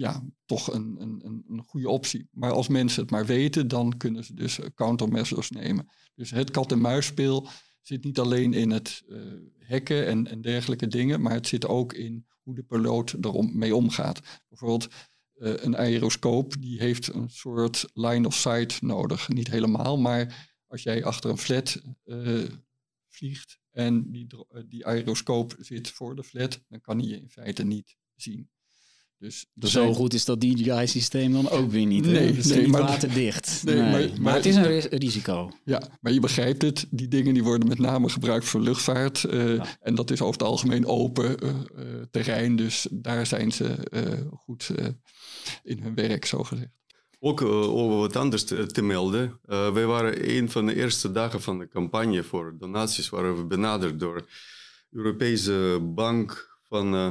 ja, 0.00 0.24
toch 0.44 0.72
een, 0.72 0.96
een, 1.00 1.44
een 1.48 1.62
goede 1.66 1.88
optie. 1.88 2.28
Maar 2.30 2.52
als 2.52 2.68
mensen 2.68 3.02
het 3.02 3.10
maar 3.10 3.26
weten, 3.26 3.68
dan 3.68 3.96
kunnen 3.96 4.24
ze 4.24 4.34
dus 4.34 4.58
countermeasures 4.74 5.50
nemen. 5.50 5.88
Dus 6.14 6.30
het 6.30 6.50
kat-en-muisspel 6.50 7.48
zit 7.80 8.04
niet 8.04 8.18
alleen 8.18 8.52
in 8.52 8.70
het 8.70 9.02
uh, 9.08 9.32
hacken 9.58 10.06
en, 10.06 10.26
en 10.26 10.40
dergelijke 10.40 10.86
dingen, 10.86 11.20
maar 11.20 11.32
het 11.32 11.46
zit 11.46 11.66
ook 11.66 11.92
in 11.92 12.26
hoe 12.42 12.54
de 12.54 12.62
piloot 12.62 13.10
ermee 13.10 13.74
omgaat. 13.74 14.20
Bijvoorbeeld 14.48 14.88
uh, 15.34 15.54
een 15.56 15.76
aeroscoop, 15.76 16.54
die 16.60 16.78
heeft 16.78 17.14
een 17.14 17.30
soort 17.30 17.90
line 17.92 18.26
of 18.26 18.34
sight 18.34 18.82
nodig. 18.82 19.28
Niet 19.28 19.50
helemaal, 19.50 19.98
maar 19.98 20.50
als 20.66 20.82
jij 20.82 21.04
achter 21.04 21.30
een 21.30 21.38
flat 21.38 21.82
vliegt 23.08 23.58
en 23.70 24.10
die, 24.10 24.26
die 24.68 24.86
aeroscoop 24.86 25.56
zit 25.58 25.90
voor 25.90 26.14
de 26.14 26.24
flat, 26.24 26.60
dan 26.68 26.80
kan 26.80 26.98
hij 26.98 27.08
je 27.08 27.16
in 27.16 27.30
feite 27.30 27.64
niet 27.64 27.96
zien. 28.14 28.50
Dus 29.20 29.46
Zo 29.60 29.66
zijn... 29.68 29.94
goed 29.94 30.14
is 30.14 30.24
dat 30.24 30.40
DJI-systeem 30.40 31.32
dan 31.32 31.48
ook 31.48 31.70
weer 31.70 31.86
niet. 31.86 32.04
Nee, 32.04 32.26
het 32.26 32.36
is 32.36 32.46
nee, 32.46 32.60
niet 32.60 32.70
maar, 32.70 32.80
waterdicht. 32.80 33.62
Nee, 33.64 33.74
nee. 33.74 33.84
Maar, 33.84 34.00
maar, 34.00 34.20
maar, 34.20 34.34
het 34.34 34.46
is 34.46 34.56
een 34.56 34.80
risico. 34.98 35.50
Ja, 35.64 35.82
maar 36.00 36.12
je 36.12 36.20
begrijpt 36.20 36.62
het. 36.62 36.86
Die 36.90 37.08
dingen 37.08 37.34
die 37.34 37.42
worden 37.42 37.68
met 37.68 37.78
name 37.78 38.08
gebruikt 38.08 38.44
voor 38.44 38.60
luchtvaart. 38.60 39.22
Uh, 39.30 39.56
ja. 39.56 39.78
En 39.80 39.94
dat 39.94 40.10
is 40.10 40.20
over 40.20 40.32
het 40.32 40.42
algemeen 40.42 40.86
open 40.86 41.44
uh, 41.44 41.50
uh, 41.50 41.84
terrein. 42.10 42.56
Dus 42.56 42.86
daar 42.90 43.26
zijn 43.26 43.52
ze 43.52 43.76
goed 44.36 44.70
in 45.62 45.80
hun 45.82 45.94
werk, 45.94 46.24
zo 46.24 46.42
gezegd. 46.42 46.70
Ook 47.18 47.42
over 47.42 47.98
wat 47.98 48.16
anders 48.16 48.44
te, 48.44 48.66
te 48.66 48.82
melden. 48.82 49.40
wij 49.46 49.86
waren 49.86 50.36
een 50.36 50.50
van 50.50 50.66
de 50.66 50.74
eerste 50.74 51.12
dagen 51.12 51.42
van 51.42 51.58
de 51.58 51.68
campagne 51.68 52.22
voor 52.22 52.56
donaties... 52.58 53.08
waren 53.08 53.36
we 53.36 53.44
benaderd 53.44 54.00
door 54.00 54.16
de 54.16 54.96
Europese 54.96 55.78
Bank 55.94 56.58
van 56.62 56.94
uh, 56.94 57.10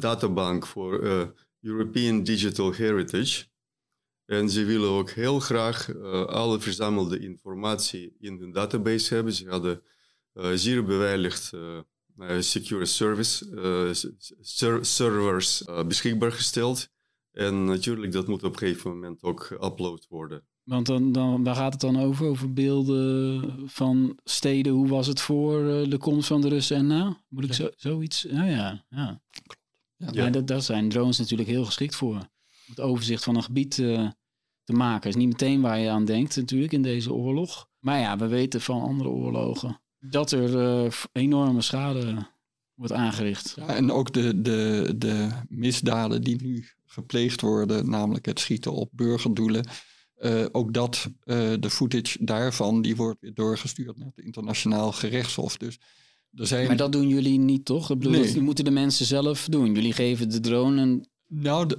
databank 0.00 0.66
voor 0.66 1.02
uh, 1.02 1.22
European 1.60 2.22
Digital 2.22 2.72
Heritage. 2.72 3.46
En 4.24 4.50
ze 4.50 4.64
willen 4.64 4.88
ook 4.88 5.10
heel 5.10 5.40
graag 5.40 5.88
uh, 5.88 6.24
alle 6.24 6.60
verzamelde 6.60 7.18
informatie 7.18 8.16
in 8.18 8.38
hun 8.38 8.52
database 8.52 9.14
hebben. 9.14 9.32
Ze 9.32 9.48
hadden 9.48 9.82
zeer 10.54 10.84
beveiligd 10.84 11.52
secure 12.38 12.84
service 12.84 13.46
ser 14.40 14.84
servers 14.84 15.64
beschikbaar 15.86 16.32
gesteld. 16.32 16.88
En 17.32 17.64
natuurlijk, 17.64 18.12
dat 18.12 18.26
moet 18.26 18.44
op 18.44 18.52
een 18.52 18.58
gegeven 18.58 18.90
moment 18.90 19.22
ook 19.22 19.52
geüpload 19.52 20.08
worden. 20.08 20.46
Want 20.62 20.86
dan, 20.86 21.12
dan, 21.12 21.44
waar 21.44 21.54
gaat 21.54 21.72
het 21.72 21.80
dan 21.80 22.00
over? 22.00 22.26
Over 22.26 22.52
beelden 22.52 23.68
van 23.68 24.18
steden. 24.24 24.72
Hoe 24.72 24.88
was 24.88 25.06
het 25.06 25.20
voor 25.20 25.88
de 25.88 25.98
komst 25.98 26.28
van 26.28 26.40
de 26.40 26.48
Russen 26.48 26.76
en 26.76 26.86
na? 26.86 27.22
Moet 27.28 27.44
ik 27.44 27.52
zo, 27.52 27.68
zoiets? 27.76 28.24
Nou 28.24 28.50
ja, 28.50 28.84
ja. 28.88 29.22
Ja. 29.96 30.08
ja 30.12 30.30
dat, 30.30 30.46
daar 30.46 30.62
zijn 30.62 30.88
drones 30.88 31.18
natuurlijk 31.18 31.48
heel 31.48 31.64
geschikt 31.64 31.94
voor. 31.94 32.14
Om 32.14 32.26
het 32.66 32.80
overzicht 32.80 33.24
van 33.24 33.36
een 33.36 33.42
gebied 33.42 33.76
uh, 33.76 34.10
te 34.64 34.72
maken. 34.72 35.08
is 35.08 35.16
niet 35.16 35.28
meteen 35.28 35.60
waar 35.60 35.78
je 35.78 35.90
aan 35.90 36.04
denkt 36.04 36.36
natuurlijk 36.36 36.72
in 36.72 36.82
deze 36.82 37.12
oorlog. 37.12 37.68
Maar 37.78 37.98
ja, 37.98 38.16
we 38.16 38.26
weten 38.26 38.60
van 38.60 38.82
andere 38.82 39.08
oorlogen 39.08 39.80
dat 39.98 40.30
er 40.32 40.84
uh, 40.84 40.92
enorme 41.12 41.62
schade 41.62 42.26
wordt 42.74 42.92
aangericht. 42.92 43.54
Ja, 43.56 43.66
en 43.66 43.90
ook 43.90 44.12
de, 44.12 44.42
de, 44.42 44.92
de 44.96 45.28
misdaden 45.48 46.22
die 46.22 46.42
nu 46.42 46.66
gepleegd 46.84 47.40
worden, 47.40 47.90
namelijk 47.90 48.26
het 48.26 48.40
schieten 48.40 48.72
op 48.72 48.90
burgerdoelen. 48.92 49.68
eh, 50.16 50.44
ook 50.52 50.74
dat, 50.74 51.10
eh, 51.24 51.52
de 51.60 51.70
footage 51.70 52.24
daarvan, 52.24 52.82
die 52.82 52.96
wordt 52.96 53.20
weer 53.20 53.34
doorgestuurd 53.34 53.96
naar 53.96 54.12
het 54.14 54.24
internationaal 54.24 54.92
gerechtshof. 54.92 55.56
Dus 55.56 55.78
er 56.36 56.46
zijn. 56.46 56.66
Maar 56.66 56.76
dat 56.76 56.92
doen 56.92 57.08
jullie 57.08 57.38
niet, 57.38 57.64
toch? 57.64 57.90
Ik 57.90 57.98
bedoel, 57.98 58.12
Nee. 58.12 58.32
dat 58.32 58.42
moeten 58.42 58.64
de 58.64 58.70
mensen 58.70 59.06
zelf 59.06 59.46
doen. 59.50 59.74
Jullie 59.74 59.92
geven 59.92 60.28
de 60.28 60.40
drone 60.40 60.82
een... 60.82 61.06
Nou, 61.28 61.70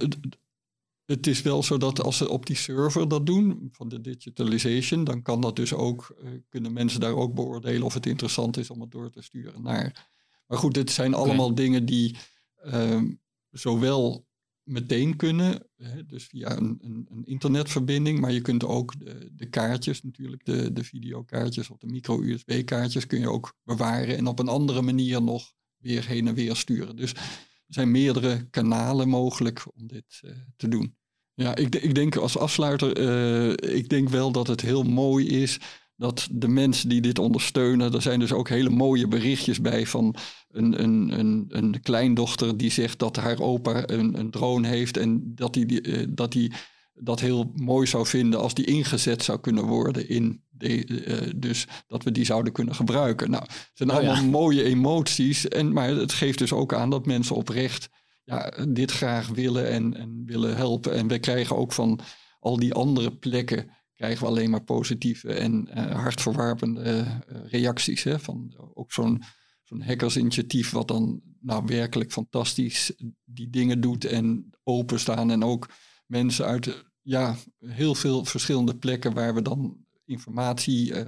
het 1.04 1.26
is 1.26 1.42
wel 1.42 1.62
zo 1.62 1.76
dat 1.76 2.02
als 2.02 2.16
ze 2.16 2.28
op 2.28 2.46
die 2.46 2.56
server 2.56 3.08
dat 3.08 3.26
doen, 3.26 3.68
van 3.72 3.88
de 3.88 4.00
digitalization, 4.00 5.04
dan 5.04 5.22
kan 5.22 5.40
dat 5.40 5.56
dus 5.56 5.72
ook, 5.74 6.16
eh, 6.22 6.30
kunnen 6.48 6.72
mensen 6.72 7.00
daar 7.00 7.14
ook 7.14 7.34
beoordelen 7.34 7.82
of 7.82 7.94
het 7.94 8.06
interessant 8.06 8.56
is 8.56 8.70
om 8.70 8.80
het 8.80 8.90
door 8.90 9.10
te 9.10 9.22
sturen 9.22 9.62
naar. 9.62 10.10
Maar 10.46 10.58
goed, 10.58 10.74
dit 10.74 10.90
zijn 10.90 11.14
allemaal 11.14 11.54
dingen 11.54 11.84
die 11.84 12.16
ehm, 12.62 13.10
zowel 13.50 14.27
meteen 14.68 15.16
kunnen, 15.16 15.66
hè, 15.76 16.06
dus 16.06 16.24
via 16.24 16.56
een, 16.56 16.78
een, 16.80 17.06
een 17.10 17.24
internetverbinding, 17.24 18.20
maar 18.20 18.32
je 18.32 18.40
kunt 18.40 18.64
ook 18.64 18.94
de, 19.36 19.46
kaartjes 19.50 20.02
natuurlijk, 20.02 20.44
de, 20.44 20.72
de 20.72 20.84
videokaartjes 20.84 21.70
of 21.70 21.78
de 21.78 21.86
micro-USB-kaartjes 21.86 23.06
kun 23.06 23.20
je 23.20 23.30
ook 23.30 23.54
bewaren 23.64 24.16
en 24.16 24.26
op 24.26 24.38
een 24.38 24.48
andere 24.48 24.82
manier 24.82 25.22
nog 25.22 25.52
weer 25.76 26.06
heen 26.06 26.28
en 26.28 26.34
weer 26.34 26.56
sturen. 26.56 26.96
Dus 26.96 27.12
er 27.12 27.74
zijn 27.74 27.90
meerdere 27.90 28.48
kanalen 28.50 29.08
mogelijk 29.08 29.66
om 29.74 29.86
dit 29.86 30.20
eh, 30.20 30.30
te 30.56 30.68
doen. 30.68 30.96
Ja, 31.34 31.56
ik, 31.56 31.74
ik 31.74 31.94
denk 31.94 32.16
als 32.16 32.38
afsluiter, 32.38 32.96
eh, 32.96 33.76
ik 33.76 33.88
denk 33.88 34.08
wel 34.08 34.32
dat 34.32 34.46
het 34.46 34.60
heel 34.60 34.82
mooi 34.82 35.26
is 35.26 35.58
dat 35.98 36.28
de 36.30 36.48
mensen 36.48 36.88
die 36.88 37.00
dit 37.00 37.18
ondersteunen, 37.18 37.94
er 37.94 38.02
zijn 38.02 38.20
dus 38.20 38.32
ook 38.32 38.48
hele 38.48 38.70
mooie 38.70 39.08
berichtjes 39.08 39.60
bij 39.60 39.86
van 39.86 40.14
een, 40.50 40.82
een, 40.82 41.18
een, 41.18 41.44
een 41.48 41.80
kleindochter 41.80 42.56
die 42.56 42.70
zegt 42.70 42.98
dat 42.98 43.16
haar 43.16 43.40
opa 43.40 43.88
een, 43.88 44.18
een 44.18 44.30
drone 44.30 44.68
heeft 44.68 44.96
en 44.96 45.32
dat 45.34 45.54
hij 45.54 45.66
die, 45.66 45.80
eh, 45.80 46.06
dat 46.08 46.32
die 46.32 46.52
dat 46.94 47.20
heel 47.20 47.52
mooi 47.54 47.86
zou 47.86 48.06
vinden 48.06 48.40
als 48.40 48.54
die 48.54 48.64
ingezet 48.64 49.22
zou 49.22 49.40
kunnen 49.40 49.64
worden 49.64 50.08
in 50.08 50.42
de, 50.48 50.84
eh, 50.84 51.32
dus 51.36 51.66
dat 51.86 52.04
we 52.04 52.12
die 52.12 52.24
zouden 52.24 52.52
kunnen 52.52 52.74
gebruiken. 52.74 53.30
Nou, 53.30 53.42
het 53.42 53.70
zijn 53.74 53.90
Oh 53.90 54.02
ja. 54.02 54.08
allemaal 54.08 54.30
mooie 54.30 54.62
emoties, 54.62 55.48
en, 55.48 55.72
maar 55.72 55.88
het 55.88 56.12
geeft 56.12 56.38
dus 56.38 56.52
ook 56.52 56.74
aan 56.74 56.90
dat 56.90 57.06
mensen 57.06 57.36
oprecht 57.36 57.88
ja, 58.24 58.66
dit 58.68 58.90
graag 58.90 59.28
willen 59.28 59.68
en, 59.68 59.96
en 59.96 60.22
willen 60.26 60.56
helpen. 60.56 60.94
En 60.94 61.08
we 61.08 61.18
krijgen 61.18 61.56
ook 61.56 61.72
van 61.72 62.00
al 62.40 62.56
die 62.56 62.74
andere 62.74 63.16
plekken 63.16 63.70
krijgen 63.98 64.20
we 64.20 64.30
alleen 64.30 64.50
maar 64.50 64.64
positieve 64.64 65.32
en 65.32 65.68
eh, 65.68 66.00
hartverwarpende 66.02 66.82
eh, 66.82 67.20
reacties. 67.50 68.02
Hè? 68.02 68.18
Van 68.18 68.54
ook 68.74 68.92
zo'n 68.92 69.22
zo'n 69.64 69.82
hackersinitiatief 69.82 70.70
wat 70.70 70.88
dan 70.88 71.20
nou 71.40 71.64
werkelijk 71.66 72.12
fantastisch 72.12 72.92
die 73.24 73.50
dingen 73.50 73.80
doet 73.80 74.04
en 74.04 74.50
openstaan. 74.62 75.30
En 75.30 75.44
ook 75.44 75.68
mensen 76.06 76.46
uit 76.46 76.84
ja, 77.02 77.36
heel 77.58 77.94
veel 77.94 78.24
verschillende 78.24 78.76
plekken 78.76 79.14
waar 79.14 79.34
we 79.34 79.42
dan 79.42 79.76
informatie 80.04 80.94
eh, 80.94 81.06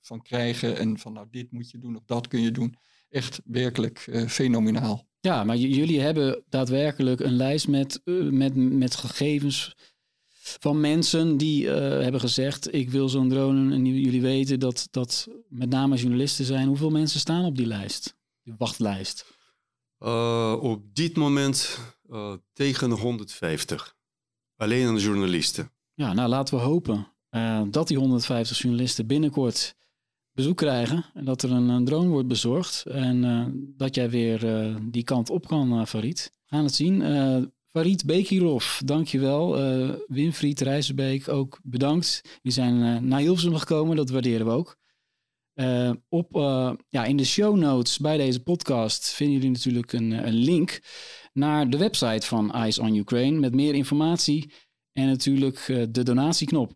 van 0.00 0.22
krijgen. 0.22 0.78
En 0.78 0.98
van 0.98 1.12
nou 1.12 1.26
dit 1.30 1.52
moet 1.52 1.70
je 1.70 1.78
doen 1.78 1.96
of 1.96 2.04
dat 2.06 2.28
kun 2.28 2.40
je 2.40 2.50
doen. 2.50 2.74
Echt 3.08 3.40
werkelijk 3.44 4.26
fenomenaal. 4.28 5.06
Ja, 5.20 5.44
maar 5.44 5.56
jullie 5.56 6.00
hebben 6.00 6.42
daadwerkelijk 6.48 7.20
een 7.20 7.36
lijst 7.36 7.68
met, 7.68 8.00
met, 8.30 8.54
met 8.54 8.94
gegevens 8.94 9.74
van 10.42 10.80
mensen 10.80 11.36
die 11.36 11.70
eh, 11.70 12.02
hebben 12.02 12.20
gezegd: 12.20 12.74
Ik 12.74 12.90
wil 12.90 13.08
zo'n 13.08 13.28
drone. 13.28 13.74
En 13.74 13.84
jullie 13.86 14.20
weten 14.20 14.60
dat 14.60 14.88
dat 14.90 15.28
met 15.48 15.70
name 15.70 15.96
journalisten 15.96 16.44
zijn. 16.44 16.68
Hoeveel 16.68 16.90
mensen 16.90 17.20
staan 17.20 17.44
op 17.44 17.56
die 17.56 17.66
lijst? 17.66 18.16
Die 18.42 18.54
wachtlijst. 18.58 19.26
Eh, 19.98 20.56
op 20.60 20.94
dit 20.94 21.16
moment 21.16 21.78
eh, 22.10 22.34
tegen 22.52 22.90
150. 22.90 23.96
Alleen 24.56 24.86
aan 24.86 24.94
de 24.94 25.00
journalisten. 25.00 25.70
Ja, 25.94 26.12
nou 26.12 26.28
laten 26.28 26.56
we 26.56 26.62
hopen 26.62 27.06
dat 27.70 27.88
die 27.88 27.98
150 27.98 28.58
journalisten 28.58 29.06
binnenkort 29.06 29.74
bezoek 30.32 30.56
krijgen. 30.56 31.04
En 31.14 31.24
dat 31.24 31.42
er 31.42 31.50
een, 31.50 31.68
een 31.68 31.84
drone 31.84 32.08
wordt 32.08 32.28
bezorgd. 32.28 32.84
En 32.86 33.74
dat 33.76 33.94
jij 33.94 34.10
weer 34.10 34.74
die 34.82 35.04
kant 35.04 35.30
op 35.30 35.46
kan, 35.46 35.86
Farid. 35.86 36.30
We 36.32 36.56
gaan 36.56 36.64
het 36.64 36.74
zien. 36.74 37.02
Farid 37.72 38.04
Bekirov, 38.06 38.78
dankjewel. 38.84 39.58
Eh 39.58 39.94
Winfried 40.06 40.60
Rijzenbeek, 40.60 41.28
ook 41.28 41.60
bedankt. 41.62 42.38
Die 42.42 42.52
zijn 42.52 42.82
eh, 42.82 43.02
naar 43.02 43.20
Hilversum 43.20 43.56
gekomen, 43.56 43.96
dat 43.96 44.10
waarderen 44.10 44.46
we 44.46 44.52
ook. 44.52 44.80
Eh, 45.52 45.92
op, 46.08 46.36
eh, 46.36 46.72
ja, 46.88 47.04
in 47.04 47.16
de 47.16 47.24
show 47.24 47.56
notes 47.56 47.98
bij 47.98 48.16
deze 48.16 48.42
podcast 48.42 49.08
vinden 49.10 49.36
jullie 49.36 49.50
natuurlijk 49.50 49.92
een, 49.92 50.10
een 50.10 50.34
link 50.34 50.80
naar 51.32 51.70
de 51.70 51.76
website 51.76 52.26
van 52.26 52.52
Eyes 52.52 52.78
on 52.78 52.94
Ukraine 52.94 53.38
met 53.38 53.54
meer 53.54 53.74
informatie 53.74 54.52
en 54.92 55.06
natuurlijk 55.06 55.58
eh, 55.58 55.84
de 55.90 56.02
donatieknop. 56.02 56.72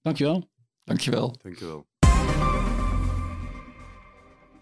Dankjewel. 0.00 0.50
Dankjewel. 0.84 1.34
Dankjewel. 1.42 1.86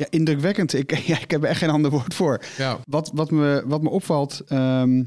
Ja, 0.03 0.19
indrukwekkend. 0.19 0.73
Ik, 0.75 0.97
ja, 1.13 1.21
ik 1.21 1.31
heb 1.31 1.43
er 1.43 1.49
echt 1.49 1.59
geen 1.59 1.71
ander 1.71 1.91
woord 1.91 2.15
voor. 2.15 2.41
Ja, 2.57 2.79
Wat, 2.89 3.11
wat, 3.15 3.31
me, 3.31 3.63
wat 3.67 3.83
me 3.83 3.89
opvalt, 3.89 4.43
ehm, 4.47 4.99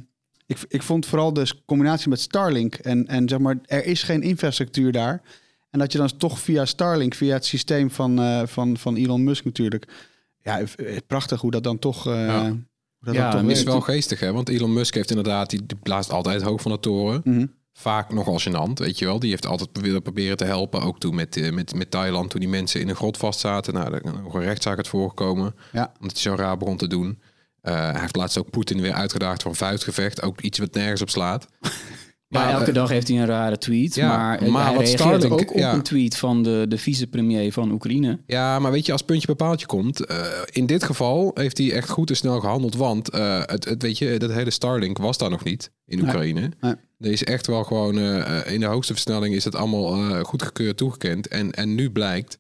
ik, 0.46 0.58
ik 0.68 0.82
vond 0.84 1.06
vooral 1.06 1.34
de 1.34 1.52
combinatie 1.66 2.10
met 2.10 2.20
Starlink. 2.20 2.76
En, 2.76 3.08
en 3.08 3.30
zeg 3.30 3.40
maar, 3.40 3.58
er 3.66 3.86
is 3.86 4.04
geen 4.04 4.22
infrastructuur 4.22 4.92
daar. 4.92 5.22
En 5.70 5.80
dat 5.80 5.92
je 5.92 5.98
dan 5.98 6.18
toch 6.18 6.40
via 6.40 6.66
Starlink, 6.66 7.14
via 7.14 7.34
het 7.34 7.46
systeem 7.46 7.92
van, 7.92 8.20
eh, 8.20 8.42
van, 8.46 8.78
van 8.78 8.96
Elon 8.96 9.24
Musk 9.24 9.46
natuurlijk. 9.46 9.88
Ja, 10.42 10.62
prachtig 11.08 11.42
hoe 11.42 11.52
dat 11.52 11.64
dan 11.64 11.80
toch. 11.80 12.08
eh, 12.08 12.26
Ja. 12.28 12.44
dat 13.00 13.14
Ja, 13.16 13.22
dan 13.22 13.40
toch 13.40 13.42
dat 13.50 13.58
is 13.58 13.64
wel 13.64 13.82
geestig, 13.82 14.20
hè? 14.20 14.32
Want 14.34 14.50
Elon 14.50 14.74
Musk 14.74 14.94
heeft 14.94 15.10
inderdaad, 15.10 15.50
die, 15.50 15.66
die 15.66 15.78
blaast 15.84 16.10
altijd 16.12 16.42
hoog 16.42 16.62
van 16.62 16.72
de 16.72 16.80
toren. 16.80 17.22
Mhm. 17.24 17.46
Vaak 17.78 18.14
nogal 18.14 18.40
gênant, 18.40 18.74
weet 18.74 19.00
je 19.00 19.06
wel. 19.06 19.20
Die 19.20 19.30
heeft 19.30 19.46
altijd 19.46 19.70
willen 19.74 20.02
proberen 20.02 20.38
te 20.38 20.46
helpen. 20.46 20.82
Ook 20.82 21.00
toen 21.00 21.16
met, 21.16 21.38
eh, 21.38 21.52
met, 21.52 21.76
met 21.76 21.92
Thailand, 21.92 22.30
toen 22.30 22.40
die 22.40 22.50
mensen 22.50 22.82
in 22.82 22.90
een 22.90 22.96
grot 22.96 23.18
vastzaten. 23.18 23.74
Nou, 23.74 23.96
is 23.96 24.02
nog 24.24 24.34
een 24.34 24.42
rechtszaak 24.42 24.78
het 24.78 24.88
voorgekomen. 24.88 25.56
Ja. 25.72 25.92
Omdat 26.00 26.12
hij 26.12 26.22
zo 26.22 26.36
raar 26.36 26.58
begon 26.58 26.78
te 26.78 26.88
doen. 26.88 27.22
Eh, 27.62 27.74
hij 27.74 28.00
heeft 28.00 28.16
laatst 28.16 28.38
ook 28.38 28.50
Poetin 28.50 28.82
weer 28.82 28.94
uitgedaagd 28.94 29.42
voor 29.42 29.52
een 29.52 29.58
vuistgevecht. 29.58 30.22
Ook 30.22 30.42
iets 30.42 30.60
wat 30.60 30.74
nergens 30.74 31.02
op 31.02 31.10
slaat. 31.10 31.48
Ja, 32.28 32.40
Maar, 32.44 32.54
elke 32.54 32.66
eh, 32.66 32.74
dag 32.74 32.90
heeft 32.90 33.08
hij 33.08 33.18
een 33.18 33.26
rare 33.26 33.58
tweet. 33.58 33.96
ja, 33.96 34.08
maar 34.18 34.40
eh, 34.42 34.48
maar 34.50 34.64
hij 34.66 34.74
wat 34.76 34.84
reageert 34.84 35.00
Starlink- 35.00 35.34
ook 35.42 35.52
op 35.52 35.58
ja. 35.58 35.74
een 35.74 35.82
tweet 35.82 36.18
van 36.18 36.44
de, 36.44 36.66
de 36.68 36.78
vicepremier 36.78 37.52
van 37.54 37.72
Oekraïne. 37.72 38.20
Ja, 38.26 38.60
maar 38.60 38.72
weet 38.72 38.86
je, 38.86 38.92
als 38.92 39.02
puntje 39.02 39.26
bij 39.28 39.36
paaltje 39.36 39.66
komt... 39.66 40.06
eh, 40.06 40.26
in 40.52 40.66
dit 40.66 40.84
geval 40.84 41.32
heeft 41.34 41.58
hij 41.58 41.72
echt 41.72 41.90
goed 41.90 42.10
en 42.10 42.16
snel 42.16 42.40
gehandeld. 42.40 42.76
Want 42.76 43.12
het, 43.16 43.66
het, 43.66 43.82
weet 43.82 43.98
je, 43.98 44.20
dat 44.20 44.32
hele 44.32 44.50
Starlink 44.52 44.98
was 44.98 45.18
daar 45.18 45.30
nog 45.30 45.44
niet 45.44 45.72
in 45.86 45.98
Nee. 45.98 46.06
Oekraïne. 46.08 46.52
Nee. 46.60 46.74
Er 47.00 47.12
is 47.12 47.24
echt 47.24 47.48
wel 47.48 47.64
gewoon... 47.64 48.00
in 48.46 48.60
de 48.60 48.66
hoogste 48.66 48.94
versnelling 48.94 49.36
is 49.36 49.44
het 49.44 49.56
allemaal 49.56 50.24
goedgekeurd 50.24 50.78
toegekend. 50.78 51.28
En, 51.28 51.52
en 51.52 51.76
nu 51.76 51.92
blijkt 51.92 52.40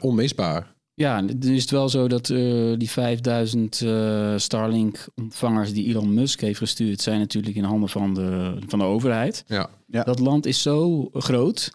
onmisbaar. 0.00 0.74
Ja, 0.94 1.20
nu 1.20 1.54
is 1.54 1.60
het 1.62 1.70
wel 1.70 1.88
zo 1.88 2.08
dat 2.08 2.30
eh, 2.30 2.72
die 2.78 2.90
5000 2.90 3.80
eh, 3.80 4.32
Starlink-ontvangers 4.36 5.72
die 5.72 5.86
Elon 5.88 6.14
Musk 6.14 6.40
heeft 6.40 6.58
gestuurd, 6.58 7.00
zijn 7.00 7.18
natuurlijk 7.18 7.56
in 7.56 7.64
handen 7.64 7.88
van 7.88 8.14
de, 8.14 8.56
van 8.66 8.78
de 8.78 8.84
overheid. 8.84 9.44
Ja. 9.46 9.70
Ja. 9.86 10.02
Dat 10.04 10.18
land 10.18 10.46
is 10.46 10.62
zo 10.62 11.08
groot. 11.12 11.72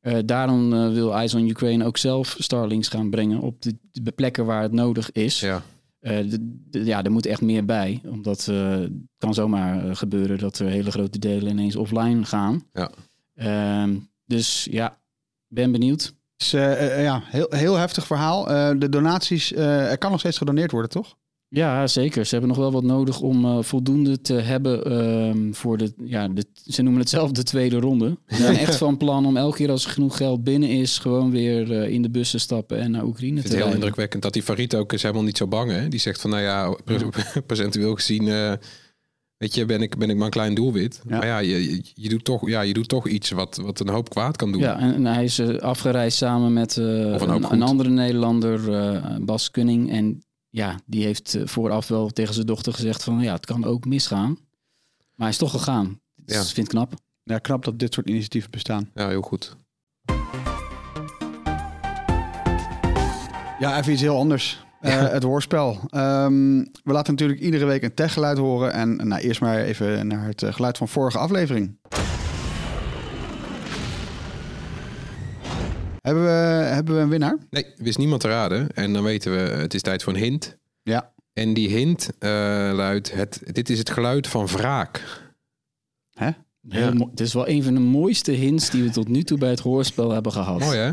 Eh, 0.00 0.18
daarom 0.24 0.70
wil 0.92 1.14
Eyes 1.14 1.34
on 1.34 1.48
Ukraine 1.48 1.84
ook 1.84 1.96
zelf 1.96 2.36
Starlinks 2.38 2.88
gaan 2.88 3.10
brengen 3.10 3.40
op 3.40 3.62
de, 3.62 3.76
de 3.92 4.10
plekken 4.12 4.44
waar 4.46 4.62
het 4.62 4.72
nodig 4.72 5.12
is. 5.12 5.40
Ja. 5.40 5.62
Eh, 6.00 6.30
de- 6.30 6.58
de- 6.70 6.84
ja, 6.84 7.04
er 7.04 7.12
moet 7.12 7.26
echt 7.26 7.40
meer 7.40 7.64
bij. 7.64 8.00
Omdat 8.06 8.46
eh, 8.48 8.70
het 8.70 8.92
kan 9.18 9.34
zomaar 9.34 9.96
gebeuren 9.96 10.38
dat 10.38 10.58
er 10.58 10.66
hele 10.66 10.90
grote 10.90 11.18
delen 11.18 11.50
ineens 11.52 11.76
offline 11.76 12.24
gaan. 12.24 12.62
Ja. 12.72 12.90
Ehm, 13.34 13.96
dus 14.26 14.66
ja, 14.70 14.98
ben 15.48 15.72
benieuwd. 15.72 16.14
Dus, 16.40 16.50
ja, 16.50 17.22
heel, 17.24 17.46
heel 17.48 17.76
heftig 17.76 18.06
verhaal. 18.06 18.50
Eh, 18.50 18.70
de 18.78 18.88
donaties, 18.88 19.52
eh, 19.52 19.90
er 19.90 19.98
kan 19.98 20.10
nog 20.10 20.20
steeds 20.20 20.38
gedoneerd 20.38 20.70
worden, 20.70 20.90
toch? 20.90 21.16
Ja, 21.52 21.86
zeker. 21.86 22.24
Ze 22.24 22.30
hebben 22.30 22.48
nog 22.48 22.58
wel 22.58 22.72
wat 22.72 22.82
nodig 22.82 23.20
om 23.20 23.44
eh, 23.44 23.58
voldoende 23.62 24.20
te 24.20 24.34
hebben 24.34 24.84
ehm, 24.84 25.52
voor 25.52 25.76
de, 25.76 25.92
ja, 26.04 26.28
de, 26.28 26.44
ze 26.64 26.82
noemen 26.82 27.00
het 27.00 27.10
zelf 27.10 27.30
de 27.30 27.42
tweede 27.42 27.78
ronde. 27.78 28.18
Ze 28.26 28.36
zijn 28.36 28.56
echt 28.66 28.76
van 28.76 28.96
plan 28.96 29.26
om 29.26 29.36
elke 29.36 29.56
keer 29.56 29.70
als 29.70 29.84
er 29.84 29.90
genoeg 29.90 30.16
geld 30.16 30.44
binnen 30.44 30.68
is, 30.68 30.98
gewoon 30.98 31.30
weer 31.30 31.72
eh, 31.72 31.92
in 31.92 32.02
de 32.02 32.10
bus 32.10 32.30
te 32.30 32.38
stappen 32.38 32.78
en 32.78 32.90
naar 32.90 33.04
Oekraïne 33.04 33.34
te 33.34 33.40
vind 33.40 33.44
het 33.44 33.52
heel 33.52 33.60
rijden. 33.60 33.74
indrukwekkend 33.74 34.22
dat 34.22 34.32
die 34.32 34.42
Farid 34.42 34.74
ook 34.74 34.92
is 34.92 35.02
helemaal 35.02 35.24
niet 35.24 35.36
zo 35.36 35.46
bang. 35.46 35.70
Hè? 35.70 35.88
Die 35.88 36.00
zegt 36.00 36.20
van, 36.20 36.30
nou 36.30 36.42
ja, 36.42 36.76
procentueel 37.46 37.94
gezien... 37.94 38.58
weet 39.40 39.54
je, 39.54 39.64
ben 39.64 39.82
ik, 39.82 39.98
ben 39.98 40.10
ik 40.10 40.16
maar 40.16 40.24
een 40.24 40.30
klein 40.30 40.54
doelwit. 40.54 41.00
Ja. 41.08 41.16
Maar 41.16 41.26
ja 41.26 41.38
je, 41.38 41.82
je, 41.94 42.08
doet 42.08 42.24
toch, 42.24 42.48
ja, 42.48 42.60
je 42.60 42.72
doet 42.72 42.88
toch 42.88 43.08
iets 43.08 43.30
wat, 43.30 43.56
wat 43.56 43.80
een 43.80 43.88
hoop 43.88 44.10
kwaad 44.10 44.36
kan 44.36 44.52
doen. 44.52 44.60
Ja, 44.60 44.78
en, 44.78 44.94
en 44.94 45.06
hij 45.06 45.24
is 45.24 45.38
eh, 45.38 45.56
afgereisd 45.58 46.16
samen 46.18 46.52
met 46.52 46.76
eh, 46.76 46.84
een 47.50 47.62
andere 47.62 47.88
Nederlander, 47.88 48.74
eh, 48.74 49.16
Bas 49.20 49.50
Kunning. 49.50 49.90
En 49.90 50.22
ja, 50.48 50.78
die 50.86 51.04
heeft 51.04 51.38
vooraf 51.44 51.88
wel 51.88 52.08
tegen 52.08 52.34
zijn 52.34 52.46
dochter 52.46 52.72
gezegd 52.72 53.04
van 53.04 53.20
ja, 53.20 53.32
het 53.32 53.46
kan 53.46 53.64
ook 53.64 53.84
misgaan. 53.84 54.28
Maar 54.98 55.28
hij 55.28 55.28
is 55.28 55.36
toch 55.36 55.50
gegaan. 55.50 56.00
Dus 56.14 56.34
Ja. 56.34 56.40
ik 56.40 56.46
vind 56.46 56.56
het 56.66 56.76
knap. 56.76 56.92
Ja, 57.22 57.38
knap 57.38 57.64
dat 57.64 57.78
dit 57.78 57.94
soort 57.94 58.08
initiatieven 58.08 58.50
bestaan. 58.50 58.90
Ja, 58.94 59.08
heel 59.08 59.22
goed. 59.22 59.56
Ja, 63.58 63.78
even 63.78 63.92
iets 63.92 64.00
heel 64.02 64.16
anders. 64.16 64.64
Eh, 64.80 65.08
het 65.08 65.22
hoorspel. 65.22 65.78
Ehm, 65.88 66.58
we 66.58 66.92
laten 66.92 67.12
natuurlijk 67.12 67.40
iedere 67.40 67.64
week 67.64 67.82
een 67.82 67.94
techgeluid 67.94 68.38
horen. 68.38 68.72
En 68.72 68.96
nou, 69.08 69.20
eerst 69.22 69.40
maar 69.40 69.58
even 69.58 70.06
naar 70.06 70.26
het 70.26 70.42
eh, 70.42 70.52
geluid 70.52 70.78
van 70.78 70.88
vorige 70.88 71.18
aflevering. 71.18 71.78
Hebben 76.00 76.22
we, 76.24 76.28
hebben 76.64 76.94
we 76.94 77.00
een 77.00 77.08
winnaar? 77.08 77.38
Nee, 77.50 77.66
wist 77.76 77.98
niemand 77.98 78.20
te 78.20 78.28
raden. 78.28 78.68
En 78.74 78.92
dan 78.92 79.02
weten 79.02 79.32
we, 79.32 79.38
het 79.38 79.74
is 79.74 79.82
tijd 79.82 80.02
voor 80.02 80.12
een 80.12 80.18
hint. 80.18 80.56
Ja. 80.82 81.12
En 81.32 81.54
die 81.54 81.68
hint 81.68 82.10
eh, 82.18 82.30
luidt, 82.74 83.12
het, 83.14 83.40
dit 83.44 83.70
is 83.70 83.78
het 83.78 83.90
geluid 83.90 84.26
van 84.26 84.46
wraak. 84.46 85.04
Hè? 86.12 86.30
Mo- 86.92 87.08
Het 87.10 87.20
is 87.20 87.34
wel 87.34 87.48
een 87.48 87.62
van 87.62 87.74
de 87.74 87.80
mooiste 87.80 88.32
hints 88.32 88.70
die 88.70 88.82
we 88.82 88.90
tot 88.90 89.08
nu 89.08 89.22
toe 89.22 89.38
bij 89.38 89.50
het 89.50 89.60
hoorspel 89.60 90.10
hebben 90.10 90.32
gehad. 90.32 90.58
Mooi 90.60 90.78
hè? 90.78 90.92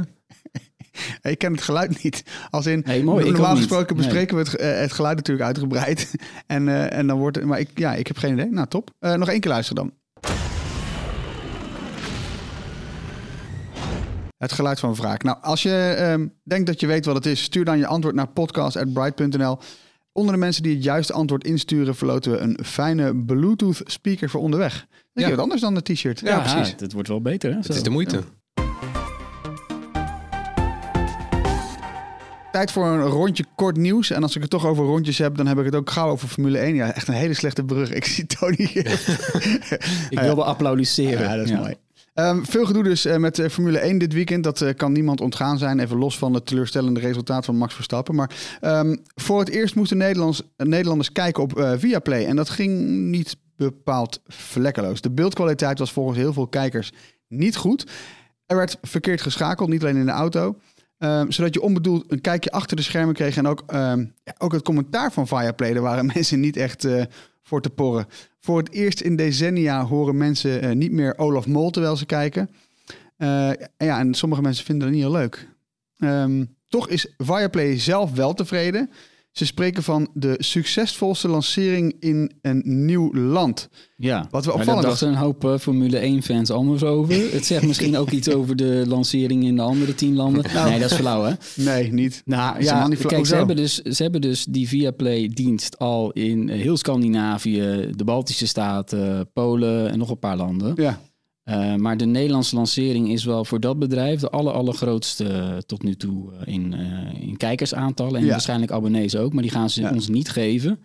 Ik 1.21 1.37
ken 1.37 1.51
het 1.51 1.61
geluid 1.61 2.03
niet. 2.03 2.23
Als 2.49 2.65
in, 2.65 2.83
Nee, 2.85 3.03
mooi, 3.03 3.25
ik 3.25 3.31
normaal 3.31 3.55
gesproken 3.55 3.95
Nee. 3.95 4.05
bespreken 4.05 4.37
we 4.37 4.43
het, 4.43 4.55
eh, 4.55 4.79
het 4.79 4.91
geluid 4.91 5.15
natuurlijk 5.17 5.47
uitgebreid. 5.47 6.11
en, 6.47 6.67
eh, 6.67 6.97
en 6.97 7.07
dan 7.07 7.17
wordt 7.17 7.35
het... 7.37 7.45
Maar 7.45 7.59
ik, 7.59 7.69
ja, 7.75 7.93
ik 7.95 8.07
heb 8.07 8.17
geen 8.17 8.33
idee. 8.33 8.49
Nou, 8.51 8.67
top. 8.67 8.89
Eh, 8.99 9.13
nog 9.13 9.29
één 9.29 9.39
keer 9.39 9.51
luisteren 9.51 9.83
dan. 9.83 9.93
Het 14.37 14.51
geluid 14.51 14.79
van 14.79 14.95
wraak. 14.95 15.23
Nou, 15.23 15.37
als 15.41 15.63
je 15.63 15.93
ehm, 15.97 16.27
denkt 16.43 16.65
dat 16.67 16.79
je 16.79 16.87
weet 16.87 17.05
wat 17.05 17.15
het 17.15 17.25
is, 17.25 17.41
stuur 17.43 17.65
dan 17.65 17.77
je 17.77 17.87
antwoord 17.87 18.15
naar 18.15 18.27
podcast.bright.nl. 18.27 19.57
Onder 20.11 20.33
de 20.33 20.39
mensen 20.39 20.63
die 20.63 20.73
het 20.75 20.83
juiste 20.83 21.13
antwoord 21.13 21.43
insturen, 21.43 21.95
verloten 21.95 22.31
we 22.31 22.37
een 22.37 22.59
fijne 22.63 23.15
Bluetooth 23.15 23.81
speaker 23.83 24.29
voor 24.29 24.41
onderweg. 24.41 24.73
Dat 24.73 24.89
is 25.13 25.23
Ja. 25.23 25.29
wat 25.29 25.39
anders 25.39 25.61
dan 25.61 25.73
de 25.73 25.81
t-shirt. 25.81 26.19
Ja, 26.19 26.39
precies. 26.39 26.75
Het 26.79 26.93
wordt 26.93 27.07
wel 27.07 27.21
beter. 27.21 27.49
Hè, 27.49 27.55
Het 27.57 27.69
is 27.69 27.83
de 27.83 27.89
moeite. 27.89 28.21
Tijd 32.51 32.71
voor 32.71 32.85
een 32.85 33.01
rondje 33.01 33.45
kort 33.55 33.77
nieuws. 33.77 34.11
En 34.11 34.23
als 34.23 34.35
ik 34.35 34.41
het 34.41 34.49
toch 34.49 34.65
over 34.65 34.85
rondjes 34.85 35.17
heb, 35.17 35.37
dan 35.37 35.47
heb 35.47 35.59
ik 35.59 35.65
het 35.65 35.75
ook 35.75 35.89
gauw 35.89 36.09
over 36.09 36.27
Formule 36.27 36.57
1. 36.57 36.75
Ja, 36.75 36.93
echt 36.93 37.07
een 37.07 37.13
hele 37.13 37.33
slechte 37.33 37.63
brug. 37.63 37.93
Ik 37.93 38.05
zie 38.05 38.25
Tony 38.25 38.55
hier. 38.55 38.85
Ik 40.09 40.19
wilde 40.19 40.43
applaudisseren. 40.43 41.23
Ja, 41.23 41.35
dat 41.35 41.45
is 41.45 41.51
mooi. 41.51 41.75
Ehm, 42.13 42.43
veel 42.43 42.65
gedoe 42.65 42.83
dus 42.83 43.05
eh, 43.05 43.17
met 43.17 43.39
eh, 43.39 43.49
Formule 43.49 43.77
1 43.79 43.97
dit 43.97 44.13
weekend. 44.13 44.43
Dat 44.43 44.61
eh, 44.61 44.73
kan 44.75 44.91
niemand 44.91 45.21
ontgaan 45.21 45.57
zijn. 45.57 45.79
Even 45.79 45.97
los 45.97 46.17
van 46.17 46.33
het 46.33 46.45
teleurstellende 46.45 46.99
resultaat 46.99 47.45
van 47.45 47.55
Max 47.55 47.73
Verstappen. 47.73 48.15
Maar 48.15 48.31
ehm, 48.61 48.95
voor 49.15 49.39
het 49.39 49.49
eerst 49.49 49.75
moesten 49.75 49.97
Nederlands, 49.97 50.43
Nederlanders 50.57 51.11
kijken 51.11 51.43
op 51.43 51.75
Viaplay. 51.77 52.25
En 52.25 52.35
dat 52.35 52.49
ging 52.49 52.87
niet 52.87 53.37
bepaald 53.55 54.21
vlekkeloos. 54.27 55.01
De 55.01 55.11
beeldkwaliteit 55.11 55.79
was 55.79 55.91
volgens 55.91 56.17
heel 56.17 56.33
veel 56.33 56.47
kijkers 56.47 56.91
niet 57.27 57.55
goed. 57.55 57.85
Er 58.45 58.55
werd 58.55 58.77
verkeerd 58.81 59.21
geschakeld, 59.21 59.69
niet 59.69 59.81
alleen 59.81 59.97
in 59.97 60.05
de 60.05 60.11
auto. 60.11 60.57
Ehm, 60.97 61.31
zodat 61.31 61.53
je 61.53 61.61
onbedoeld 61.61 62.11
een 62.11 62.21
kijkje 62.21 62.51
achter 62.51 62.75
de 62.75 62.83
schermen 62.83 63.13
kreeg. 63.15 63.37
En 63.37 63.47
ook, 63.47 63.63
ehm, 63.67 64.05
ja, 64.23 64.35
ook 64.37 64.51
het 64.51 64.61
commentaar 64.63 65.11
van 65.11 65.27
Viaplay. 65.27 65.73
Daar 65.73 65.81
waren 65.81 66.05
mensen 66.13 66.39
niet 66.39 66.57
echt 66.57 66.85
eh, 66.85 67.03
voor 67.41 67.61
te 67.61 67.69
porren. 67.69 68.07
Voor 68.39 68.57
het 68.57 68.71
eerst 68.71 69.01
in 69.01 69.15
decennia 69.15 69.85
horen 69.85 70.17
mensen 70.17 70.61
eh, 70.61 70.71
niet 70.71 70.91
meer 70.91 71.17
Olaf 71.17 71.47
Mol 71.47 71.69
terwijl 71.69 71.95
ze 71.95 72.05
kijken. 72.05 72.49
Eh, 73.17 73.51
ja, 73.77 73.99
en 73.99 74.13
sommige 74.13 74.41
mensen 74.41 74.65
vinden 74.65 74.87
dat 74.87 74.95
niet 74.95 75.05
heel 75.05 75.11
leuk. 75.11 75.47
Ehm, 75.97 76.45
toch 76.67 76.89
is 76.89 77.13
Viaplay 77.17 77.79
zelf 77.79 78.11
wel 78.11 78.33
tevreden. 78.33 78.89
Ze 79.37 79.45
spreken 79.45 79.83
van 79.83 80.09
de 80.13 80.35
succesvolste 80.37 81.27
lancering 81.27 81.95
in 81.99 82.31
een 82.41 82.61
nieuw 82.65 83.13
land. 83.13 83.69
Ja, 83.97 84.27
Wat 84.31 84.45
maar 84.45 84.53
opvallend 84.53 84.81
daar 84.81 84.91
dachten 84.91 85.07
een 85.07 85.15
hoop 85.15 85.45
eh, 85.45 85.57
Formule 85.57 86.21
1-fans 86.21 86.51
anders 86.51 86.83
over. 86.83 87.15
Het 87.33 87.45
zegt 87.45 87.67
misschien 87.67 87.97
ook 87.97 88.09
iets 88.09 88.29
over 88.29 88.55
de 88.55 88.83
lancering 88.87 89.43
in 89.43 89.55
de 89.55 89.61
andere 89.61 89.95
tien 89.95 90.15
landen. 90.15 90.45
nee, 90.65 90.79
dat 90.79 90.91
is 90.91 90.97
flauw, 90.97 91.23
hè? 91.23 91.33
Nee, 91.55 91.93
niet. 91.93 92.21
Nou 92.25 92.63
ja, 92.63 92.87
niet 92.87 93.05
kijk, 93.05 93.25
ze 93.25 93.35
hebben, 93.35 93.55
dus, 93.55 93.75
ze 93.75 94.03
hebben 94.03 94.21
dus 94.21 94.45
die 94.49 94.67
Viaplay-dienst 94.67 95.79
al 95.79 96.11
in 96.11 96.49
heel 96.49 96.77
Scandinavië, 96.77 97.89
de 97.95 98.03
Baltische 98.03 98.47
Staten, 98.47 99.29
Polen 99.33 99.89
en 99.89 99.97
nog 99.97 100.09
een 100.09 100.19
paar 100.19 100.37
landen. 100.37 100.73
Ja, 100.75 101.01
Eh, 101.47 101.75
maar 101.75 101.97
de 101.97 102.05
Nederlandse 102.05 102.55
lancering 102.55 103.09
is 103.11 103.23
wel 103.23 103.45
voor 103.45 103.59
dat 103.59 103.79
bedrijf 103.79 104.19
de 104.19 104.29
aller, 104.29 104.53
allergrootste 104.53 105.27
eh, 105.27 105.57
tot 105.57 105.83
nu 105.83 105.95
toe 105.95 106.33
eh, 106.33 106.53
in, 106.53 106.73
in 107.21 107.37
kijkersaantallen. 107.37 108.15
En 108.19 108.25
Ja. 108.25 108.31
waarschijnlijk 108.31 108.71
abonnees 108.71 109.15
ook, 109.15 109.33
maar 109.33 109.41
die 109.41 109.51
gaan 109.51 109.69
ze 109.69 109.81
Ja. 109.81 109.91
ons 109.93 110.07
niet 110.07 110.29
geven, 110.29 110.79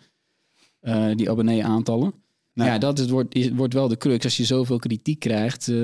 die 1.15 1.31
abonnee-aantallen. 1.31 2.13
Nee. 2.55 2.67
Ja, 2.69 2.79
dat 2.79 2.99
is, 2.99 3.09
wordt, 3.09 3.35
is, 3.35 3.51
wordt 3.51 3.75
wel 3.75 3.89
de 3.89 3.97
crux. 3.97 4.25
Als 4.25 4.37
je 4.37 4.45
zoveel 4.45 4.79
kritiek 4.79 5.19
krijgt 5.19 5.69
eh, 5.69 5.75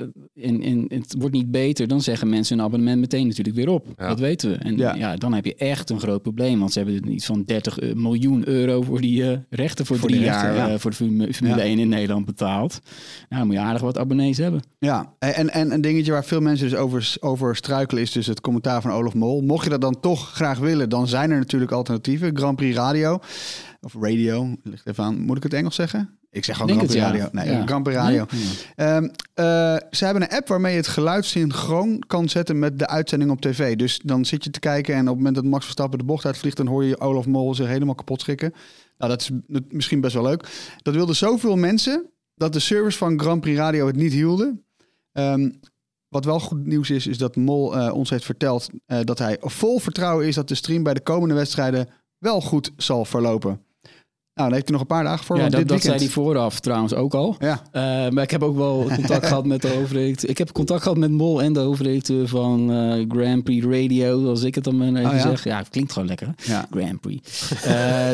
en, 0.00 0.62
en 0.62 0.84
het 0.88 1.14
wordt 1.18 1.34
niet 1.34 1.50
beter, 1.50 1.88
dan 1.88 2.00
zeggen 2.00 2.28
mensen 2.28 2.56
hun 2.56 2.66
abonnement 2.66 3.00
meteen 3.00 3.26
natuurlijk 3.26 3.56
weer 3.56 3.68
op. 3.68 3.86
Ja. 3.98 4.08
Dat 4.08 4.18
weten 4.20 4.50
we. 4.50 4.56
En 4.56 4.76
Ja. 4.76 4.94
ja. 4.94 5.16
dan 5.16 5.32
heb 5.34 5.44
je 5.44 5.54
echt 5.54 5.90
een 5.90 6.00
groot 6.00 6.22
probleem. 6.22 6.58
Want 6.58 6.72
ze 6.72 6.78
hebben 6.78 7.12
iets 7.12 7.26
van 7.26 7.42
30 7.46 7.78
eh, 7.78 7.94
miljoen 7.94 8.48
euro 8.48 8.82
voor 8.82 9.00
die 9.00 9.30
eh, 9.30 9.38
rechten 9.50 9.86
voor, 9.86 9.98
Voor 9.98 10.08
drie 10.08 10.20
rechten, 10.20 10.54
jaar 10.54 10.70
ja. 10.70 10.78
voor 10.78 10.90
de 10.90 10.96
Formule, 10.96 11.34
Formule 11.34 11.56
Ja. 11.56 11.62
1 11.64 11.78
in 11.78 11.88
Nederland 11.88 12.24
betaald. 12.24 12.80
Nou, 13.28 13.28
dan 13.28 13.46
moet 13.46 13.56
je 13.56 13.62
aardig 13.62 13.82
wat 13.82 13.98
abonnees 13.98 14.36
hebben. 14.38 14.62
ja. 14.78 15.12
En, 15.18 15.50
en 15.50 15.72
een 15.72 15.80
dingetje 15.80 16.12
waar 16.12 16.24
veel 16.24 16.40
mensen 16.40 16.68
dus 16.68 16.78
over, 16.78 17.16
over 17.20 17.56
struikelen 17.56 18.02
is 18.02 18.12
dus 18.12 18.26
het 18.26 18.40
commentaar 18.40 18.82
van 18.82 18.90
Olaf 18.90 19.14
Mol. 19.14 19.40
Mocht 19.42 19.64
je 19.64 19.70
dat 19.70 19.80
dan 19.80 20.00
toch 20.00 20.30
graag 20.32 20.58
willen, 20.58 20.88
dan 20.88 21.08
zijn 21.08 21.30
er 21.30 21.38
natuurlijk 21.38 21.72
alternatieven. 21.72 22.36
Grand 22.36 22.56
Prix 22.56 22.76
Radio. 22.76 23.18
Of 23.84 23.94
radio, 24.00 24.56
ligt 24.62 24.86
even 24.86 25.04
aan. 25.04 25.20
Moet 25.20 25.36
ik 25.36 25.42
het 25.42 25.52
Engels 25.52 25.74
zeggen? 25.74 26.18
Ik 26.30 26.44
zeg 26.44 26.56
gewoon 26.56 26.76
Denk 26.76 26.86
Prix 26.86 26.94
ja. 26.94 27.06
Radio. 27.06 27.28
Nee, 27.32 27.50
Ja. 27.50 27.66
Grand 27.66 27.82
Prix 27.82 27.98
Radio. 27.98 28.26
Nee? 28.30 28.42
Ehm, 28.76 29.04
eh, 29.34 29.88
ze 29.90 30.04
hebben 30.04 30.22
een 30.22 30.36
app 30.36 30.48
waarmee 30.48 30.72
je 30.72 30.78
het 30.78 30.86
geluid 30.86 31.24
synchroon 31.24 32.02
kan 32.06 32.28
zetten 32.28 32.58
met 32.58 32.78
de 32.78 32.86
uitzending 32.86 33.30
op 33.30 33.40
tv. 33.40 33.76
Dus 33.76 34.00
dan 34.04 34.24
zit 34.24 34.44
je 34.44 34.50
te 34.50 34.60
kijken 34.60 34.94
en 34.94 35.00
op 35.00 35.06
het 35.06 35.16
moment 35.16 35.34
dat 35.34 35.44
Max 35.44 35.64
Verstappen 35.64 35.98
de 35.98 36.04
bocht 36.04 36.26
uitvliegt, 36.26 36.56
dan 36.56 36.66
hoor 36.66 36.84
je 36.84 37.00
Olaf 37.00 37.26
Mol 37.26 37.54
zich 37.54 37.66
helemaal 37.66 37.94
kapot 37.94 38.20
schrikken. 38.20 38.54
Nou, 38.98 39.10
dat 39.10 39.20
is 39.20 39.30
misschien 39.68 40.00
best 40.00 40.14
wel 40.14 40.22
leuk. 40.22 40.48
Dat 40.82 40.94
wilden 40.94 41.16
zoveel 41.16 41.56
mensen 41.56 42.10
dat 42.34 42.52
de 42.52 42.60
servers 42.60 42.96
van 42.96 43.20
Grand 43.20 43.40
Prix 43.40 43.58
Radio 43.58 43.86
het 43.86 43.96
niet 43.96 44.12
hielden. 44.12 44.64
Ehm, 45.12 45.50
wat 46.08 46.24
wel 46.24 46.40
goed 46.40 46.66
nieuws 46.66 46.90
is, 46.90 47.06
is 47.06 47.18
dat 47.18 47.36
Mol 47.36 47.76
eh, 47.76 47.94
ons 47.94 48.10
heeft 48.10 48.24
verteld 48.24 48.68
eh, 48.86 48.98
dat 49.04 49.18
hij 49.18 49.36
vol 49.40 49.78
vertrouwen 49.78 50.26
is 50.26 50.34
dat 50.34 50.48
de 50.48 50.54
stream 50.54 50.82
bij 50.82 50.94
de 50.94 51.00
komende 51.02 51.34
wedstrijden 51.34 51.88
wel 52.18 52.40
goed 52.40 52.72
zal 52.76 53.04
verlopen. 53.04 53.63
Nou, 54.34 54.48
dan 54.48 54.52
heeft 54.58 54.68
hij 54.68 54.78
nog 54.78 54.80
een 54.80 54.94
paar 54.96 55.04
dagen 55.04 55.24
voor. 55.24 55.36
Ja, 55.36 55.42
dat, 55.48 55.58
dit 55.60 55.68
dat 55.68 55.82
zei 55.82 55.96
hij 55.98 56.08
vooraf 56.08 56.60
trouwens 56.60 56.94
ook 56.94 57.14
al. 57.14 57.36
Ja, 57.38 57.62
Eh, 57.72 57.82
maar 58.12 58.22
ik 58.22 58.30
heb 58.30 58.42
ook 58.42 58.56
wel 58.56 58.86
contact 58.94 59.26
gehad 59.26 59.46
met 59.46 59.62
de 59.62 59.68
hoofdredacteur. 59.76 60.30
Ik 60.30 60.38
heb 60.38 60.52
contact 60.52 60.82
gehad 60.82 60.98
met 60.98 61.10
Mol 61.10 61.42
en 61.42 61.52
de 61.52 61.60
hoofdredacteur 61.60 62.28
van 62.28 62.72
eh, 62.72 63.04
Grand 63.08 63.44
Prix 63.44 63.66
Radio, 63.66 64.28
als 64.28 64.42
ik 64.42 64.54
het 64.54 64.64
dan 64.64 64.76
maar 64.76 64.88
even 64.88 65.04
Oh, 65.04 65.12
ja? 65.12 65.20
zeg. 65.20 65.44
Ja, 65.44 65.58
het 65.58 65.68
klinkt 65.68 65.92
gewoon 65.92 66.08
lekker. 66.08 66.34
ja. 66.42 66.66
Grand 66.70 67.00
Prix. 67.00 67.52
Eh, 67.64 68.10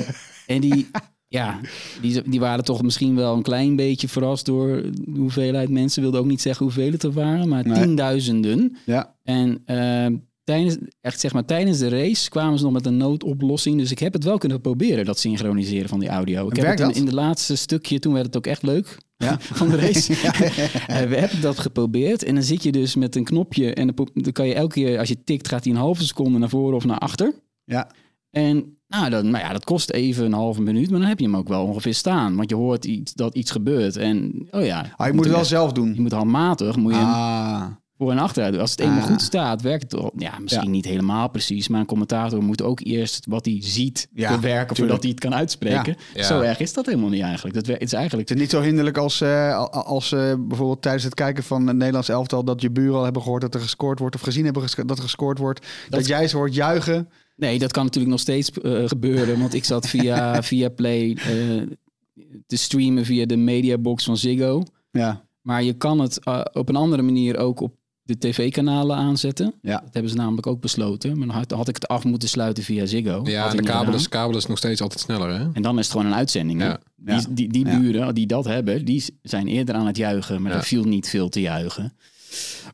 en 0.46 0.61
die, 0.61 0.90
ja, 1.28 1.61
die, 2.00 2.22
die 2.28 2.40
waren 2.40 2.64
toch 2.64 2.83
misschien 2.83 3.16
wel 3.16 3.35
een 3.37 3.42
klein 3.42 3.76
beetje 3.76 4.09
verrast 4.09 4.46
door 4.46 4.83
de 4.92 5.18
hoeveelheid 5.18 5.68
mensen. 5.68 6.02
Wilde 6.02 6.18
ook 6.18 6.26
niet 6.26 6.40
zeggen 6.42 6.64
hoeveel 6.66 6.92
het 6.92 7.02
er 7.02 7.12
waren, 7.12 7.48
maar 7.48 7.66
Nee. 7.68 7.83
tienduizenden. 7.83 8.76
ja. 8.87 9.14
En 9.22 9.62
eh, 9.64 10.06
tijdens, 10.50 10.76
echt 11.00 11.20
zeg 11.20 11.32
maar, 11.32 11.44
tijdens 11.44 11.78
de 11.78 11.88
race 11.88 12.30
kwamen 12.30 12.58
ze 12.58 12.64
nog 12.64 12.72
met 12.72 12.86
een 12.86 12.96
noodoplossing. 12.96 13.78
Dus 13.78 13.90
ik 13.90 13.98
heb 13.98 14.12
het 14.12 14.24
wel 14.24 14.38
kunnen 14.38 14.60
proberen, 14.60 15.04
dat 15.04 15.18
synchroniseren 15.18 15.88
van 15.88 16.00
die 16.00 16.08
audio. 16.08 16.48
Ik 16.48 16.56
heb 16.56 16.66
het 16.66 16.80
in, 16.80 16.94
in 16.94 17.04
de 17.04 17.14
laatste 17.14 17.56
stukje, 17.56 17.98
toen 17.98 18.12
werd 18.12 18.26
het 18.26 18.36
ook 18.36 18.46
echt 18.46 18.62
leuk 18.62 18.98
Ja. 19.16 19.36
van 19.60 19.68
de 19.68 19.76
race. 19.76 20.14
Eh, 20.86 21.02
we 21.02 21.16
hebben 21.16 21.40
dat 21.40 21.58
geprobeerd. 21.58 22.22
En 22.22 22.34
dan 22.34 22.42
zit 22.42 22.62
je 22.62 22.72
dus 22.72 22.94
met 22.94 23.16
een 23.16 23.24
knopje. 23.24 23.74
En 23.74 23.94
dan 24.14 24.32
kan 24.32 24.46
je 24.46 24.54
elke 24.54 24.74
keer, 24.74 24.98
als 24.98 25.08
je 25.08 25.24
tikt, 25.24 25.48
gaat 25.48 25.64
hij 25.64 25.72
een 25.72 25.78
halve 25.78 26.04
seconde 26.04 26.38
naar 26.38 26.48
voren 26.48 26.76
of 26.76 26.84
naar 26.84 26.98
achter. 26.98 27.34
Ja. 27.64 27.90
En 28.30 28.78
nou, 28.88 29.10
dan, 29.10 29.30
nou 29.30 29.44
ja, 29.44 29.52
dat 29.52 29.64
kost 29.64 29.90
even 29.90 30.24
een 30.24 30.32
halve 30.32 30.62
minuut. 30.62 30.90
Maar 30.90 31.00
dan 31.00 31.08
heb 31.08 31.18
je 31.18 31.24
hem 31.24 31.36
ook 31.36 31.48
wel 31.48 31.64
ongeveer 31.64 31.94
staan. 31.94 32.36
Want 32.36 32.50
je 32.50 32.56
hoort 32.56 32.84
iets, 32.84 33.12
dat 33.14 33.34
iets 33.34 33.50
gebeurt. 33.50 33.96
En 33.96 34.46
oh 34.50 34.64
ja. 34.64 34.92
Ah, 34.96 35.06
je 35.06 35.12
moet 35.12 35.24
het 35.24 35.34
wel 35.34 35.44
zelf 35.44 35.72
doen. 35.72 35.94
Je 35.94 36.00
moet 36.00 36.12
handmatig 36.12 36.76
moet 36.76 36.92
je 36.92 36.98
hem 36.98 37.08
Ah, 37.08 37.66
voor 38.00 38.10
en 38.10 38.18
achteruit. 38.18 38.58
Als 38.58 38.70
het 38.70 38.80
eenmaal 38.80 38.98
Ah. 39.02 39.06
goed 39.06 39.22
staat, 39.22 39.62
werkt 39.62 39.92
het. 39.92 40.10
Ja, 40.16 40.38
misschien 40.38 40.64
Ja. 40.64 40.70
niet 40.70 40.84
helemaal 40.84 41.28
precies. 41.30 41.68
Maar 41.68 41.80
een 41.80 41.86
commentator 41.86 42.42
moet 42.42 42.62
ook 42.62 42.80
eerst 42.82 43.26
wat 43.28 43.44
hij 43.44 43.56
ziet 43.60 44.08
Ja, 44.14 44.34
bewerken 44.34 44.76
voordat 44.76 45.02
hij 45.02 45.10
het 45.10 45.20
kan 45.20 45.34
uitspreken. 45.34 45.96
Ja. 46.14 46.22
Zo 46.22 46.40
erg 46.40 46.58
is 46.60 46.72
dat 46.72 46.86
helemaal 46.86 47.08
niet 47.08 47.22
eigenlijk. 47.22 47.54
Dat 47.54 47.66
het 47.66 47.82
is 47.82 47.92
eigenlijk 47.92 48.28
het 48.28 48.36
is 48.38 48.42
niet 48.44 48.52
zo 48.52 48.60
hinderlijk 48.62 48.96
als, 48.98 49.20
eh, 49.20 49.56
al- 49.56 49.70
als 49.70 50.12
eh, 50.12 50.34
bijvoorbeeld 50.38 50.82
tijdens 50.82 51.04
het 51.04 51.14
kijken 51.14 51.44
van 51.44 51.66
het 51.66 51.76
Nederlands 51.76 52.08
elftal... 52.08 52.44
dat 52.44 52.60
je 52.60 52.70
buren 52.70 52.94
al 52.96 53.04
hebben 53.04 53.22
gehoord 53.22 53.42
dat 53.42 53.54
er 53.54 53.60
gescoord 53.60 53.98
wordt... 53.98 54.14
of 54.14 54.20
gezien 54.20 54.44
hebben 54.44 54.62
dat 54.87 54.96
er 54.96 55.02
gescoord 55.04 55.38
wordt. 55.38 55.60
Dat, 55.60 56.00
Dat- 56.00 56.08
jij 56.08 56.29
ze 56.29 56.37
hoort 56.37 56.54
juichen. 56.54 57.08
Nee, 57.37 57.58
dat 57.58 57.72
kan 57.72 57.85
natuurlijk 57.85 58.12
nog 58.12 58.20
steeds 58.20 58.50
eh, 58.50 58.83
gebeuren. 58.88 59.38
Want 59.40 59.54
ik 59.54 59.64
zat 59.64 59.88
via, 59.88 60.42
via 60.42 60.68
Play 60.68 61.16
te 62.46 62.56
streamen 62.56 63.04
via 63.04 63.27
de 63.27 63.37
mediabox 63.37 64.04
van 64.04 64.16
Ziggo. 64.16 64.62
Ja, 64.90 65.25
Maar 65.40 65.62
je 65.62 65.72
kan 65.72 65.98
het 65.98 66.20
op 66.52 66.68
een 66.68 66.77
andere 66.77 67.02
manier 67.02 67.37
ook 67.38 67.60
op 67.60 67.75
de 68.11 68.19
tv-kanalen 68.19 68.96
aanzetten. 68.96 69.54
Ja. 69.63 69.81
Dat 69.81 69.92
hebben 69.92 70.11
ze 70.11 70.17
namelijk 70.17 70.46
ook 70.46 70.61
besloten. 70.61 71.19
Maar 71.19 71.27
dan 71.27 71.37
had, 71.37 71.50
had 71.50 71.69
ik 71.69 71.75
het 71.75 71.88
af 71.88 72.04
moeten 72.04 72.29
sluiten 72.29 72.63
via 72.65 72.87
Ziggo. 72.87 73.21
Ja, 73.25 73.48
de 73.50 73.63
kabel 73.63 73.94
is, 73.94 74.08
kabel 74.08 74.37
is 74.37 74.46
nog 74.46 74.58
steeds 74.58 74.81
altijd 74.81 75.00
sneller, 75.00 75.29
hè? 75.38 75.48
En 75.52 75.63
dan 75.63 75.79
is 75.79 75.85
het 75.85 75.92
gewoon 75.96 76.06
een 76.06 76.19
uitzending. 76.19 76.61
Ja. 76.61 76.81
Ja. 77.04 77.17
Die, 77.29 77.48
die, 77.48 77.48
die 77.65 77.79
buren 77.79 78.15
die 78.15 78.27
dat 78.27 78.44
hebben, 78.44 78.85
die 78.85 79.04
zijn 79.23 79.46
eerder 79.46 79.75
aan 79.75 79.87
het 79.87 79.96
juichen. 79.96 80.42
Maar 80.42 80.52
er 80.52 80.63
viel 80.63 80.85
niet 80.85 81.08
veel 81.08 81.29
te 81.29 81.40
juichen. 81.40 81.92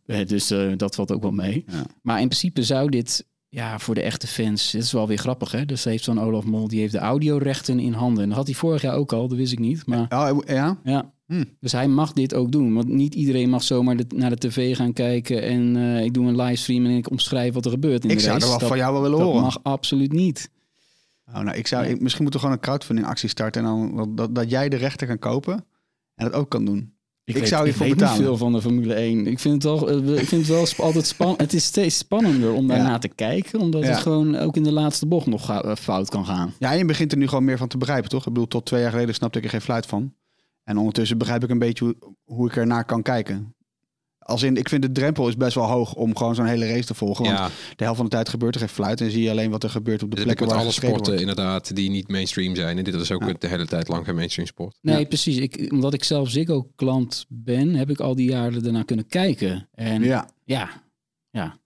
Eh, 0.07 0.27
Dus 0.27 0.51
eh, 0.51 0.73
dat 0.77 0.95
valt 0.95 1.13
ook 1.13 1.23
wel 1.23 1.31
mee. 1.31 1.65
Maar 2.03 2.21
in 2.21 2.29
principe 2.29 2.63
zou 2.63 2.91
dit 2.91 3.25
ja, 3.49 3.79
voor 3.79 3.95
de 3.95 4.03
echte 4.03 4.27
fans, 4.27 4.73
het 4.73 4.83
is 4.83 4.93
wel 4.93 5.07
weer 5.07 5.19
grappig, 5.19 5.51
hè? 5.53 5.67
Dus 5.67 5.85
heeft 5.85 6.05
zo'n 6.05 6.21
Olaf 6.21 6.45
Mol, 6.45 6.69
die 6.69 6.81
heeft 6.81 6.93
de 6.93 6.99
audiorechten 6.99 7.79
in 7.81 7.93
handen. 7.93 8.23
En 8.23 8.29
dat 8.29 8.39
had 8.39 8.47
hij 8.47 8.55
vorig 8.57 8.83
jaar 8.83 8.95
ook 8.95 9.13
al, 9.13 9.29
dat 9.29 9.37
wist 9.37 9.53
ik 9.53 9.59
niet. 9.59 9.87
Maar 9.87 10.07
Oh, 10.09 10.39
ja? 10.47 10.79
ja, 10.85 11.13
Hm. 11.27 11.45
dus 11.61 11.73
hij 11.73 11.89
mag 11.89 12.13
dit 12.13 12.35
ook 12.35 12.53
doen. 12.53 12.75
Want 12.75 12.89
niet 12.89 13.15
iedereen 13.15 13.51
mag 13.51 13.63
zomaar 13.63 13.97
de- 13.97 14.07
naar 14.15 14.31
de 14.31 14.49
tv 14.49 14.77
gaan 14.77 14.93
kijken 14.93 15.43
en 15.43 15.77
eh, 15.77 16.05
ik 16.05 16.15
doe 16.15 16.27
een 16.27 16.37
livestream 16.41 16.85
en 16.85 16.91
ik 16.91 17.11
omschrijf 17.11 17.55
wat 17.55 17.65
er 17.65 17.71
gebeurt 17.71 18.05
in 18.05 18.11
Ik 18.11 18.17
de 18.17 18.23
zou 18.23 18.33
race. 18.33 18.45
er 18.45 18.51
wel 18.51 18.59
dat, 18.61 18.69
van 18.69 18.79
jou 18.79 18.93
wel 18.93 19.03
willen 19.03 19.19
dat 19.19 19.27
horen. 19.27 19.43
mag 19.43 19.59
absoluut 19.63 20.13
niet. 20.13 20.51
Oh, 21.29 21.39
nou, 21.41 21.57
ik 21.57 21.67
zou, 21.67 21.85
ik- 21.87 22.01
misschien 22.01 22.23
moeten 22.23 22.41
we 22.41 22.47
gewoon 22.47 22.53
een 22.55 22.67
crowdfunding 22.69 23.07
actie 23.09 23.29
starten. 23.29 23.63
En 23.65 23.69
dan 23.69 23.97
dat, 23.97 24.17
dat, 24.17 24.35
dat 24.35 24.51
jij 24.51 24.69
de 24.69 24.77
rechter 24.77 25.07
kan 25.07 25.19
kopen 25.19 25.55
en 26.15 26.25
dat 26.25 26.33
ook 26.33 26.49
kan 26.51 26.65
doen. 26.65 26.95
Ik 27.25 27.35
weet- 27.35 27.49
zou 27.49 27.65
hiervoor 27.65 27.87
ik 27.87 27.93
weet 27.93 28.01
betalen. 28.01 28.19
niet 28.21 28.29
veel 28.29 28.37
van 28.39 28.53
de 28.53 28.61
Formule 28.61 28.95
1. 28.95 29.27
Ik 29.27 29.39
vind 29.39 29.55
het 29.55 29.63
wel, 29.63 29.89
eh, 29.91 29.97
ik 30.21 30.27
vind 30.27 30.47
het 30.47 30.51
wel 30.57 30.67
sp- 30.67 30.81
altijd 30.81 31.07
spannend. 31.07 31.41
Het 31.41 31.53
is 31.53 31.65
steeds 31.65 31.99
spannender 31.99 32.53
om 32.53 32.67
daarna 32.67 32.89
Ja. 32.91 32.99
te 32.99 33.09
kijken. 33.09 33.61
Omdat 33.61 33.83
Ja. 33.83 33.89
het 33.89 33.99
gewoon 33.99 34.37
ook 34.37 34.57
in 34.57 34.63
de 34.63 34.73
laatste 34.73 35.07
bocht 35.07 35.27
nog 35.27 35.51
eh, 35.51 35.75
fout 35.77 36.09
kan 36.09 36.27
gaan. 36.27 36.53
Ja, 36.59 36.73
en 36.73 36.79
je 36.79 36.85
begint 36.85 37.13
er 37.13 37.19
nu 37.19 37.29
gewoon 37.29 37.45
meer 37.45 37.59
van 37.59 37.69
te 37.69 37.79
begrijpen, 37.79 38.11
toch? 38.11 38.27
Ik 38.27 38.33
bedoel, 38.33 38.49
tot 38.49 38.65
twee 38.67 38.81
jaar 38.83 38.91
geleden 38.91 39.15
snapte 39.15 39.39
ik 39.39 39.45
er 39.45 39.51
geen 39.51 39.61
fluit 39.61 39.87
van. 39.87 40.13
En 40.67 40.77
ondertussen 40.79 41.19
begrijp 41.19 41.45
ik 41.45 41.51
een 41.51 41.59
beetje 41.59 41.85
hoe, 41.85 41.97
hoe 42.25 42.49
ik 42.49 42.57
ernaar 42.57 42.85
kan 42.85 43.03
kijken. 43.03 43.55
Als 44.19 44.43
in, 44.43 44.57
ik 44.57 44.69
vind 44.69 44.83
de 44.83 44.93
drempel 44.93 45.29
is 45.29 45.37
best 45.37 45.55
wel 45.55 45.65
hoog 45.65 45.95
om 45.95 46.17
gewoon 46.17 46.35
zo'n 46.35 46.47
hele 46.47 46.67
race 46.67 46.85
te 46.87 46.95
volgen. 46.95 47.25
Want 47.25 47.37
Ja, 47.39 47.49
de 47.77 47.85
helft 47.85 47.97
van 47.97 48.05
de 48.07 48.13
tijd 48.13 48.29
gebeurt 48.29 48.55
er 48.55 48.61
geen 48.61 48.69
fluit. 48.69 49.01
En 49.01 49.11
zie 49.11 49.23
je 49.23 49.31
alleen 49.31 49.51
wat 49.51 49.63
er 49.63 49.71
gebeurt 49.71 50.03
op 50.03 50.11
de 50.11 50.17
heb 50.21 50.27
ik 50.31 50.37
plekken 50.37 50.47
met 50.47 50.55
waar 50.55 50.65
alle 50.65 50.73
sporten 50.73 51.05
wordt. 51.07 51.21
inderdaad 51.21 51.77
die 51.77 51.91
niet 51.91 52.09
mainstream 52.09 52.55
zijn. 52.57 52.79
En 52.79 52.85
dit 52.85 52.95
is 52.95 53.13
ook 53.13 53.25
Ja. 53.25 53.33
de 53.39 53.47
hele 53.49 53.67
tijd 53.67 53.89
lang 53.89 54.05
geen 54.05 54.15
mainstream 54.15 54.49
sport. 54.49 54.79
Nee, 54.81 54.99
Ja. 55.01 55.05
precies. 55.07 55.37
Ik, 55.37 55.69
omdat 55.73 55.95
ik 55.95 56.05
zelf 56.05 56.31
Ziggo-klant 56.31 57.25
ben, 57.29 57.75
heb 57.75 57.91
ik 57.91 58.01
al 58.01 58.15
die 58.15 58.31
jaren 58.31 58.65
ernaar 58.67 58.85
kunnen 58.85 59.07
kijken. 59.07 59.69
En 59.73 60.03
ja, 60.03 60.29
Ja, 60.45 60.71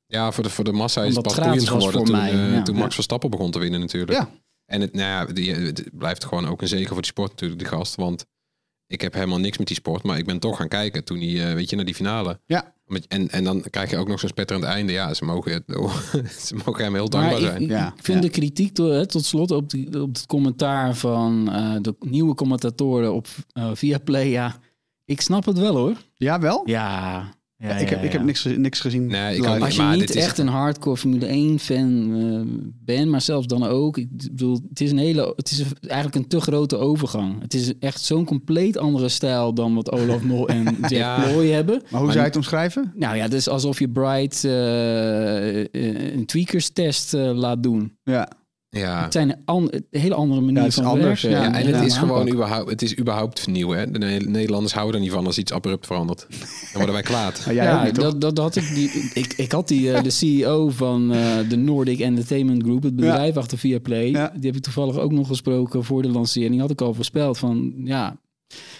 Ja, 0.07 0.33
voor 0.33 0.43
de, 0.45 0.51
voor 0.51 0.65
de 0.65 0.73
massa 0.73 1.03
is 1.05 1.15
het 1.15 1.23
pas 1.25 1.35
geworden 1.35 1.93
voor 1.93 2.05
toen, 2.05 2.11
mij, 2.17 2.31
eh, 2.33 2.53
ja. 2.53 2.63
toen 2.63 2.75
Ja. 2.75 2.81
Max 2.81 2.95
Verstappen 2.95 3.31
begon 3.31 3.51
te 3.51 3.59
winnen 3.59 3.81
natuurlijk. 3.81 4.13
Ja. 4.13 4.29
En 4.67 4.81
het, 4.81 4.93
nou 4.93 5.07
ja, 5.29 5.33
die, 5.33 5.55
het 5.55 5.91
blijft 5.93 6.25
gewoon 6.25 6.47
ook 6.47 6.63
een 6.63 6.69
zegen 6.69 6.87
voor 6.89 6.97
die 6.97 7.05
sport 7.11 7.31
natuurlijk, 7.31 7.61
die 7.61 7.69
gast. 7.69 7.95
Want 7.95 8.27
ik 8.91 9.01
heb 9.01 9.15
helemaal 9.15 9.39
niks 9.39 9.59
met 9.59 9.67
die 9.67 9.77
sport, 9.77 10.03
maar 10.03 10.19
ik 10.19 10.27
ben 10.27 10.39
toch 10.39 10.57
gaan 10.57 10.69
kijken 10.69 11.05
toen 11.05 11.19
hij, 11.21 11.49
eh, 11.49 11.55
weet 11.55 11.71
je, 11.71 11.77
naar 11.77 11.85
die 11.85 11.95
finale. 11.95 12.41
Ja. 12.47 12.75
En, 13.09 13.31
en 13.31 13.45
dan 13.45 13.65
krijg 13.71 13.91
je 13.91 13.97
ook 13.97 14.09
nog 14.09 14.21
zo'n 14.21 14.29
spetterend 14.29 14.67
einde. 14.67 14.93
Ja, 14.93 15.15
ze 15.15 15.25
mogen, 15.25 15.65
ze 16.47 16.55
mogen 16.65 16.85
hem 16.85 16.95
heel 16.95 17.09
dankbaar 17.09 17.39
ik, 17.41 17.47
zijn. 17.47 17.63
ik 17.63 17.69
Ja, 17.69 17.95
vind 18.01 18.19
ja. 18.19 18.25
de 18.25 18.31
kritiek 18.31 18.75
to- 18.75 18.91
hè, 18.91 19.07
tot 19.07 19.25
slot 19.25 19.51
op, 19.51 19.71
die, 19.71 20.03
op 20.03 20.09
het 20.15 20.27
commentaar 20.27 20.95
van 20.95 21.53
eh, 21.53 21.77
de 21.81 21.95
nieuwe 22.01 22.35
commentatoren 22.35 23.13
op 23.15 23.27
eh 23.53 23.71
Viaplay. 23.75 24.29
Ja, 24.29 24.57
ik 25.05 25.21
snap 25.21 25.45
het 25.45 25.59
wel 25.59 25.77
hoor. 25.77 25.97
ja 26.15 26.41
wel? 26.41 26.63
Ja, 26.65 27.29
ja, 27.61 27.77
ik, 27.77 27.89
heb, 27.89 27.99
ja, 27.99 28.05
ik 28.05 28.13
heb 28.13 28.23
niks, 28.25 28.45
niks 28.45 28.81
gezien. 28.81 29.07
Nee, 29.07 29.37
ik. 29.37 29.47
Als 29.47 29.77
je 29.77 29.83
maar 29.83 29.97
niet 29.97 30.15
is- 30.15 30.25
echt 30.25 30.39
een 30.39 30.49
hardcore 30.49 30.97
Formule 30.97 31.27
1 31.27 31.59
fan 31.59 32.15
eh, 32.17 32.41
bent, 32.85 33.09
maar 33.09 33.21
zelfs 33.21 33.47
dan 33.47 33.65
ook. 33.67 33.99
Ik 33.99 34.09
bedoel, 34.11 34.61
het 34.69 34.81
is 34.81 34.91
een 34.91 34.99
hele, 34.99 35.33
het 35.37 35.51
is 35.51 35.63
eigenlijk 35.81 36.15
een 36.15 36.29
te 36.29 36.41
grote 36.41 36.77
overgang. 36.77 37.41
Het 37.43 37.55
is 37.55 37.79
echt 37.79 38.03
zo'n 38.03 38.25
compleet 38.25 38.77
andere 38.77 39.09
stijl 39.09 39.55
dan 39.55 39.75
wat 39.75 39.91
Olaf 39.93 40.23
Mol 40.23 40.49
en 40.49 40.65
Jack 40.81 40.91
Ja. 40.91 41.21
Ploy 41.31 41.47
hebben. 41.49 41.75
Maar 41.75 41.91
hoe 41.91 42.01
Maar 42.01 42.09
zou 42.13 42.19
je 42.19 42.29
het 42.29 42.37
omschrijven? 42.37 42.93
Nou 42.97 43.17
ja, 43.17 43.29
dus 43.29 43.49
alsof 43.49 43.79
je 43.79 43.89
Bright 43.89 44.45
eh, 44.45 45.61
eh, 45.61 45.67
een 46.15 46.27
tweakers 46.27 46.69
test 46.69 47.13
laat 47.13 47.63
doen. 47.63 47.93
Ja, 48.05 48.29
Ja. 48.71 49.03
Het 49.03 49.13
zijn 49.13 49.43
een, 49.45 49.85
hele 49.91 50.15
andere 50.15 50.41
manier 50.41 50.57
Ja, 50.57 50.63
het 50.63 50.69
is 50.69 50.75
van 50.75 50.85
anders, 50.85 51.23
werken. 51.23 51.41
ja. 51.41 51.47
Ja, 51.47 51.59
en 51.59 51.75
het 51.75 51.87
is 51.87 51.97
gewoon 51.97 52.19
aanpak. 52.19 52.35
überhaupt, 52.35 52.71
het 52.71 52.83
is 52.83 52.99
überhaupt 52.99 53.47
nieuw. 53.47 53.71
Hè? 53.71 53.91
De 53.91 53.99
Ne- 53.99 54.17
Nederlanders 54.19 54.73
houden 54.75 54.95
er 54.95 55.01
niet 55.01 55.13
van 55.15 55.27
als 55.27 55.39
iets 55.39 55.53
abrupt 55.53 55.87
verandert. 55.87 56.27
Dan 56.29 56.39
worden 56.73 56.93
wij 56.93 57.03
kwaad. 57.03 57.41
Ook 57.49 57.55
ja, 57.55 57.85
niet, 57.85 57.95
dat, 57.95 58.21
dat 58.21 58.39
had 58.39 58.57
ik. 58.57 58.75
Die, 58.75 59.11
ik, 59.15 59.33
ik 59.37 59.53
had 59.53 59.69
die, 59.69 59.93
eh, 59.93 60.03
de 60.03 60.11
CEO 60.11 60.69
van 60.69 61.13
eh, 61.13 61.37
de 61.49 61.57
Nordic 61.57 62.01
Entertainment 62.01 62.63
Group, 62.63 62.83
het 62.83 62.97
bedrijf 62.97 63.37
achter 63.37 63.59
Viaplay. 63.59 64.07
Ja. 64.11 64.33
Die 64.35 64.47
heb 64.47 64.57
ik 64.57 64.63
toevallig 64.63 64.99
ook 64.99 65.13
nog 65.13 65.27
gesproken 65.27 65.85
voor 65.85 66.03
de 66.03 66.09
lancering. 66.11 66.61
Had 66.61 66.71
ik 66.71 66.81
al 66.81 66.95
voorspeld 66.95 67.39
van 67.39 67.73
ja. 67.85 68.17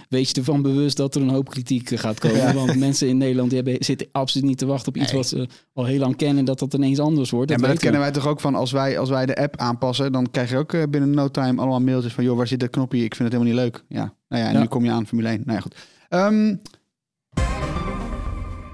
Wees 0.09 0.29
je 0.29 0.35
ervan 0.35 0.63
bewust 0.63 0.97
dat 0.97 1.15
er 1.15 1.21
een 1.23 1.29
hoop 1.29 1.49
kritiek 1.51 1.91
eh, 1.91 1.99
gaat 1.99 2.19
komen. 2.21 2.37
Ja. 2.47 2.55
Want 2.55 2.77
mensen 2.77 3.09
in 3.09 3.17
Nederland 3.17 3.51
die 3.51 3.61
hebben, 3.63 3.85
zitten 3.85 4.09
absoluut 4.13 4.47
niet 4.47 4.59
te 4.59 4.67
wachten 4.67 4.89
op 4.89 4.97
iets 4.97 5.13
Nee. 5.13 5.21
wat 5.21 5.29
ze 5.31 5.49
al 5.73 5.85
heel 5.85 5.99
lang 5.99 6.17
kennen. 6.17 6.45
Dat 6.45 6.59
dat 6.59 6.75
ineens 6.75 6.99
anders 6.99 7.31
wordt. 7.31 7.49
Ja, 7.51 7.57
Dat 7.57 7.65
maar 7.65 7.75
dat 7.75 7.83
kennen 7.83 8.01
wij 8.01 8.11
toch 8.11 8.27
ook 8.27 8.41
van 8.41 8.55
als 8.55 8.73
wij, 8.73 8.99
als 8.99 9.09
wij 9.09 9.27
de 9.27 9.37
app 9.37 9.57
aanpassen, 9.57 10.13
dan 10.13 10.31
krijg 10.31 10.51
je 10.51 10.57
ook 10.57 10.73
eh, 10.73 10.83
binnen 10.91 11.11
no 11.11 11.29
time 11.29 11.61
allemaal 11.61 11.81
mailtjes 11.81 12.13
van 12.13 12.25
joh, 12.25 12.37
waar 12.37 12.47
zit 12.47 12.61
dat 12.61 12.71
knopje? 12.71 13.05
Ik 13.05 13.15
vind 13.15 13.33
het 13.33 13.41
helemaal 13.43 13.65
niet 13.65 13.73
leuk. 13.73 13.85
Ja, 13.89 14.15
nou 14.29 14.43
ja, 14.43 14.49
en 14.49 14.55
Ja. 14.55 14.61
nu 14.61 14.67
kom 14.67 14.85
je 14.85 14.91
aan 14.91 15.07
Formule 15.07 15.29
1. 15.29 15.43
Nou 15.45 15.53
ja, 15.57 15.61
goed. 15.61 15.75
Ehm, 16.09 16.55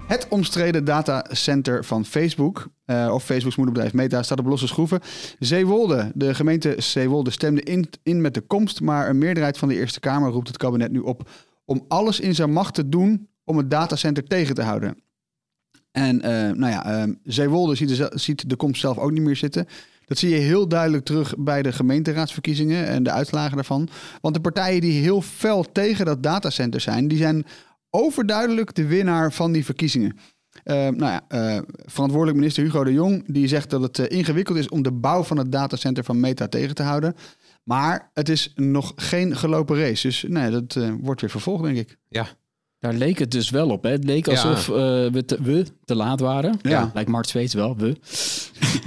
het 0.07 0.29
omstreden 0.29 0.85
datacenter 0.85 1.85
van 1.85 2.05
Facebook, 2.05 2.69
eh, 2.85 3.11
of 3.13 3.25
Facebook's 3.25 3.57
moederbedrijf 3.57 3.95
Meta, 3.95 4.23
staat 4.23 4.39
op 4.39 4.47
losse 4.47 4.67
schroeven. 4.67 5.01
Zeewolde, 5.39 6.11
de 6.15 6.35
gemeente 6.35 6.75
Zeewolde 6.79 7.31
stemde 7.31 7.89
in, 8.03 8.21
met 8.21 8.35
de 8.35 8.41
komst, 8.41 8.81
maar 8.81 9.09
een 9.09 9.19
meerderheid 9.19 9.59
van 9.59 9.69
de 9.69 9.75
Eerste 9.75 10.01
Kamer 10.01 10.31
roept 10.31 10.49
het 10.49 10.57
kabinet 10.57 10.93
nu 10.93 10.99
op 10.99 11.31
om 11.65 11.85
alles 11.89 12.21
in 12.21 12.35
zijn 12.35 12.53
macht 12.53 12.75
te 12.75 12.89
doen 12.89 13.29
om 13.45 13.57
het 13.57 13.71
datacenter 13.71 14.25
tegen 14.25 14.55
te 14.55 14.63
houden. 14.63 14.99
En 15.93 16.21
eh, 16.21 16.31
nou 16.57 16.73
ja, 16.73 16.87
ehm, 16.87 17.15
Zeewolde 17.25 17.75
ziet 17.75 17.97
de, 17.97 18.11
ziet 18.15 18.49
de 18.49 18.57
komst 18.57 18.81
zelf 18.81 18.99
ook 18.99 19.11
niet 19.11 19.23
meer 19.23 19.37
zitten. 19.37 19.67
Dat 20.07 20.19
zie 20.19 20.31
je 20.31 20.37
heel 20.37 20.69
duidelijk 20.69 21.05
terug 21.05 21.35
bij 21.39 21.63
de 21.63 21.73
gemeenteraadsverkiezingen 21.73 22.87
en 22.87 23.03
de 23.03 23.11
uitslagen 23.11 23.55
daarvan. 23.55 23.89
Want 24.21 24.35
de 24.35 24.41
partijen 24.41 24.81
die 24.81 25.01
heel 25.03 25.23
fel 25.23 25.73
tegen 25.73 26.05
dat 26.05 26.23
datacenter 26.23 26.81
zijn, 26.81 27.09
die 27.09 27.19
zijn 27.19 27.47
overduidelijk 27.97 28.75
de 28.75 28.87
winnaar 28.87 29.33
van 29.33 29.53
die 29.53 29.65
verkiezingen. 29.65 30.17
Eh, 30.65 30.75
nou 30.75 30.97
ja, 30.99 31.25
eh, 31.29 31.63
verantwoordelijk 31.85 32.39
minister 32.39 32.63
Hugo 32.63 32.85
de 32.85 32.93
Jong 32.93 33.25
die 33.27 33.49
zegt 33.49 33.71
dat 33.71 33.83
het 33.83 33.99
eh, 33.99 34.19
ingewikkeld 34.19 34.59
is 34.59 34.69
om 34.69 34.83
de 34.83 34.93
bouw 34.93 35.23
van 35.23 35.39
het 35.39 35.53
datacenter 35.53 36.05
van 36.05 36.21
Meta 36.21 36.49
tegen 36.49 36.75
te 36.75 36.83
houden. 36.83 37.15
Maar 37.67 38.11
het 38.13 38.29
is 38.29 38.53
nog 38.55 38.93
geen 38.97 39.37
gelopen 39.37 39.79
race. 39.79 40.07
Dus 40.07 40.25
nee, 40.29 40.51
dat 40.51 40.77
eh, 40.77 40.93
wordt 41.01 41.21
weer 41.21 41.31
vervolgd, 41.31 41.63
denk 41.63 41.77
ik. 41.77 41.99
Daar 42.79 42.95
leek 42.95 43.19
het 43.19 43.31
dus 43.31 43.51
wel 43.51 43.71
op. 43.71 43.83
Hè? 43.83 43.91
Het 43.91 44.05
leek 44.05 44.29
alsof 44.29 44.69
eh, 44.69 44.75
we, 45.07 45.23
te, 45.27 45.43
we 45.43 45.67
te 45.85 45.95
laat 45.95 46.21
waren. 46.21 46.59
Ja. 46.63 46.91
Lijkt 46.95 47.11
Mart 47.11 47.29
Zweets 47.29 47.55
wel, 47.55 47.77
we. 47.77 47.97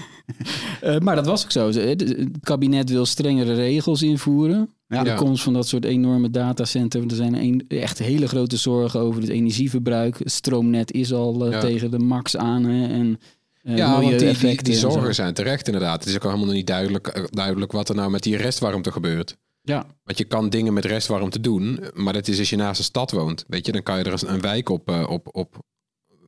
Eh, 0.82 1.00
maar 1.00 1.16
dat 1.16 1.26
was 1.26 1.44
ook 1.44 1.52
zo. 1.52 1.72
Het 1.72 2.28
kabinet 2.42 2.90
wil 2.90 3.06
strengere 3.06 3.54
regels 3.54 4.02
invoeren. 4.02 4.74
Ja. 4.90 5.04
De 5.04 5.14
komst 5.14 5.44
van 5.44 5.54
dat 5.54 5.68
soort 5.68 5.86
enorme 5.86 6.30
datacenter. 6.30 7.04
Er 7.08 7.16
zijn 7.16 7.36
een, 7.36 7.66
echt 7.68 8.00
hele 8.00 8.28
grote 8.28 8.58
zorgen 8.58 9.00
over 9.00 9.22
het 9.22 9.30
energieverbruik. 9.30 10.20
Het 10.20 10.32
stroomnet 10.32 10.92
is 10.92 11.14
al 11.14 11.46
eh, 11.46 11.52
Ja. 11.52 11.60
tegen 11.60 11.92
de 11.92 12.00
max 12.00 12.38
aan. 12.38 12.64
Hè, 12.64 12.88
en, 12.88 13.20
eh, 13.62 13.78
Ja, 13.78 14.02
want 14.02 14.20
die, 14.20 14.62
die, 14.62 14.76
zorgen 14.76 15.16
zijn 15.16 15.34
terecht 15.34 15.68
inderdaad. 15.68 16.00
Het 16.00 16.10
is 16.10 16.16
ook 16.16 16.24
helemaal 16.24 16.46
nog 16.46 16.54
niet 16.54 16.68
duidelijk, 16.68 17.08
eh, 17.08 17.24
duidelijk 17.30 17.72
wat 17.72 17.90
er 17.90 17.96
nou 17.96 18.12
met 18.12 18.24
die 18.24 18.38
restwarmte 18.38 18.92
gebeurt. 18.92 19.38
Ja, 19.62 19.86
Want 20.04 20.18
je 20.18 20.24
kan 20.24 20.50
dingen 20.50 20.74
met 20.74 20.86
restwarmte 20.86 21.40
doen, 21.40 21.80
maar 21.94 22.14
dat 22.14 22.28
is 22.28 22.40
als 22.40 22.50
je 22.50 22.56
naast 22.56 22.80
een 22.80 22.86
stad 22.86 23.12
woont. 23.12 23.46
Weet 23.48 23.66
je, 23.66 23.72
dan 23.72 23.84
kan 23.84 23.98
je 23.98 24.04
er 24.04 24.24
een 24.26 24.42
wijk 24.42 24.70
op, 24.70 24.90
op, 25.08 25.28
op 25.32 25.56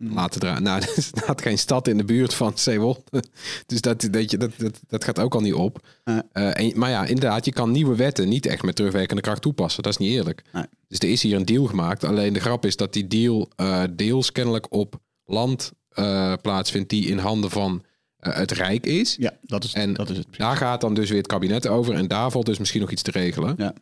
laten 0.09 0.39
draaien. 0.39 0.63
Nou, 0.71 0.81
er 0.81 1.03
staat 1.03 1.41
geen 1.41 1.57
stad 1.57 1.87
in 1.87 1.97
de 1.97 2.03
buurt 2.03 2.33
van 2.33 2.57
Zeewolde. 2.57 3.01
Dus 3.65 3.81
dat, 3.81 4.07
dat, 4.11 4.37
dat, 4.39 4.79
dat 4.87 5.03
gaat 5.03 5.19
ook 5.19 5.35
al 5.35 5.41
niet 5.41 5.53
op. 5.53 5.87
Eh, 6.03 6.59
en, 6.59 6.79
maar 6.79 6.89
ja, 6.89 7.05
inderdaad, 7.05 7.45
je 7.45 7.51
kan 7.51 7.71
nieuwe 7.71 7.95
wetten 7.95 8.29
niet 8.29 8.45
echt 8.45 8.63
met 8.63 8.75
terugwerkende 8.75 9.21
kracht 9.21 9.41
toepassen. 9.41 9.83
Dat 9.83 9.91
is 9.91 9.97
niet 9.97 10.11
eerlijk. 10.11 10.41
Nee. 10.53 10.65
Dus 10.87 10.99
er 10.99 11.09
is 11.09 11.23
hier 11.23 11.35
een 11.35 11.45
deal 11.45 11.65
gemaakt. 11.65 12.03
Alleen 12.03 12.33
de 12.33 12.39
grap 12.39 12.65
is 12.65 12.75
dat 12.75 12.93
die 12.93 13.07
deal 13.07 13.49
eh, 13.55 13.83
deels 13.91 14.31
kennelijk 14.31 14.73
op 14.73 14.99
land 15.25 15.71
eh, 15.89 16.33
plaatsvindt 16.41 16.89
die 16.89 17.07
in 17.07 17.17
handen 17.17 17.49
van 17.49 17.83
het 18.17 18.51
Rijk 18.51 18.85
is. 18.85 19.15
Ja, 19.19 19.33
dat 19.41 19.63
is, 19.63 19.73
En 19.73 19.93
dat 19.93 20.09
is 20.09 20.17
het. 20.17 20.27
Daar 20.37 20.57
gaat 20.57 20.81
dan 20.81 20.93
dus 20.93 21.09
weer 21.09 21.17
het 21.17 21.27
kabinet 21.27 21.67
over. 21.67 21.93
En 21.93 22.07
daar 22.07 22.31
valt 22.31 22.45
dus 22.45 22.59
misschien 22.59 22.81
nog 22.81 22.91
iets 22.91 23.01
te 23.01 23.11
regelen. 23.11 23.55
Ja. 23.57 23.73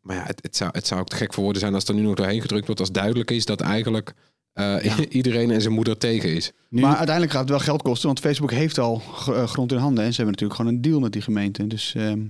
Maar 0.00 0.16
ja, 0.16 0.22
het, 0.22 0.42
het, 0.42 0.56
zou, 0.56 0.70
het 0.72 0.86
zou 0.86 1.00
ook 1.00 1.08
te 1.08 1.16
gek 1.16 1.34
voor 1.34 1.42
woorden 1.42 1.60
zijn 1.60 1.74
als 1.74 1.84
er 1.84 1.94
nu 1.94 2.02
nog 2.02 2.14
doorheen 2.14 2.40
gedrukt 2.40 2.66
wordt. 2.66 2.80
Als 2.80 2.92
duidelijk 2.92 3.30
is 3.30 3.44
dat 3.44 3.60
eigenlijk 3.60 4.14
eh, 4.58 4.98
iedereen 5.18 5.50
en 5.50 5.60
zijn 5.62 5.74
moeder 5.74 5.98
tegen 5.98 6.34
is. 6.34 6.52
Nu- 6.70 6.80
Maar 6.80 6.96
uiteindelijk 6.96 7.30
gaat 7.32 7.40
het 7.40 7.50
wel 7.50 7.58
geld 7.58 7.82
kosten, 7.82 8.06
want 8.06 8.20
Facebook 8.20 8.50
heeft 8.50 8.78
al 8.78 9.02
eh, 9.26 9.46
grond 9.46 9.72
in 9.72 9.78
handen. 9.78 10.04
En 10.04 10.10
ze 10.10 10.16
hebben 10.22 10.32
natuurlijk 10.34 10.60
gewoon 10.60 10.74
een 10.74 10.82
deal 10.82 11.00
met 11.00 11.12
die 11.12 11.22
gemeente. 11.22 11.66
Dus 11.66 11.94
ehm, 11.94 12.20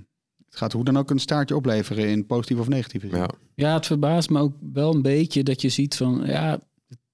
het 0.47 0.57
gaat 0.57 0.73
hoe 0.73 0.85
dan 0.85 0.99
ook 0.99 1.11
een 1.11 1.19
staartje 1.19 1.57
opleveren 1.57 2.09
in 2.09 2.27
positief 2.27 2.59
of 2.59 2.69
negatieve 2.69 3.09
zin. 3.09 3.19
Ja. 3.19 3.29
Ja, 3.55 3.75
het 3.75 3.87
verbaast 3.87 4.31
me 4.31 4.41
ook 4.41 4.55
wel 4.73 4.95
een 4.95 5.03
beetje 5.03 5.43
dat 5.43 5.61
je 5.63 5.69
ziet 5.69 5.97
van 5.97 6.23
ja, 6.27 6.59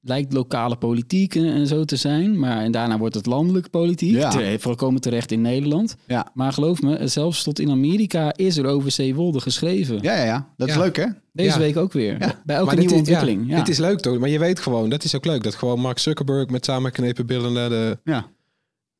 lijkt 0.05 0.33
lokale 0.33 0.77
politiek 0.77 1.35
en, 1.35 1.45
en 1.53 1.67
zo 1.67 1.85
te 1.85 1.97
zijn, 1.97 2.39
maar 2.39 2.63
en 2.63 2.73
daarna 2.73 2.99
wordt 2.99 3.15
het 3.15 3.27
landelijke 3.27 3.69
politiek. 3.69 4.15
Ja. 4.15 4.59
Volkomen 4.59 5.01
terecht 5.01 5.33
in 5.33 5.41
Nederland. 5.41 5.97
Ja. 6.07 6.31
Maar 6.35 6.53
geloof 6.53 6.83
me, 6.83 7.09
zelfs 7.09 7.43
tot 7.43 7.59
in 7.59 7.71
Amerika 7.71 8.33
is 8.37 8.57
er 8.57 8.67
over 8.67 8.91
Zeewolde 8.91 9.41
geschreven. 9.41 9.99
Ja, 10.03 10.17
ja, 10.17 10.25
ja. 10.25 10.49
Dat 10.57 10.69
is 10.69 10.75
Ja. 10.75 10.81
leuk, 10.81 10.97
hè? 10.97 11.07
Deze 11.33 11.49
Ja. 11.51 11.59
week 11.59 11.77
ook 11.77 11.93
weer. 11.93 12.19
Bij 12.45 12.57
elke 12.57 12.67
Maar 12.67 12.77
nieuwe 12.79 12.95
ontwikkeling. 12.95 13.49
Ja, 13.51 13.57
Dit 13.57 13.69
is 13.69 13.79
leuk 13.79 14.01
toch? 14.01 14.19
Maar 14.19 14.29
je 14.29 14.39
weet 14.39 14.59
gewoon, 14.61 14.89
dat 14.89 15.05
is 15.05 15.15
ook 15.15 15.25
leuk. 15.25 15.43
Dat 15.43 15.55
gewoon 15.55 15.81
Mark 15.81 15.99
Zuckerberg 15.99 16.49
met 16.49 16.65
samengeknepen 16.65 17.27
billen 17.27 17.53
naar 17.53 17.69
de, 17.69 17.99
Ja. 18.05 18.27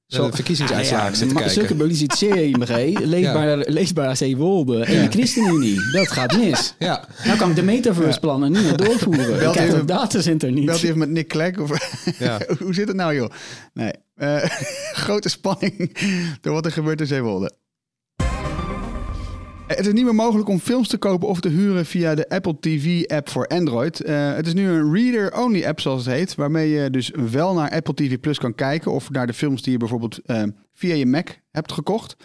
Zo- 0.07 0.27
de 0.31 0.35
verkiezingsuitslagen 0.37 1.11
ja, 1.11 1.15
zit 1.17 1.29
te 1.29 1.35
maar 1.35 1.43
kijken. 1.43 1.61
Zuckerberg 1.61 1.89
die 1.91 1.99
ziet 1.99 2.15
CMG, 2.15 2.99
leesbaar, 3.05 3.57
leesbaar 3.59 4.17
Zeewolde 4.17 4.85
en 4.85 4.95
Ja. 4.95 5.03
de 5.05 5.11
ChristenUnie. 5.11 5.79
Dat 5.93 6.09
gaat 6.13 6.37
mis. 6.37 6.75
Ja, 6.79 7.05
Nou 7.25 7.39
kan 7.39 7.51
ik 7.51 7.57
de 7.57 7.63
metaverse 7.63 8.21
plannen 8.21 8.53
niet 8.53 8.63
meer 8.63 8.77
doorvoeren. 8.77 9.27
Belt 9.39 9.43
Ik 9.57 9.63
krijg 9.63 9.73
het 9.75 9.89
datacenter 9.89 10.53
niet. 10.53 10.67
Belt 10.67 10.83
even 10.83 10.99
met 10.99 11.09
Nick 11.11 11.29
Clegg? 11.29 11.59
Of... 11.59 11.71
ja. 12.19 12.41
hoe 12.63 12.75
zit 12.75 12.89
het 12.89 12.97
nou, 12.97 13.15
joh? 13.15 13.31
Nee. 13.73 13.93
Eh, 14.15 14.45
grote 15.05 15.29
spanning 15.29 15.97
door 16.41 16.53
wat 16.53 16.65
er 16.67 16.73
gebeurt 16.73 17.01
in 17.01 17.07
Zeewolde. 17.07 17.53
Het 19.67 19.87
is 19.87 19.93
niet 19.93 20.05
meer 20.05 20.15
mogelijk 20.15 20.49
om 20.49 20.59
films 20.59 20.89
te 20.89 20.99
kopen 20.99 21.29
of 21.29 21.41
te 21.41 21.49
huren 21.49 21.87
via 21.87 22.15
de 22.15 22.29
Apple 22.29 22.57
TV-app 22.61 23.29
voor 23.29 23.47
Android. 23.47 24.01
Eh, 24.01 24.35
het 24.35 24.47
is 24.47 24.55
nu 24.55 24.69
een 24.69 24.93
reader-only 24.93 25.65
app, 25.65 25.81
zoals 25.81 26.05
het 26.05 26.15
heet, 26.15 26.35
waarmee 26.35 26.69
je 26.69 26.91
dus 26.91 27.11
wel 27.31 27.55
naar 27.55 27.71
Apple 27.71 27.95
TV 27.95 28.21
Plus 28.21 28.39
kan 28.39 28.55
kijken 28.55 28.93
of 28.93 29.11
naar 29.11 29.27
de 29.27 29.33
films 29.33 29.63
die 29.63 29.73
je 29.73 29.79
bijvoorbeeld 29.79 30.19
eh, 30.19 30.43
via 30.73 30.95
je 30.95 31.07
Mac 31.07 31.29
hebt 31.51 31.73
gekocht. 31.73 32.17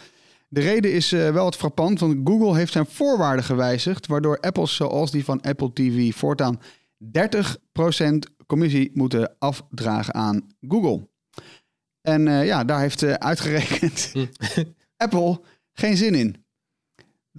De 0.47 0.59
reden 0.59 0.93
is 0.93 1.11
eh, 1.11 1.31
wel 1.31 1.43
wat 1.43 1.55
frappant, 1.55 1.99
want 1.99 2.17
Google 2.23 2.55
heeft 2.57 2.71
zijn 2.71 2.85
voorwaarden 2.85 3.45
gewijzigd, 3.45 4.07
waardoor 4.07 4.39
apples 4.39 4.75
zoals 4.75 5.11
die 5.11 5.23
van 5.23 5.41
Apple 5.41 5.73
TV 5.73 6.15
voortaan 6.15 6.59
30% 7.03 7.07
commissie 8.47 8.91
moeten 8.93 9.35
afdragen 9.37 10.13
aan 10.13 10.47
Google. 10.67 11.07
En 12.01 12.45
ja, 12.45 12.63
daar 12.63 12.79
heeft 12.79 13.03
uitgerekend 13.03 14.11
Apple 14.97 15.41
geen 15.73 15.97
zin 15.97 16.15
in. 16.15 16.47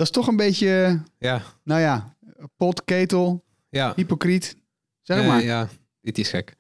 Dat 0.01 0.09
is 0.09 0.15
toch 0.15 0.27
een 0.27 0.37
beetje, 0.37 1.03
Ja, 1.19 1.43
nou 1.65 1.81
ja, 1.81 2.17
pot, 2.57 2.85
ketel, 2.85 3.45
ja. 3.69 3.93
hypocriet. 3.97 4.57
Zeg 5.03 5.27
maar. 5.27 5.43
ja, 5.43 5.69
dit 6.01 6.19
is 6.19 6.29
gek. 6.29 6.55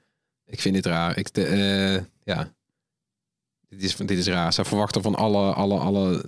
Ik 0.46 0.60
vind 0.60 0.74
dit 0.74 0.86
raar. 0.86 1.18
Ik, 1.18 1.34
de, 1.34 1.44
eh, 1.44 2.04
ja. 2.34 2.52
Dit 3.68 3.82
is, 3.82 3.96
dit 3.96 4.18
is 4.18 4.26
raar. 4.26 4.52
Ze 4.52 4.64
verwachten 4.64 5.02
van 5.02 5.14
alle, 5.14 5.52
alle, 5.52 5.78
alle 5.78 6.24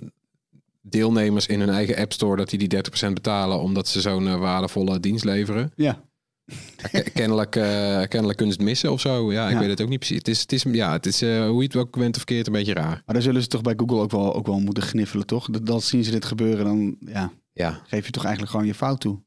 deelnemers 0.81 1.47
in 1.47 1.59
hun 1.59 1.69
eigen 1.69 1.97
App 1.97 2.13
Store 2.13 2.35
dat 2.35 2.49
die 2.49 2.67
die 2.67 2.83
30% 3.09 3.13
betalen 3.13 3.59
omdat 3.59 3.87
ze 3.87 4.01
zo'n 4.01 4.27
eh, 4.27 4.39
waardevolle 4.39 4.99
dienst 4.99 5.23
leveren. 5.23 5.71
Ja. 5.75 6.03
Kennelijk, 7.13 7.55
eh, 7.55 7.63
kennelijk 8.07 8.37
kunnen 8.37 8.55
ze 8.55 8.59
het 8.61 8.69
missen 8.69 8.91
of 8.91 9.01
zo. 9.01 9.31
Ja, 9.31 9.47
ik 9.47 9.53
Ja. 9.53 9.59
weet 9.59 9.69
het 9.69 9.81
ook 9.81 9.89
niet 9.89 9.99
precies. 9.99 10.17
Het 10.17 10.27
is, 10.27 10.41
het 10.41 10.51
is, 10.51 10.63
ja, 10.71 10.91
het 10.91 11.05
is 11.05 11.21
eh, 11.21 11.47
hoe 11.47 11.57
je 11.61 11.67
het 11.67 11.75
ook 11.75 11.95
went 11.95 12.15
of 12.17 12.23
keert 12.23 12.47
een 12.47 12.53
beetje 12.53 12.73
raar. 12.73 13.01
Maar 13.05 13.13
dan 13.15 13.21
zullen 13.21 13.41
ze 13.41 13.47
toch 13.47 13.61
bij 13.61 13.73
Google 13.77 13.97
ook 13.99 14.11
wel, 14.11 14.35
ook 14.35 14.45
wel 14.47 14.59
moeten 14.59 14.83
gniffelen, 14.83 15.25
toch? 15.25 15.47
Dat, 15.49 15.65
dat 15.65 15.83
zien 15.83 16.03
ze 16.03 16.11
dit 16.11 16.25
gebeuren, 16.25 16.65
dan 16.65 16.95
ja, 16.99 17.31
Ja, 17.53 17.81
geef 17.87 18.05
je 18.05 18.11
toch 18.11 18.23
eigenlijk 18.23 18.51
gewoon 18.53 18.67
je 18.67 18.73
fout 18.73 18.99
toe. 19.01 19.21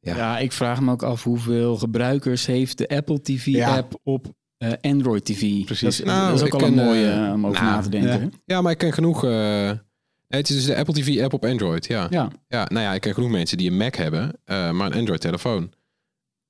Ja. 0.00 0.16
Ja. 0.16 0.38
ik 0.38 0.52
vraag 0.52 0.80
me 0.80 0.90
ook 0.92 1.02
af 1.02 1.22
hoeveel 1.24 1.76
gebruikers 1.76 2.46
heeft 2.46 2.78
de 2.78 2.88
Apple 2.88 3.20
TV-app 3.22 4.00
op 4.02 4.26
eh, 4.56 4.72
Android 4.80 5.24
TV. 5.24 5.64
Precies. 5.64 5.80
Dat, 5.80 5.92
is- 5.92 6.00
Nou, 6.02 6.30
dat 6.30 6.40
is 6.40 6.52
ook 6.52 6.60
al 6.62 6.66
een 6.68 6.74
mooie 6.74 7.30
om 7.32 7.46
over 7.46 7.62
nou, 7.62 7.74
na 7.74 7.80
te 7.82 7.88
denken. 7.90 8.32
ja. 8.44 8.60
maar 8.62 8.72
ik 8.72 8.78
ken 8.78 8.92
genoeg... 8.92 9.24
eh, 9.24 9.30
nee, 9.30 10.40
het 10.40 10.48
is 10.48 10.54
dus 10.56 10.64
de 10.64 10.76
Apple 10.76 10.94
TV 10.94 11.20
app 11.22 11.32
op 11.32 11.44
Android, 11.44 11.86
ja. 11.86 12.06
Ja, 12.10 12.30
Ja, 12.48 12.66
nou 12.70 12.84
ja, 12.84 12.92
ik 12.94 13.00
ken 13.00 13.14
genoeg 13.14 13.30
mensen 13.30 13.58
die 13.58 13.70
een 13.70 13.76
Mac 13.76 13.94
hebben, 13.94 14.32
eh, 14.44 14.70
maar 14.70 14.86
een 14.92 14.98
Android-telefoon. 14.98 15.72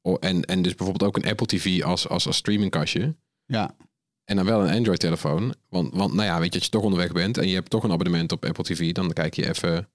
Oh, 0.03 0.17
en, 0.21 0.45
en 0.45 0.63
dus 0.63 0.75
bijvoorbeeld 0.75 1.09
ook 1.11 1.17
een 1.23 1.31
Apple 1.31 1.47
TV 1.47 1.83
als, 1.83 2.09
als, 2.09 2.27
als 2.27 2.37
streamingkastje. 2.37 3.17
Ja. 3.45 3.77
En 4.25 4.37
dan 4.37 4.45
wel 4.45 4.61
een 4.67 4.75
Android-telefoon. 4.75 5.55
Want, 5.69 5.95
want 5.95 6.13
nou 6.15 6.27
ja, 6.27 6.39
weet 6.41 6.49
je, 6.53 6.55
als 6.55 6.65
je 6.65 6.71
toch 6.71 6.83
onderweg 6.83 7.13
bent 7.13 7.39
en 7.39 7.49
je 7.49 7.55
hebt 7.55 7.71
toch 7.71 7.85
een 7.85 7.93
abonnement 7.93 8.33
op 8.33 8.45
Apple 8.45 8.65
TV, 8.65 8.93
dan 8.93 9.13
kijk 9.13 9.35
je 9.35 9.49
even. 9.49 9.89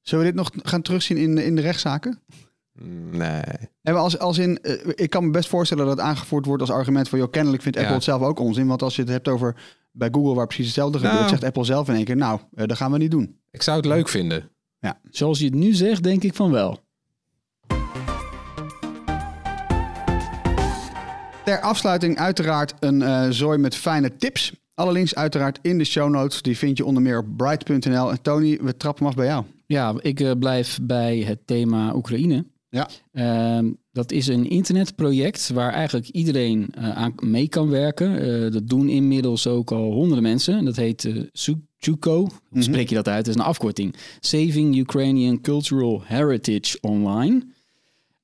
Zullen 0.00 0.24
we 0.24 0.30
dit 0.30 0.40
nog 0.40 0.50
gaan 0.62 0.82
terugzien 0.82 1.16
in, 1.16 1.38
in 1.38 1.56
de 1.56 1.62
rechtszaken? 1.62 2.20
mm, 2.72 3.16
Nee. 3.16 3.42
En 3.82 3.94
als, 3.96 4.18
als 4.18 4.38
in, 4.38 4.58
eh, 4.62 4.88
ik 4.94 5.10
kan 5.10 5.24
me 5.24 5.30
best 5.30 5.48
voorstellen 5.48 5.86
dat 5.86 5.96
het 5.96 6.06
aangevoerd 6.06 6.46
wordt 6.46 6.60
als 6.60 6.70
argument 6.70 7.08
van... 7.08 7.18
joh, 7.18 7.30
kennelijk 7.30 7.62
vindt 7.62 7.76
Apple 7.76 7.90
Ja. 7.92 7.96
het 7.98 8.06
zelf 8.06 8.22
ook 8.22 8.38
onzin. 8.38 8.66
Want 8.66 8.82
als 8.82 8.96
je 8.96 9.02
het 9.02 9.10
hebt 9.10 9.28
over 9.28 9.56
bij 9.92 10.08
Google 10.12 10.34
waar 10.34 10.46
precies 10.46 10.66
hetzelfde 10.66 10.98
gebeurt... 10.98 11.16
Nou. 11.16 11.28
zegt 11.28 11.44
Apple 11.44 11.64
zelf 11.64 11.88
in 11.88 11.94
één 11.94 12.04
keer, 12.04 12.16
nou, 12.16 12.40
eh, 12.54 12.66
dat 12.66 12.76
gaan 12.76 12.92
we 12.92 12.98
niet 12.98 13.10
doen. 13.10 13.40
Ik 13.50 13.62
zou 13.62 13.76
het 13.76 13.86
leuk 13.86 14.08
vinden. 14.08 14.50
zoals 15.10 15.38
je 15.38 15.44
het 15.44 15.54
nu 15.54 15.72
zegt, 15.72 16.02
denk 16.02 16.22
ik 16.22 16.34
van 16.34 16.50
wel. 16.50 16.81
Ter 21.44 21.60
afsluiting 21.60 22.18
uiteraard 22.18 22.74
een 22.80 23.02
eh, 23.02 23.26
zooi 23.30 23.58
met 23.58 23.74
fijne 23.74 24.16
tips. 24.16 24.52
Alle 24.74 24.92
links 24.92 25.14
uiteraard 25.14 25.58
in 25.62 25.78
de 25.78 25.84
show 25.84 26.10
notes. 26.10 26.42
Die 26.42 26.58
vind 26.58 26.76
je 26.76 26.84
onder 26.84 27.02
meer 27.02 27.18
op 27.18 27.26
bright.nl. 27.36 28.10
En 28.10 28.22
Tony, 28.22 28.58
we 28.62 28.76
trappen 28.76 29.02
hem 29.04 29.12
af 29.12 29.14
bij 29.18 29.26
jou. 29.26 29.44
Ja, 29.66 29.94
ik 30.00 30.20
eh, 30.20 30.30
blijf 30.38 30.78
bij 30.82 31.18
het 31.18 31.38
thema 31.44 31.94
Oekraïne. 31.94 32.44
Ja. 32.68 32.88
Ehm, 33.12 33.70
dat 33.92 34.12
is 34.12 34.26
een 34.26 34.50
internetproject 34.50 35.50
waar 35.54 35.72
eigenlijk 35.72 36.08
iedereen 36.08 36.68
eh, 36.74 36.90
aan 36.90 37.12
mee 37.20 37.48
kan 37.48 37.68
werken. 37.68 38.52
Dat 38.52 38.68
doen 38.68 38.88
inmiddels 38.88 39.46
ook 39.46 39.70
al 39.72 39.92
honderden 39.92 40.22
mensen. 40.22 40.64
Dat 40.64 40.76
heet 40.76 41.08
Suchuko. 41.32 42.16
Hoe 42.18 42.30
Mhm. 42.50 42.62
spreek 42.62 42.88
je 42.88 42.94
dat 42.94 43.08
uit? 43.08 43.24
Dat 43.24 43.34
is 43.34 43.40
een 43.40 43.46
afkorting. 43.46 43.94
Saving 44.20 44.76
Ukrainian 44.76 45.40
Cultural 45.40 46.02
Heritage 46.04 46.78
Online. 46.80 47.42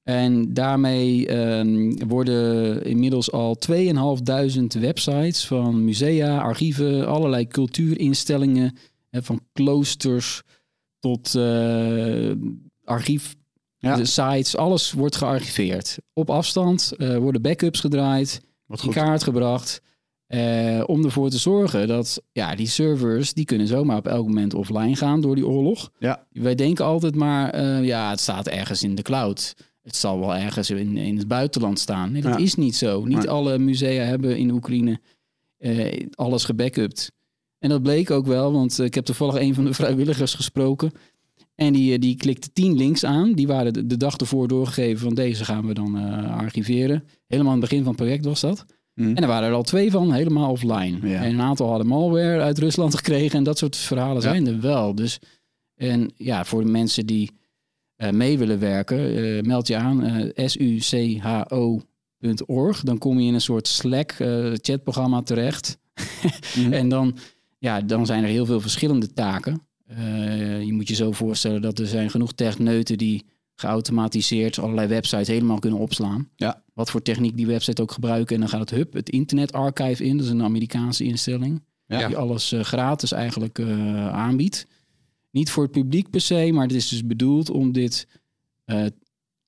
En 0.08 0.54
daarmee 0.54 1.26
ehm, 1.26 1.92
worden 2.06 2.84
inmiddels 2.84 3.32
al 3.32 3.56
2.500 3.70 4.80
websites 4.80 5.46
van 5.46 5.84
musea, 5.84 6.38
archieven, 6.40 7.06
allerlei 7.06 7.48
cultuurinstellingen, 7.48 8.76
eh, 9.10 9.22
van 9.22 9.40
kloosters 9.52 10.42
tot 10.98 11.34
eh, 11.34 12.30
archief, 12.84 13.36
Ja. 13.78 13.96
de 13.96 14.04
sites, 14.04 14.56
alles 14.56 14.92
wordt 14.92 15.16
gearchiveerd. 15.16 15.98
Op 16.12 16.30
afstand 16.30 16.92
eh, 16.98 17.16
worden 17.16 17.42
backups 17.42 17.80
gedraaid, 17.80 18.40
Wat 18.66 18.78
in 18.78 18.84
goed. 18.84 18.94
kaart 18.94 19.22
gebracht. 19.22 19.80
eh, 20.26 20.82
om 20.86 21.04
ervoor 21.04 21.30
te 21.30 21.38
zorgen 21.38 21.88
dat 21.88 22.22
ja, 22.32 22.54
die 22.54 22.66
servers 22.66 23.32
die 23.34 23.44
kunnen 23.44 23.66
zomaar 23.66 23.96
op 23.96 24.06
elk 24.06 24.26
moment 24.26 24.54
offline 24.54 24.96
gaan 24.96 25.20
door 25.20 25.34
die 25.34 25.46
oorlog. 25.46 25.90
Ja. 25.98 26.26
Wij 26.30 26.54
denken 26.54 26.84
altijd 26.84 27.14
maar, 27.14 27.56
ja, 27.84 28.10
het 28.10 28.20
staat 28.20 28.48
ergens 28.48 28.82
in 28.82 28.94
de 28.94 29.02
cloud. 29.02 29.54
Het 29.88 29.96
zal 29.96 30.18
wel 30.20 30.34
ergens 30.34 30.70
in, 30.70 30.96
in 30.96 31.16
het 31.16 31.28
buitenland 31.28 31.78
staan. 31.78 32.12
Nee, 32.12 32.22
dat 32.22 32.38
Ja. 32.38 32.44
is 32.44 32.54
niet 32.54 32.76
zo. 32.76 33.04
Niet 33.04 33.28
alle 33.28 33.58
musea 33.58 34.04
hebben 34.04 34.36
in 34.38 34.50
Oekraïne 34.50 35.00
eh, 35.58 36.06
alles 36.14 36.44
gebackupt. 36.44 37.12
En 37.58 37.68
dat 37.68 37.82
bleek 37.82 38.10
ook 38.10 38.26
wel, 38.26 38.52
want 38.52 38.78
eh, 38.78 38.86
ik 38.86 38.94
heb 38.94 39.04
toevallig 39.04 39.34
een 39.34 39.54
van 39.54 39.64
de 39.64 39.74
vrijwilligers 39.80 40.34
gesproken. 40.34 40.92
En 41.54 41.72
die, 41.72 41.92
eh, 41.92 41.98
die 42.00 42.16
klikte 42.16 42.52
tien 42.52 42.76
links 42.76 43.04
aan. 43.04 43.32
Die 43.32 43.46
waren 43.46 43.72
de, 43.72 43.86
de 43.86 43.96
dag 43.96 44.16
ervoor 44.16 44.48
doorgegeven 44.48 44.98
van 44.98 45.14
deze 45.14 45.44
gaan 45.44 45.66
we 45.66 45.74
dan 45.74 45.94
archiveren. 46.30 47.04
Helemaal 47.26 47.52
aan 47.52 47.60
het 47.60 47.68
begin 47.68 47.84
van 47.84 47.92
het 47.92 48.02
project 48.02 48.24
was 48.24 48.40
dat. 48.40 48.64
Mhm. 48.94 49.08
En 49.16 49.22
er 49.22 49.28
waren 49.28 49.48
er 49.48 49.54
al 49.54 49.62
twee 49.62 49.90
van 49.90 50.12
helemaal 50.12 50.50
offline. 50.50 51.08
Ja. 51.08 51.22
En 51.22 51.32
een 51.32 51.40
aantal 51.40 51.68
hadden 51.68 51.86
malware 51.86 52.40
uit 52.40 52.58
Rusland 52.58 52.94
gekregen. 52.94 53.38
En 53.38 53.44
dat 53.44 53.58
soort 53.58 53.76
verhalen 53.76 54.22
zijn 54.22 54.46
er 54.46 54.60
wel. 54.60 54.94
Dus, 54.94 55.18
en 55.74 56.10
ja, 56.16 56.44
voor 56.44 56.64
de 56.64 56.70
mensen 56.70 57.06
die 57.06 57.30
mee 58.10 58.38
willen 58.38 58.58
werken, 58.58 59.16
eh, 59.16 59.42
meld 59.42 59.66
je 59.66 59.76
aan. 59.76 60.04
eh 60.04 60.46
sucho.org. 60.48 62.80
Dan 62.82 62.98
kom 62.98 63.20
je 63.20 63.26
in 63.26 63.34
een 63.34 63.40
soort 63.40 63.68
Slack 63.68 64.12
eh, 64.12 64.50
chatprogramma 64.54 65.22
terecht. 65.22 65.78
Mhm. 66.56 66.72
En 66.72 66.88
dan, 66.88 67.16
ja, 67.58 67.80
dan 67.80 68.06
zijn 68.06 68.22
er 68.22 68.28
heel 68.28 68.46
veel 68.46 68.60
verschillende 68.60 69.12
taken. 69.12 69.60
Eh, 69.86 70.62
je 70.62 70.72
moet 70.72 70.88
je 70.88 70.94
zo 70.94 71.12
voorstellen 71.12 71.62
dat 71.62 71.78
er 71.78 71.86
zijn 71.86 72.10
genoeg 72.10 72.32
techneuten 72.32 72.98
die 72.98 73.24
geautomatiseerd 73.54 74.58
allerlei 74.58 74.86
websites 74.86 75.28
helemaal 75.28 75.58
kunnen 75.58 75.78
opslaan. 75.78 76.28
Ja. 76.36 76.62
Wat 76.74 76.90
voor 76.90 77.02
techniek 77.02 77.36
die 77.36 77.46
website 77.46 77.82
ook 77.82 77.92
gebruiken. 77.92 78.34
En 78.34 78.40
dan 78.40 78.50
gaat 78.50 78.60
het 78.60 78.70
HUB, 78.70 78.92
het 78.92 79.10
Internet 79.10 79.52
Archive 79.52 80.04
in. 80.04 80.16
Dat 80.16 80.26
is 80.26 80.32
een 80.32 80.42
Amerikaanse 80.42 81.04
instelling. 81.04 81.62
Ja. 81.86 82.06
Die 82.06 82.16
alles 82.16 82.52
eh, 82.52 82.60
gratis 82.60 83.12
eigenlijk 83.12 83.58
eh, 83.58 84.08
aanbiedt. 84.08 84.66
Niet 85.30 85.50
voor 85.50 85.62
het 85.62 85.72
publiek 85.72 86.10
per 86.10 86.20
se, 86.20 86.50
maar 86.52 86.66
het 86.66 86.76
is 86.76 86.88
dus 86.88 87.06
bedoeld 87.06 87.50
om 87.50 87.72
dit 87.72 88.06
eh, 88.64 88.84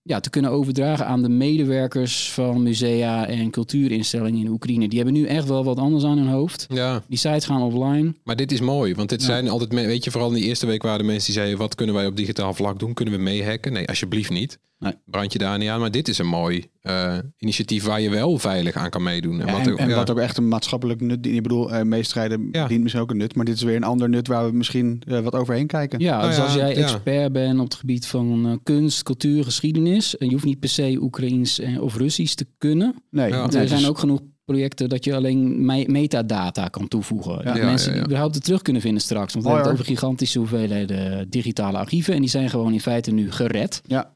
ja, 0.03 0.21
te 0.21 0.31
kunnen 0.31 0.51
overdragen 0.51 1.07
aan 1.07 1.23
de 1.23 1.29
medewerkers 1.29 2.31
van 2.33 2.63
musea 2.63 3.27
en 3.27 3.51
cultuurinstellingen 3.51 4.41
in 4.41 4.49
Oekraïne. 4.49 4.89
Die 4.89 4.97
hebben 4.99 5.15
nu 5.17 5.27
echt 5.27 5.49
wel 5.49 5.65
wat 5.65 5.79
anders 5.79 6.05
aan 6.05 6.19
hun 6.19 6.29
hoofd. 6.29 6.67
Ja, 6.69 7.03
Die 7.09 7.19
sites 7.19 7.45
gaan 7.45 7.63
offline. 7.63 8.15
maar 8.25 8.37
dit 8.37 8.53
is 8.53 8.61
mooi. 8.61 8.95
Want 8.95 9.09
dit 9.09 9.21
Ja. 9.21 9.27
zijn 9.27 9.49
altijd, 9.49 9.73
weet 9.73 10.05
je, 10.05 10.11
vooral 10.11 10.29
in 10.29 10.35
die 10.37 10.45
eerste 10.45 10.67
week 10.67 10.83
waren 10.83 10.99
de 10.99 11.05
mensen 11.05 11.25
die 11.25 11.35
zeiden: 11.35 11.59
wat 11.59 11.75
kunnen 11.75 11.95
wij 11.95 12.07
op 12.07 12.17
digitaal 12.17 12.55
vlak 12.55 12.79
doen? 12.79 12.95
Kunnen 12.95 13.15
we 13.15 13.21
meehacken? 13.21 13.73
Nee, 13.73 13.89
alsjeblieft 13.89 14.31
niet. 14.31 14.59
Nee. 14.81 14.93
Brand 15.05 15.33
je 15.33 15.39
daar 15.39 15.59
niet 15.59 15.69
aan. 15.69 15.81
Maar 15.81 15.91
dit 15.91 16.09
is 16.09 16.19
een 16.19 16.27
mooi 16.27 16.67
eh, 16.81 17.19
initiatief 17.39 17.85
waar 17.85 18.01
je 18.01 18.11
wel 18.11 18.39
veilig 18.39 18.75
aan 18.75 18.91
kan 18.91 19.03
meedoen. 19.03 19.37
Ja, 19.37 19.45
wat 19.45 19.61
en, 19.67 19.73
ook- 19.73 19.79
en 19.79 19.89
ja. 19.89 19.95
wat 19.95 20.11
ook 20.11 20.19
echt 20.19 20.37
een 20.37 20.49
maatschappelijk 20.49 21.01
nut. 21.01 21.27
Ik 21.27 21.43
bedoel, 21.43 21.73
eh 21.73 21.83
meestrijden 21.83 22.49
Ja. 22.53 22.67
dient 22.67 22.81
misschien 22.83 23.03
ook 23.03 23.11
een 23.11 23.17
nut. 23.17 23.35
Maar 23.37 23.45
dit 23.45 23.55
is 23.55 23.63
weer 23.63 23.77
een 23.77 23.85
ander 23.85 24.09
nut 24.09 24.27
waar 24.29 24.47
we 24.51 24.53
misschien 24.57 25.03
eh, 25.07 25.19
wat 25.21 25.35
overheen 25.35 25.67
kijken. 25.67 25.99
Ja, 26.01 26.17
Nou 26.17 26.27
dus 26.29 26.37
ja, 26.37 26.43
als 26.43 26.55
jij 26.55 26.69
ja. 26.75 26.83
expert 26.83 27.33
bent 27.33 27.59
op 27.59 27.65
het 27.65 27.75
gebied 27.75 28.07
van 28.07 28.47
eh, 28.47 28.53
kunst, 28.63 29.03
cultuur, 29.03 29.45
geschiedenis. 29.45 30.17
En 30.17 30.27
je 30.27 30.33
hoeft 30.33 30.45
niet 30.45 30.61
per 30.61 30.69
se 30.69 30.99
Oekraïens 31.01 31.59
eh, 31.61 31.83
of 31.83 31.97
Russisch 31.97 32.35
te 32.35 32.47
kunnen. 32.59 32.95
Nee, 33.11 33.29
Ja. 33.31 33.39
Want 33.41 33.53
nee, 33.53 33.63
er 33.63 33.69
zijn 33.69 33.87
ook 33.87 33.99
genoeg 33.99 34.21
projecten 34.45 34.89
dat 34.89 35.05
je 35.05 35.15
alleen 35.15 35.65
me- 35.65 35.85
metadata 35.87 36.69
kan 36.69 36.89
toevoegen. 36.89 37.41
Ja. 37.45 37.65
Mensen 37.65 37.89
ja, 37.89 37.93
ja. 37.93 37.93
die 37.95 38.03
überhaupt 38.05 38.35
het 38.35 38.45
terug 38.45 38.63
kunnen 38.63 38.83
vinden 38.83 39.03
straks. 39.03 39.33
Want 39.33 39.45
we 39.45 39.51
hebben 39.53 39.71
het 39.71 39.81
over 39.81 39.93
gigantische 39.95 40.39
hoeveelheden 40.39 41.31
digitale 41.31 41.79
archieven. 41.79 42.15
En 42.15 42.21
die 42.21 42.31
zijn 42.31 42.51
gewoon 42.51 42.73
in 42.73 42.81
feite 42.81 43.11
nu 43.11 43.31
gered. 43.33 43.81
Ja. 43.87 44.15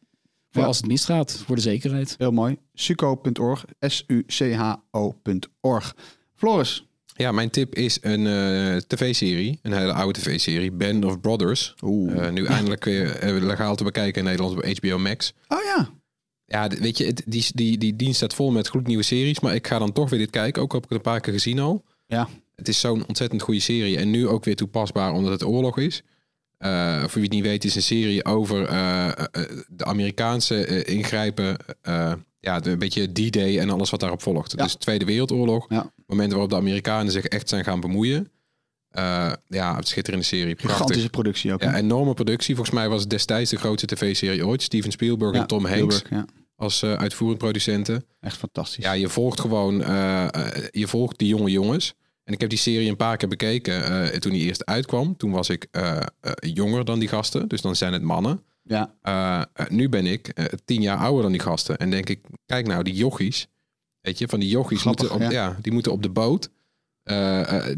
Voor 0.55 0.63
Ja. 0.63 0.69
als 0.69 0.77
het 0.77 0.87
misgaat, 0.87 1.43
voor 1.47 1.57
de 1.57 1.63
zekerheid. 1.63 2.15
Heel 2.19 2.31
mooi. 2.33 2.57
suco.org. 2.75 3.65
S-U-C-H-O.org. 4.65 5.95
Floris. 6.35 6.87
Ja, 7.17 7.33
mijn 7.33 7.51
tip 7.51 7.75
is 7.75 7.99
een 8.01 8.27
eh, 8.27 8.77
tv-serie, 8.77 9.59
een 9.63 9.73
hele 9.73 9.93
oude 9.93 10.21
tv-serie, 10.21 10.73
Band 10.73 11.05
of 11.05 11.21
Brothers. 11.21 11.75
Oeh. 11.83 12.27
Eh, 12.27 12.33
nu 12.33 12.45
eindelijk 12.47 12.85
weer 12.85 13.17
eh, 13.17 13.43
legaal 13.43 13.77
te 13.77 13.85
bekijken 13.85 14.19
in 14.23 14.25
Nederland 14.29 14.57
op 14.57 14.65
HBO 14.79 14.99
Max. 14.99 15.33
oh 15.49 15.59
ja. 15.63 15.91
Ja, 16.47 16.69
weet 16.69 16.99
je, 16.99 17.05
het- 17.07 17.23
die, 17.27 17.47
die, 17.55 17.79
die 17.79 17.97
dienst 17.97 18.17
staat 18.17 18.35
vol 18.35 18.51
met 18.51 18.69
gloednieuwe 18.69 19.03
series, 19.03 19.41
maar 19.41 19.55
ik 19.55 19.67
ga 19.67 19.79
dan 19.79 19.93
toch 19.93 20.11
weer 20.11 20.19
dit 20.19 20.31
kijken. 20.31 20.63
Ook 20.63 20.73
heb 20.73 20.83
ik 20.83 20.89
het 20.89 20.99
een 20.99 21.05
paar 21.05 21.21
keer 21.21 21.33
gezien 21.33 21.59
al. 21.59 21.85
Ja. 22.07 22.29
Het 22.57 22.69
is 22.69 22.81
zo'n 22.81 23.07
ontzettend 23.07 23.43
goede 23.43 23.61
serie. 23.61 23.97
En 23.99 24.11
nu 24.11 24.29
ook 24.29 24.45
weer 24.45 24.57
toepasbaar 24.57 25.13
omdat 25.13 25.33
het 25.33 25.45
oorlog 25.45 25.79
is. 25.79 26.03
Eh, 26.65 27.01
voor 27.01 27.13
wie 27.13 27.23
het 27.23 27.33
niet 27.33 27.43
weet, 27.45 27.65
is 27.65 27.75
een 27.75 27.83
serie 27.83 28.25
over 28.25 28.67
eh, 28.67 29.09
eh, 29.09 29.15
de 29.69 29.85
Amerikaanse 29.85 30.85
ingrijpen. 30.85 31.57
ja, 32.41 32.65
een 32.65 32.79
beetje 32.79 33.13
D-Day 33.13 33.59
en 33.59 33.71
alles 33.71 33.91
wat 33.91 34.01
daarop 34.01 34.23
volgt. 34.23 34.53
Ja. 34.57 34.63
Dus 34.63 34.73
de 34.73 34.79
Tweede 34.79 35.05
Wereldoorlog. 35.05 35.67
Ja. 35.69 35.93
Momenten 36.07 36.33
waarop 36.33 36.51
de 36.51 36.57
Amerikanen 36.57 37.13
zich 37.13 37.25
echt 37.25 37.49
zijn 37.49 37.65
gaan 37.65 37.81
bemoeien. 37.81 38.31
Ja, 39.49 39.77
het 39.77 39.89
schitterende 39.89 40.25
serie. 40.25 40.55
Prachtig. 40.55 40.73
Gigantische 40.73 41.11
productie 41.11 41.53
ook. 41.53 41.61
hè? 41.61 41.71
Ja, 41.71 41.77
enorme 41.77 42.15
productie. 42.15 42.55
Volgens 42.55 42.77
mij 42.77 42.89
was 42.89 43.01
het 43.01 43.11
destijds 43.11 43.51
de 43.51 43.57
grootste 43.57 43.87
tv-serie 43.87 44.47
ooit. 44.47 44.63
Steven 44.63 44.93
Spielberg 44.93 45.35
Ja, 45.35 45.41
en 45.41 45.47
Tom 45.47 45.67
Hanks 45.67 45.97
Spielberg, 45.97 46.25
als 46.57 46.85
uitvoerend 46.85 47.39
producenten. 47.39 48.05
Echt 48.21 48.37
fantastisch. 48.37 48.85
Ja, 48.85 48.93
je 48.93 49.09
volgt 49.09 49.41
gewoon, 49.41 49.75
je 50.71 50.87
volgt 50.87 51.19
die 51.19 51.29
jonge 51.29 51.51
jongens. 51.51 51.95
En 52.25 52.33
ik 52.33 52.41
heb 52.41 52.49
die 52.49 52.59
serie 52.59 52.89
een 52.89 52.97
paar 52.97 53.17
keer 53.17 53.29
bekeken 53.29 54.11
eh, 54.13 54.19
toen 54.19 54.33
die 54.33 54.45
eerst 54.45 54.65
uitkwam. 54.65 55.17
Toen 55.17 55.31
was 55.31 55.49
ik 55.49 55.67
eh, 55.71 55.97
eh, 55.97 56.33
jonger 56.41 56.85
dan 56.85 56.99
die 56.99 57.09
gasten, 57.09 57.49
dus 57.49 57.61
dan 57.61 57.77
zijn 57.77 57.93
het 57.93 58.03
mannen. 58.03 58.41
Ja. 58.63 59.49
Nu 59.69 59.89
ben 59.89 60.07
ik 60.07 60.33
tien 60.65 60.83
jaar 60.83 60.99
ouder 60.99 61.23
dan 61.23 61.33
die 61.33 61.41
gasten. 61.41 61.77
En 61.77 61.91
denk 61.91 62.09
ik, 62.09 62.21
kijk 62.47 62.67
nou, 62.67 62.83
die 62.83 62.95
jochies. 62.95 63.49
Weet 64.01 64.19
je, 64.19 64.29
van 64.29 64.41
die 64.41 64.49
jochies 64.49 64.81
Grappig, 64.81 65.11
moeten, 65.11 65.27
op, 65.27 65.33
ja. 65.33 65.47
ja. 65.49 65.59
die 65.61 65.73
moeten 65.73 65.93
op 65.93 66.03
de 66.03 66.09
boot. 66.09 66.51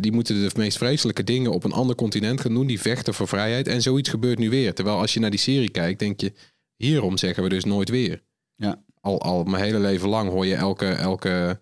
Die 0.01 0.13
moeten 0.13 0.49
de 0.49 0.51
meest 0.57 0.77
vreselijke 0.77 1.25
dingen 1.25 1.53
op 1.53 1.65
een 1.65 1.73
ander 1.73 1.97
continent 1.97 2.41
gaan 2.41 2.55
doen. 2.55 2.67
Die 2.67 2.81
vechten 2.81 3.15
voor 3.15 3.29
vrijheid. 3.29 3.69
En 3.69 3.83
zoiets 3.83 4.09
gebeurt 4.09 4.39
nu 4.39 4.51
weer. 4.51 4.75
Terwijl 4.75 4.99
als 4.99 5.15
je 5.15 5.21
naar 5.21 5.31
die 5.31 5.39
serie 5.39 5.71
kijkt, 5.71 5.99
denk 5.99 6.21
je... 6.21 6.33
Hierom 6.77 7.19
zeggen 7.19 7.43
we 7.43 7.49
dus 7.49 7.65
nooit 7.65 7.89
weer. 7.89 8.23
Ja. 8.57 8.83
Al, 9.01 9.23
al 9.23 9.45
mijn 9.45 9.63
hele 9.63 9.79
leven 9.79 10.09
lang 10.09 10.31
hoor 10.31 10.47
je 10.47 10.55
elke, 10.55 10.89
elke 10.89 11.61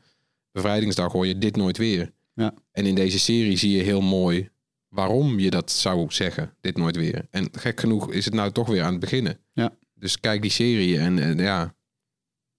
bevrijdingsdag 0.53 1.12
hoor 1.12 1.26
je 1.26 1.39
dit 1.39 1.57
nooit 1.57 1.76
weer. 1.76 2.12
Ja. 2.35 2.55
En 2.72 2.87
in 2.87 2.95
deze 2.95 3.18
serie 3.18 3.57
zie 3.57 3.76
je 3.76 3.82
heel 3.82 4.01
mooi 4.01 4.49
waarom 4.89 5.39
je 5.39 5.51
dat 5.51 5.70
zou 5.70 6.07
zeggen, 6.09 6.55
dit 6.61 6.76
nooit 6.76 6.97
weer. 6.97 7.26
En 7.30 7.49
gek 7.53 7.80
genoeg 7.80 8.12
is 8.12 8.24
het 8.24 8.35
nou 8.35 8.51
toch 8.53 8.68
weer 8.68 8.82
aan 8.82 8.91
het 8.91 9.01
beginnen. 9.01 9.39
Ja. 9.53 9.76
Dus 9.95 10.20
kijk 10.20 10.43
die 10.43 10.51
serie 10.51 10.99
en 10.99 11.39
ja, 11.39 11.74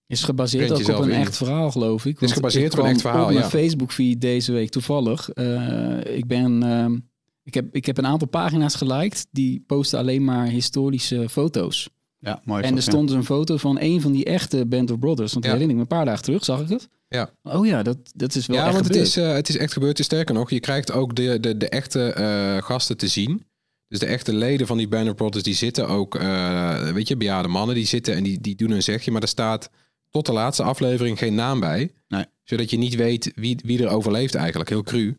Is 0.08 0.24
gebaseerd 0.24 0.72
ook 0.72 0.98
op 0.98 1.04
een 1.04 1.12
in. 1.12 1.20
echt 1.20 1.38
verhaal, 1.38 1.72
geloof 1.72 2.06
ik. 2.06 2.22
is 2.22 2.32
gebaseerd 2.32 2.74
ik 2.74 2.80
op 2.80 2.86
een 2.86 2.92
echt 2.92 3.02
verhaal, 3.02 3.26
Op 3.26 3.30
mijn 3.32 3.44
ja. 3.44 3.50
Facebook-feed 3.50 4.22
deze 4.22 4.52
week 4.52 4.70
toevallig. 4.70 5.30
eh, 5.30 6.18
ik 6.18 6.28
ben... 6.28 6.64
ehm, 6.64 6.98
ik 7.44 7.54
heb, 7.54 7.76
ik 7.76 7.86
heb 7.86 7.98
een 7.98 8.06
aantal 8.06 8.28
pagina's 8.28 8.76
geliked. 8.76 9.28
Die 9.32 9.64
posten 9.68 10.00
alleen 10.00 10.24
maar 10.24 10.48
historische 10.48 11.30
foto's. 11.30 11.90
Ja, 12.20 12.42
mooi. 12.46 12.64
En 12.64 12.76
er 12.76 12.82
stond 12.82 13.08
dus 13.08 13.18
een 13.18 13.26
foto 13.26 13.58
van 13.58 13.78
een 13.80 14.02
van 14.02 14.12
die 14.12 14.26
echte 14.26 14.66
Band 14.66 14.92
of 14.92 15.00
Brothers. 15.00 15.34
Want 15.34 15.46
Ja. 15.46 15.52
herinner 15.52 15.76
ik 15.76 15.82
me 15.84 15.90
een 15.90 15.98
paar 15.98 16.06
dagen 16.06 16.24
terug, 16.24 16.46
zag 16.46 16.62
ik 16.62 16.70
het. 16.70 16.90
Ja. 17.16 17.30
Oh 17.44 17.66
ja, 17.66 17.84
dat, 17.84 17.98
dat 18.16 18.36
is 18.36 18.46
wel 18.46 18.58
ja 18.58 18.66
echt 18.66 18.74
want 18.74 18.88
het 18.88 18.96
is, 18.96 19.18
eh, 19.18 19.34
het 19.34 19.50
is 19.50 19.58
echt 19.58 19.74
gebeurd. 19.74 20.00
Sterker 20.00 20.36
nog, 20.36 20.50
je 20.50 20.60
krijgt 20.60 20.92
ook 20.92 21.16
de, 21.16 21.40
de, 21.40 21.58
de 21.58 21.70
echte 21.70 22.14
eh, 22.14 22.64
gasten 22.64 22.98
te 22.98 23.08
zien. 23.08 23.46
Dus 23.88 24.00
de 24.00 24.06
echte 24.06 24.34
leden 24.34 24.68
van 24.68 24.78
die 24.78 24.88
Band 24.88 25.10
of 25.10 25.16
Brothers, 25.16 25.44
die 25.44 25.54
zitten 25.54 25.88
ook, 25.88 26.16
eh, 26.16 26.92
weet 26.92 27.08
je, 27.08 27.18
bejaarde 27.18 27.48
mannen, 27.48 27.76
die 27.76 27.86
zitten 27.86 28.16
en 28.16 28.24
die, 28.24 28.42
die 28.42 28.56
doen 28.56 28.72
een 28.72 28.84
zegje. 28.84 29.12
Maar 29.12 29.22
er 29.22 29.28
staat 29.28 29.70
tot 30.10 30.26
de 30.26 30.34
laatste 30.34 30.64
aflevering 30.64 31.18
geen 31.18 31.36
naam 31.36 31.60
bij. 31.60 31.92
Nee. 32.08 32.26
Zodat 32.44 32.70
je 32.70 32.78
niet 32.78 32.96
weet 32.96 33.32
wie, 33.36 33.60
wie 33.66 33.84
er 33.84 33.90
overleeft 33.90 34.36
eigenlijk. 34.36 34.70
Heel 34.70 34.84
cru. 34.84 35.18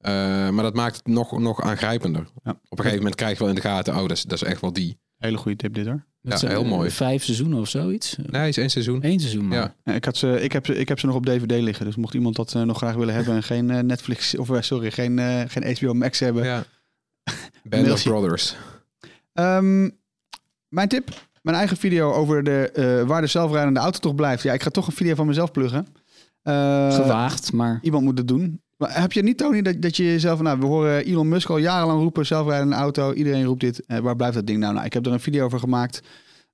Maar 0.00 0.62
dat 0.62 0.74
maakt 0.74 0.96
het 0.96 1.06
nog, 1.06 1.38
nog 1.38 1.60
aangrijpender. 1.60 2.28
Ja. 2.44 2.50
Op 2.50 2.58
een 2.70 2.76
gegeven 2.76 2.96
moment 2.96 3.14
krijg 3.14 3.32
je 3.32 3.38
wel 3.38 3.48
in 3.48 3.54
de 3.54 3.60
gaten, 3.60 3.94
oh, 3.94 4.00
dat 4.00 4.10
is, 4.10 4.22
dat 4.22 4.42
is 4.42 4.48
echt 4.48 4.60
wel 4.60 4.72
die. 4.72 4.98
Hele 5.18 5.36
goede 5.36 5.56
tip 5.56 5.74
dit 5.74 5.86
hoor. 5.86 6.04
Dat 6.28 6.40
ja, 6.40 6.46
zijn, 6.48 6.60
heel 6.60 6.70
mooi. 6.70 6.90
Vijf 6.90 7.24
seizoenen 7.24 7.60
of 7.60 7.68
zoiets. 7.68 8.16
Nee, 8.26 8.48
is 8.48 8.56
één 8.56 8.70
seizoen. 8.70 8.98
Eén 9.04 9.20
seizoen 9.20 9.48
maar. 9.48 9.58
Ja. 9.58 9.74
Ja, 9.84 9.92
Ik, 9.92 10.04
had 10.04 10.16
ze, 10.16 10.40
ik, 10.40 10.52
heb 10.52 10.66
ze, 10.66 10.74
ik 10.76 10.88
heb 10.88 10.98
ze 10.98 11.06
nog 11.06 11.14
op 11.14 11.26
DVD 11.26 11.50
liggen. 11.62 11.84
Dus 11.86 11.96
mocht 11.96 12.14
iemand 12.14 12.36
dat 12.36 12.54
eh, 12.54 12.62
nog 12.62 12.76
graag 12.76 12.94
willen 12.94 13.14
hebben 13.14 13.34
en 13.34 13.42
geen 13.42 13.70
eh, 13.70 13.78
Netflix, 13.82 14.34
of 14.38 14.50
eh, 14.50 14.60
sorry, 14.60 14.90
geen, 14.90 15.18
eh, 15.18 15.42
geen 15.46 15.76
HBO 15.76 15.94
Max 15.94 16.18
hebben. 16.18 16.44
Ja. 16.44 16.64
Band 17.68 17.90
of. 17.90 18.02
Brothers. 18.02 18.54
Ehm, 19.32 19.88
mijn 20.68 20.88
tip, 20.88 21.08
mijn 21.42 21.56
eigen 21.56 21.76
video 21.76 22.12
over 22.12 22.42
de, 22.44 22.70
eh, 22.70 23.06
waar 23.08 23.20
de 23.20 23.26
zelfrijdende 23.26 23.80
auto 23.80 23.98
toch 23.98 24.14
blijft. 24.14 24.42
Ja, 24.42 24.52
ik 24.52 24.62
ga 24.62 24.70
toch 24.70 24.86
een 24.86 24.92
video 24.92 25.14
van 25.14 25.26
mezelf 25.26 25.50
pluggen. 25.50 25.86
Eh, 26.42 26.94
Gewaagd, 26.94 27.52
maar 27.52 27.78
Iemand 27.82 28.04
moet 28.04 28.18
het 28.18 28.28
doen. 28.28 28.62
Maar 28.78 29.00
heb 29.00 29.12
je 29.12 29.22
niet, 29.22 29.38
Tony, 29.38 29.62
dat, 29.62 29.82
dat 29.82 29.96
je 29.96 30.04
jezelf... 30.04 30.40
Nou, 30.40 30.58
we 30.58 30.66
horen 30.66 31.04
Elon 31.04 31.28
Musk 31.28 31.50
al 31.50 31.58
jarenlang 31.58 32.00
roepen, 32.00 32.26
zelfrijdende 32.26 32.74
auto. 32.74 33.12
Iedereen 33.12 33.44
roept 33.44 33.60
dit. 33.60 33.86
Eh, 33.86 33.98
waar 33.98 34.16
blijft 34.16 34.34
dat 34.34 34.46
ding 34.46 34.58
nou? 34.58 34.74
Nou, 34.74 34.86
ik 34.86 34.92
heb 34.92 35.06
er 35.06 35.12
een 35.12 35.20
video 35.20 35.44
over 35.44 35.58
gemaakt. 35.58 36.02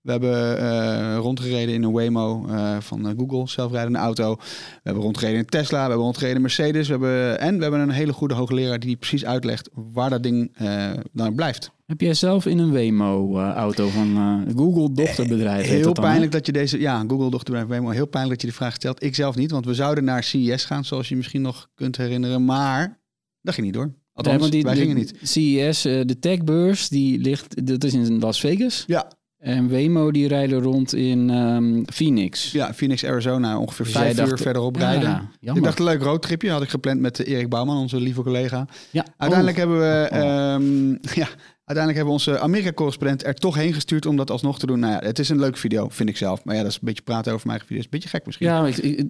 We 0.04 0.10
hebben 0.10 0.58
eh, 0.58 1.16
rondgereden 1.16 1.74
in 1.74 1.82
een 1.82 1.92
Waymo 1.92 2.46
eh, 2.48 2.76
van 2.80 3.08
eh, 3.08 3.12
Google, 3.16 3.48
zelfrijdende 3.48 3.98
auto. 3.98 4.34
We 4.36 4.80
hebben 4.82 5.02
rondgereden 5.02 5.38
in 5.38 5.46
Tesla, 5.46 5.76
we 5.82 5.88
hebben 5.88 6.04
rondgereden 6.04 6.36
in 6.36 6.42
Mercedes. 6.42 6.86
We 6.86 6.92
hebben, 6.92 7.40
en 7.40 7.56
we 7.56 7.62
hebben 7.62 7.80
een 7.80 7.90
hele 7.90 8.12
goede 8.12 8.34
hoogleraar 8.34 8.78
die 8.78 8.96
precies 8.96 9.24
uitlegt 9.24 9.68
waar 9.72 10.10
dat 10.10 10.22
ding 10.22 10.50
eh 10.54 10.90
dan 11.12 11.34
blijft. 11.34 11.70
heb 11.86 12.00
jij 12.00 12.14
zelf 12.14 12.46
in 12.46 12.58
een 12.58 12.72
Waymo-auto 12.72 13.88
van 13.88 14.42
Google 14.56 14.92
dochterbedrijf? 14.92 15.66
Heel 15.66 15.82
dat 15.82 15.94
dan, 15.94 16.04
hè? 16.04 16.10
pijnlijk 16.10 16.32
dat 16.32 16.46
je 16.46 16.52
deze, 16.52 16.80
ja, 16.80 17.04
Google 17.06 17.30
dochterbedrijf 17.30 17.68
Waymo, 17.68 17.90
heel 17.90 18.06
pijnlijk 18.06 18.40
dat 18.40 18.50
je 18.50 18.56
de 18.56 18.62
vraag 18.62 18.74
stelt. 18.74 19.02
Ik 19.02 19.14
zelf 19.14 19.36
niet, 19.36 19.50
want 19.50 19.64
we 19.64 19.74
zouden 19.74 20.04
naar 20.04 20.24
CES 20.24 20.64
gaan, 20.64 20.84
zoals 20.84 21.08
je 21.08 21.16
misschien 21.16 21.42
nog 21.42 21.68
kunt 21.74 21.96
herinneren. 21.96 22.44
Maar 22.44 23.00
dat 23.40 23.54
ging 23.54 23.66
niet 23.66 23.74
door. 23.74 23.94
Althans, 24.12 24.40
Nee, 24.40 24.50
die, 24.50 24.62
wij 24.62 24.76
gingen 24.76 24.96
niet. 24.96 25.14
CES, 25.22 25.82
de 25.82 26.16
techbeurs, 26.20 26.88
die 26.88 27.18
ligt, 27.18 27.66
dat 27.66 27.84
is 27.84 27.94
in 27.94 28.18
Las 28.18 28.40
Vegas. 28.40 28.84
Ja, 28.86 29.10
En 29.44 29.68
Waymo 29.70 30.10
die 30.10 30.28
rijden 30.28 30.60
rond 30.62 30.94
in 30.94 31.30
ehm, 31.30 31.82
Phoenix. 31.92 32.52
ja, 32.52 32.74
Phoenix, 32.74 33.04
Arizona, 33.04 33.58
ongeveer 33.58 33.84
Dus 33.84 33.94
vijf 33.94 34.18
uur 34.30 34.38
verderop 34.38 34.76
rijden. 34.76 35.30
Ik 35.40 35.62
dacht 35.62 35.78
een 35.78 35.84
leuk 35.84 36.02
roadtripje, 36.02 36.50
had 36.50 36.62
ik 36.62 36.68
gepland 36.68 37.00
met 37.00 37.20
eh, 37.24 37.32
Erik 37.34 37.48
Bouwman, 37.48 37.76
onze 37.76 38.00
lieve 38.00 38.22
collega. 38.22 38.66
ja. 38.90 39.04
Uiteindelijk 39.16 39.58
Oh. 39.58 39.62
hebben 39.64 39.80
we, 39.80 40.08
Oh. 40.12 40.18
ehm, 40.18 40.88
ja, 41.20 41.28
uiteindelijk 41.64 41.76
hebben 41.96 42.04
we 42.04 42.10
onze 42.10 42.38
Amerika-correspondent 42.38 43.24
er 43.26 43.34
toch 43.34 43.54
heen 43.54 43.72
gestuurd 43.74 44.06
om 44.06 44.16
dat 44.16 44.30
alsnog 44.30 44.58
te 44.58 44.66
doen. 44.66 44.78
Nou 44.78 44.92
ja, 44.92 44.98
het 44.98 45.18
is 45.18 45.28
een 45.28 45.38
leuke 45.40 45.58
video, 45.58 45.88
vind 45.88 46.08
ik 46.08 46.16
zelf. 46.16 46.44
Maar 46.44 46.54
ja, 46.54 46.60
dat 46.62 46.70
is 46.70 46.76
een 46.76 46.86
beetje 46.86 47.02
praten 47.02 47.32
over 47.32 47.46
mijn 47.46 47.58
eigen 47.58 47.66
video. 47.66 47.78
is 47.78 47.84
een 47.84 47.98
beetje 48.00 48.08
gek 48.08 48.26
misschien. 48.26 48.46
Ja, 48.46 48.66
ik- 48.66 49.04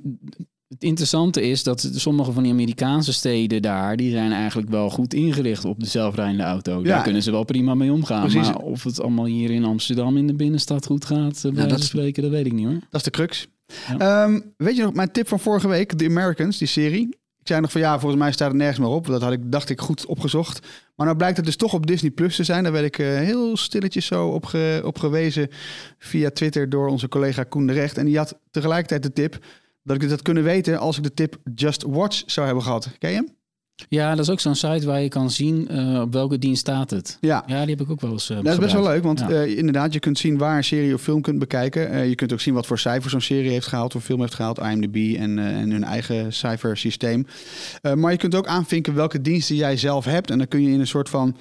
het 0.74 0.82
interessante 0.84 1.42
is 1.42 1.62
dat 1.62 1.90
sommige 1.94 2.32
van 2.32 2.42
die 2.42 2.52
Amerikaanse 2.52 3.12
steden 3.12 3.62
daar, 3.62 3.96
die 3.96 4.10
zijn 4.10 4.32
eigenlijk 4.32 4.70
wel 4.70 4.90
goed 4.90 5.14
ingericht 5.14 5.64
op 5.64 5.80
de 5.80 5.86
zelfrijdende 5.86 6.42
auto. 6.42 6.78
Ja. 6.78 6.82
Daar 6.84 7.02
kunnen 7.02 7.22
ze 7.22 7.30
wel 7.30 7.44
prima 7.44 7.74
mee 7.74 7.92
omgaan. 7.92 8.20
Precies. 8.20 8.48
Maar 8.48 8.56
of 8.56 8.82
het 8.84 9.00
allemaal 9.00 9.24
hier 9.24 9.50
in 9.50 9.64
Amsterdam 9.64 10.16
in 10.16 10.26
de 10.26 10.34
binnenstad 10.34 10.86
goed 10.86 11.04
gaat, 11.04 11.36
eh, 11.44 11.52
bij 11.52 11.60
dat 11.62 11.70
dat 11.70 11.82
spreken, 11.82 12.22
dat 12.22 12.30
weet 12.32 12.46
ik 12.46 12.52
niet 12.52 12.66
hoor. 12.66 12.74
Dat 12.74 13.00
is 13.00 13.02
de 13.02 13.10
crux. 13.10 13.46
Ja. 13.98 14.24
Ehm, 14.24 14.40
weet 14.56 14.76
je 14.76 14.82
nog, 14.82 14.94
mijn 14.94 15.10
tip 15.12 15.28
van 15.28 15.40
vorige 15.40 15.68
week, 15.68 15.92
The 15.92 16.04
Americans, 16.06 16.58
die 16.58 16.68
serie. 16.68 17.08
Ik 17.38 17.50
zei 17.50 17.60
nog 17.62 17.72
van 17.72 17.80
ja, 17.80 17.98
volgens 17.98 18.20
mij 18.20 18.32
staat 18.32 18.48
het 18.48 18.56
nergens 18.56 18.78
meer 18.78 18.88
op. 18.88 19.06
Dat 19.06 19.22
had 19.22 19.32
ik, 19.32 19.40
dacht 19.52 19.70
ik 19.70 19.80
goed 19.80 20.06
opgezocht. 20.06 20.66
Maar 20.96 21.06
nou 21.06 21.18
blijkt 21.18 21.36
het 21.36 21.46
dus 21.46 21.56
toch 21.56 21.74
op 21.74 21.86
Disney 21.86 22.10
Plus 22.10 22.36
te 22.36 22.44
zijn. 22.44 22.62
Daar 22.62 22.72
werd 22.72 22.84
ik 22.84 22.98
eh, 22.98 23.06
heel 23.06 23.56
stilletjes 23.56 24.06
zo 24.06 24.26
op, 24.28 24.44
ge- 24.46 24.82
op 24.84 24.98
gewezen 24.98 25.48
via 25.98 26.30
Twitter 26.30 26.68
door 26.68 26.88
onze 26.88 27.08
collega 27.08 27.42
Koen 27.44 27.66
de 27.66 27.72
Recht. 27.72 27.98
En 27.98 28.04
die 28.06 28.16
had 28.16 28.38
tegelijkertijd 28.50 29.02
de 29.02 29.12
tip 29.12 29.38
dat 29.84 30.02
ik 30.02 30.10
had 30.10 30.22
kunnen 30.22 30.42
weten 30.42 30.78
als 30.78 30.96
ik 30.96 31.02
de 31.02 31.14
tip 31.14 31.36
Just 31.54 31.82
Watch 31.82 32.22
zou 32.26 32.46
hebben 32.46 32.64
gehad. 32.64 32.88
Ken 32.98 33.10
je 33.10 33.16
hem? 33.16 33.28
Ja, 33.88 34.10
dat 34.14 34.18
is 34.24 34.30
ook 34.30 34.40
zo'n 34.40 34.54
site 34.54 34.86
waar 34.86 35.00
je 35.00 35.08
kan 35.08 35.30
zien 35.30 35.68
eh, 35.68 36.00
op 36.00 36.12
welke 36.12 36.38
dienst 36.38 36.60
staat 36.60 36.90
het. 36.90 37.18
Ja. 37.20 37.44
Ja, 37.46 37.60
die 37.60 37.70
heb 37.76 37.80
ik 37.84 37.90
ook 37.90 38.00
wel 38.00 38.12
eens 38.12 38.30
eh, 38.30 38.36
Dat 38.36 38.52
is 38.52 38.58
best 38.58 38.72
wel 38.72 38.82
leuk, 38.82 39.02
want 39.02 39.20
Ja. 39.20 39.28
eh, 39.30 39.58
inderdaad, 39.58 39.92
je 39.92 39.98
kunt 39.98 40.18
zien 40.18 40.38
waar 40.38 40.56
een 40.56 40.64
serie 40.64 40.94
of 40.94 41.02
film 41.02 41.20
kunt 41.22 41.38
bekijken. 41.38 42.08
Je 42.08 42.14
kunt 42.14 42.32
ook 42.32 42.40
zien 42.40 42.54
wat 42.54 42.66
voor 42.66 42.78
cijfer 42.78 43.10
zo'n 43.10 43.20
serie 43.20 43.50
heeft 43.50 43.66
gehaald, 43.66 43.94
of 43.94 44.04
film 44.04 44.20
heeft 44.20 44.34
gehaald, 44.34 44.58
IMDb 44.58 45.16
en, 45.18 45.38
en 45.38 45.70
hun 45.70 45.84
eigen 45.84 46.32
cijfersysteem. 46.32 47.26
Maar 47.94 48.10
je 48.12 48.18
kunt 48.18 48.34
ook 48.34 48.46
aanvinken 48.46 48.94
welke 48.94 49.20
diensten 49.20 49.56
jij 49.56 49.76
zelf 49.76 50.04
hebt. 50.04 50.30
En 50.30 50.38
dan 50.38 50.48
kun 50.48 50.62
je 50.62 50.70
in 50.70 50.80
een 50.80 50.86
soort 50.86 51.08
van 51.08 51.36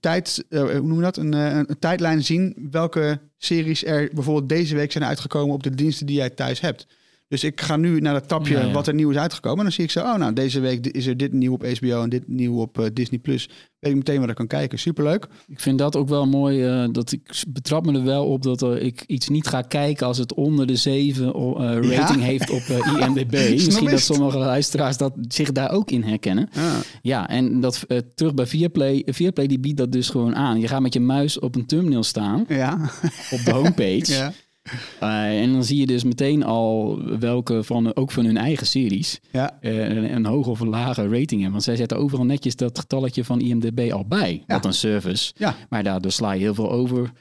tijd, 0.00 0.44
hoe 0.50 0.80
noem 0.82 0.94
je 0.96 1.02
dat? 1.02 1.16
Een, 1.16 1.34
eh, 1.34 1.56
een 1.56 1.78
tijdlijn 1.78 2.24
zien 2.24 2.68
welke 2.70 3.20
series 3.38 3.84
er 3.84 4.10
bijvoorbeeld 4.14 4.48
deze 4.48 4.74
week 4.74 4.92
zijn 4.92 5.04
uitgekomen 5.04 5.54
op 5.54 5.62
de 5.62 5.74
diensten 5.74 6.06
die 6.06 6.16
jij 6.16 6.30
thuis 6.30 6.60
hebt. 6.60 6.86
Dus 7.30 7.44
ik 7.44 7.60
ga 7.60 7.76
nu 7.76 8.00
naar 8.00 8.12
dat 8.12 8.28
tapje 8.28 8.54
Ja, 8.58 8.64
ja. 8.66 8.72
wat 8.72 8.86
er 8.86 8.94
nieuw 8.94 9.10
is 9.10 9.16
uitgekomen. 9.16 9.58
En 9.58 9.64
dan 9.64 9.72
zie 9.72 9.84
ik 9.84 9.90
zo, 9.90 10.00
oh 10.00 10.14
nou, 10.16 10.32
deze 10.32 10.60
week 10.60 10.86
is 10.86 11.06
er 11.06 11.16
dit 11.16 11.32
nieuw 11.32 11.52
op 11.52 11.66
HBO 11.78 12.02
en 12.02 12.08
dit 12.08 12.28
nieuw 12.28 12.60
op 12.60 12.78
eh, 12.78 12.86
Disney+. 12.92 13.18
Plus. 13.20 13.48
Weet 13.78 13.90
ik 13.92 13.96
meteen 13.98 14.20
wat 14.20 14.28
ik 14.28 14.34
kan 14.34 14.46
kijken. 14.46 14.78
Superleuk. 14.78 15.26
Ik 15.48 15.60
vind 15.60 15.78
dat 15.78 15.96
ook 15.96 16.08
wel 16.08 16.26
mooi. 16.26 16.64
eh, 16.64 16.84
dat 16.92 17.12
ik 17.12 17.42
betrap 17.48 17.86
me 17.86 17.92
er 17.98 18.04
wel 18.04 18.26
op 18.26 18.42
dat 18.42 18.62
er, 18.62 18.80
ik 18.80 19.04
iets 19.06 19.28
niet 19.28 19.46
ga 19.46 19.60
kijken 19.62 20.06
als 20.06 20.18
het 20.18 20.34
onder 20.34 20.66
de 20.66 20.76
7 20.76 21.26
eh, 21.34 21.52
rating 21.96 22.20
Ja. 22.20 22.26
heeft 22.26 22.50
op 22.50 22.60
eh, 22.60 23.00
IMDb. 23.06 23.50
Misschien 23.54 23.90
dat 23.90 24.00
sommige 24.00 24.38
luisteraars 24.38 24.96
dat, 24.96 25.12
zich 25.28 25.52
daar 25.52 25.70
ook 25.72 25.90
in 25.90 26.02
herkennen. 26.02 26.48
Ah. 26.54 26.74
Ja, 27.02 27.28
en 27.28 27.60
dat 27.60 27.84
eh, 27.88 27.98
terug 28.14 28.34
bij 28.34 28.46
Viaplay. 28.46 29.02
Viaplay 29.06 29.46
die 29.46 29.60
biedt 29.60 29.76
dat 29.78 29.92
dus 29.92 30.08
gewoon 30.08 30.34
aan. 30.36 30.60
Je 30.60 30.68
gaat 30.68 30.80
met 30.82 30.94
je 30.94 31.00
muis 31.00 31.38
op 31.38 31.54
een 31.54 31.66
thumbnail 31.66 32.02
staan 32.02 32.44
Ja. 32.48 32.90
op 33.30 33.44
de 33.44 33.50
homepage. 33.52 34.12
ja. 34.18 34.32
Eh, 35.00 35.42
en 35.42 35.52
dan 35.52 35.64
zie 35.64 35.78
je 35.80 35.86
dus 35.86 36.04
meteen 36.04 36.42
al 36.44 37.00
welke 37.18 37.62
van, 37.64 37.94
ook 37.96 38.10
van 38.10 38.24
hun 38.24 38.36
eigen 38.36 38.66
series, 38.66 39.20
Ja. 39.32 39.58
eh, 39.60 39.88
een, 39.88 40.14
een 40.14 40.26
hoge 40.26 40.50
of 40.50 40.60
een 40.60 40.68
lage 40.68 41.02
rating 41.02 41.30
hebben. 41.30 41.50
Want 41.50 41.62
zij 41.62 41.76
zetten 41.76 41.98
overal 41.98 42.24
netjes 42.24 42.56
dat 42.56 42.78
getalletje 42.78 43.24
van 43.24 43.40
IMDb 43.40 43.92
al 43.92 44.06
bij. 44.06 44.42
Ja. 44.46 44.54
Wat 44.54 44.64
een 44.64 44.72
service. 44.72 45.32
Ja. 45.36 45.56
Maar 45.68 45.82
daardoor 45.82 46.10
sla 46.12 46.32
je 46.32 46.40
heel 46.40 46.54
veel 46.54 46.70
over, 46.70 47.12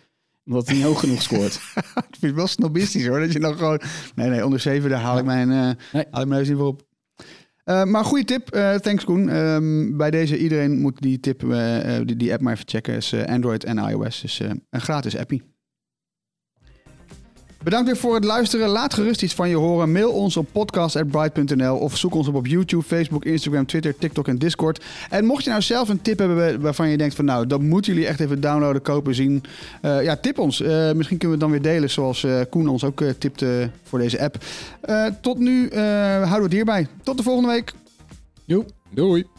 omdat 0.46 0.68
het 0.68 0.76
niet 0.76 0.86
hoog 0.86 1.00
genoeg 1.00 1.22
scoort. 1.22 1.54
Ik 2.10 2.16
vind 2.20 2.22
het 2.22 2.36
wel 2.36 2.48
snobistisch 2.48 3.08
hoor. 3.08 3.20
Dat 3.20 3.34
je 3.34 3.40
dan 3.40 3.58
gewoon. 3.58 3.82
Nee, 4.16 4.30
nee, 4.30 4.46
onder 4.46 4.60
7, 4.60 4.90
daar 4.90 5.02
haal 5.02 5.18
ik 5.18 5.26
mijn, 5.26 5.48
Nee. 5.48 6.06
haal 6.12 6.22
ik 6.22 6.28
mijn 6.28 6.30
neus 6.30 6.48
niet 6.48 6.58
voor 6.58 6.68
op. 6.68 6.88
Maar 7.66 8.06
goede 8.06 8.24
tip, 8.26 8.48
thanks 8.82 9.04
Koen. 9.04 9.30
Ehm, 9.30 9.98
bij 9.98 10.12
deze, 10.12 10.38
iedereen 10.38 10.80
moet 10.82 11.02
die 11.02 11.20
tip, 11.20 11.40
die, 12.06 12.16
die 12.16 12.32
app 12.32 12.42
maar 12.42 12.54
even 12.54 12.68
checken. 12.68 12.96
is 12.96 13.14
Android 13.26 13.64
en 13.64 13.78
iOS, 13.78 14.22
dus 14.22 14.40
een 14.40 14.82
gratis 14.82 15.18
appie. 15.18 15.42
Bedankt 17.64 17.88
weer 17.88 17.98
voor 17.98 18.16
het 18.16 18.24
luisteren. 18.24 18.70
Laat 18.70 18.94
gerust 18.94 19.24
iets 19.24 19.34
van 19.34 19.50
je 19.50 19.56
horen. 19.56 19.92
Mail 19.92 20.12
ons 20.12 20.38
op 20.38 20.48
podcast.bright.nl 20.52 21.78
of 21.78 21.98
zoek 21.98 22.16
ons 22.16 22.28
op 22.28 22.36
op 22.36 22.48
YouTube, 22.48 22.84
Facebook, 22.84 23.26
Instagram, 23.26 23.66
Twitter, 23.66 23.98
TikTok 23.98 24.28
en 24.28 24.38
Discord. 24.38 24.84
En 25.10 25.26
mocht 25.26 25.44
je 25.44 25.50
nou 25.50 25.62
zelf 25.62 25.90
een 25.90 26.02
tip 26.02 26.20
hebben 26.20 26.62
waarvan 26.62 26.90
je 26.90 26.98
denkt 26.98 27.16
van 27.16 27.26
nou, 27.26 27.48
dat 27.48 27.62
moeten 27.62 27.94
jullie 27.94 28.08
echt 28.08 28.20
even 28.20 28.42
downloaden, 28.42 28.82
kopen, 28.82 29.16
zien. 29.16 29.44
eh, 29.82 30.04
ja, 30.04 30.16
tip 30.16 30.40
ons. 30.40 30.62
Eh, 30.62 30.70
misschien 30.70 31.18
kunnen 31.18 31.22
we 31.22 31.30
het 31.30 31.40
dan 31.40 31.52
weer 31.52 31.74
delen 31.74 31.90
zoals 31.90 32.24
eh, 32.24 32.42
Koen 32.50 32.68
ons 32.68 32.84
ook 32.84 33.04
tipte 33.18 33.70
voor 33.84 34.00
deze 34.00 34.22
app. 34.22 34.38
Tot 35.22 35.38
nu 35.38 35.70
houden 35.76 36.38
we 36.38 36.44
het 36.44 36.52
hierbij. 36.52 36.88
Tot 37.04 37.18
de 37.18 37.24
volgende 37.24 37.50
week. 37.50 37.74
Doei. 38.90 39.39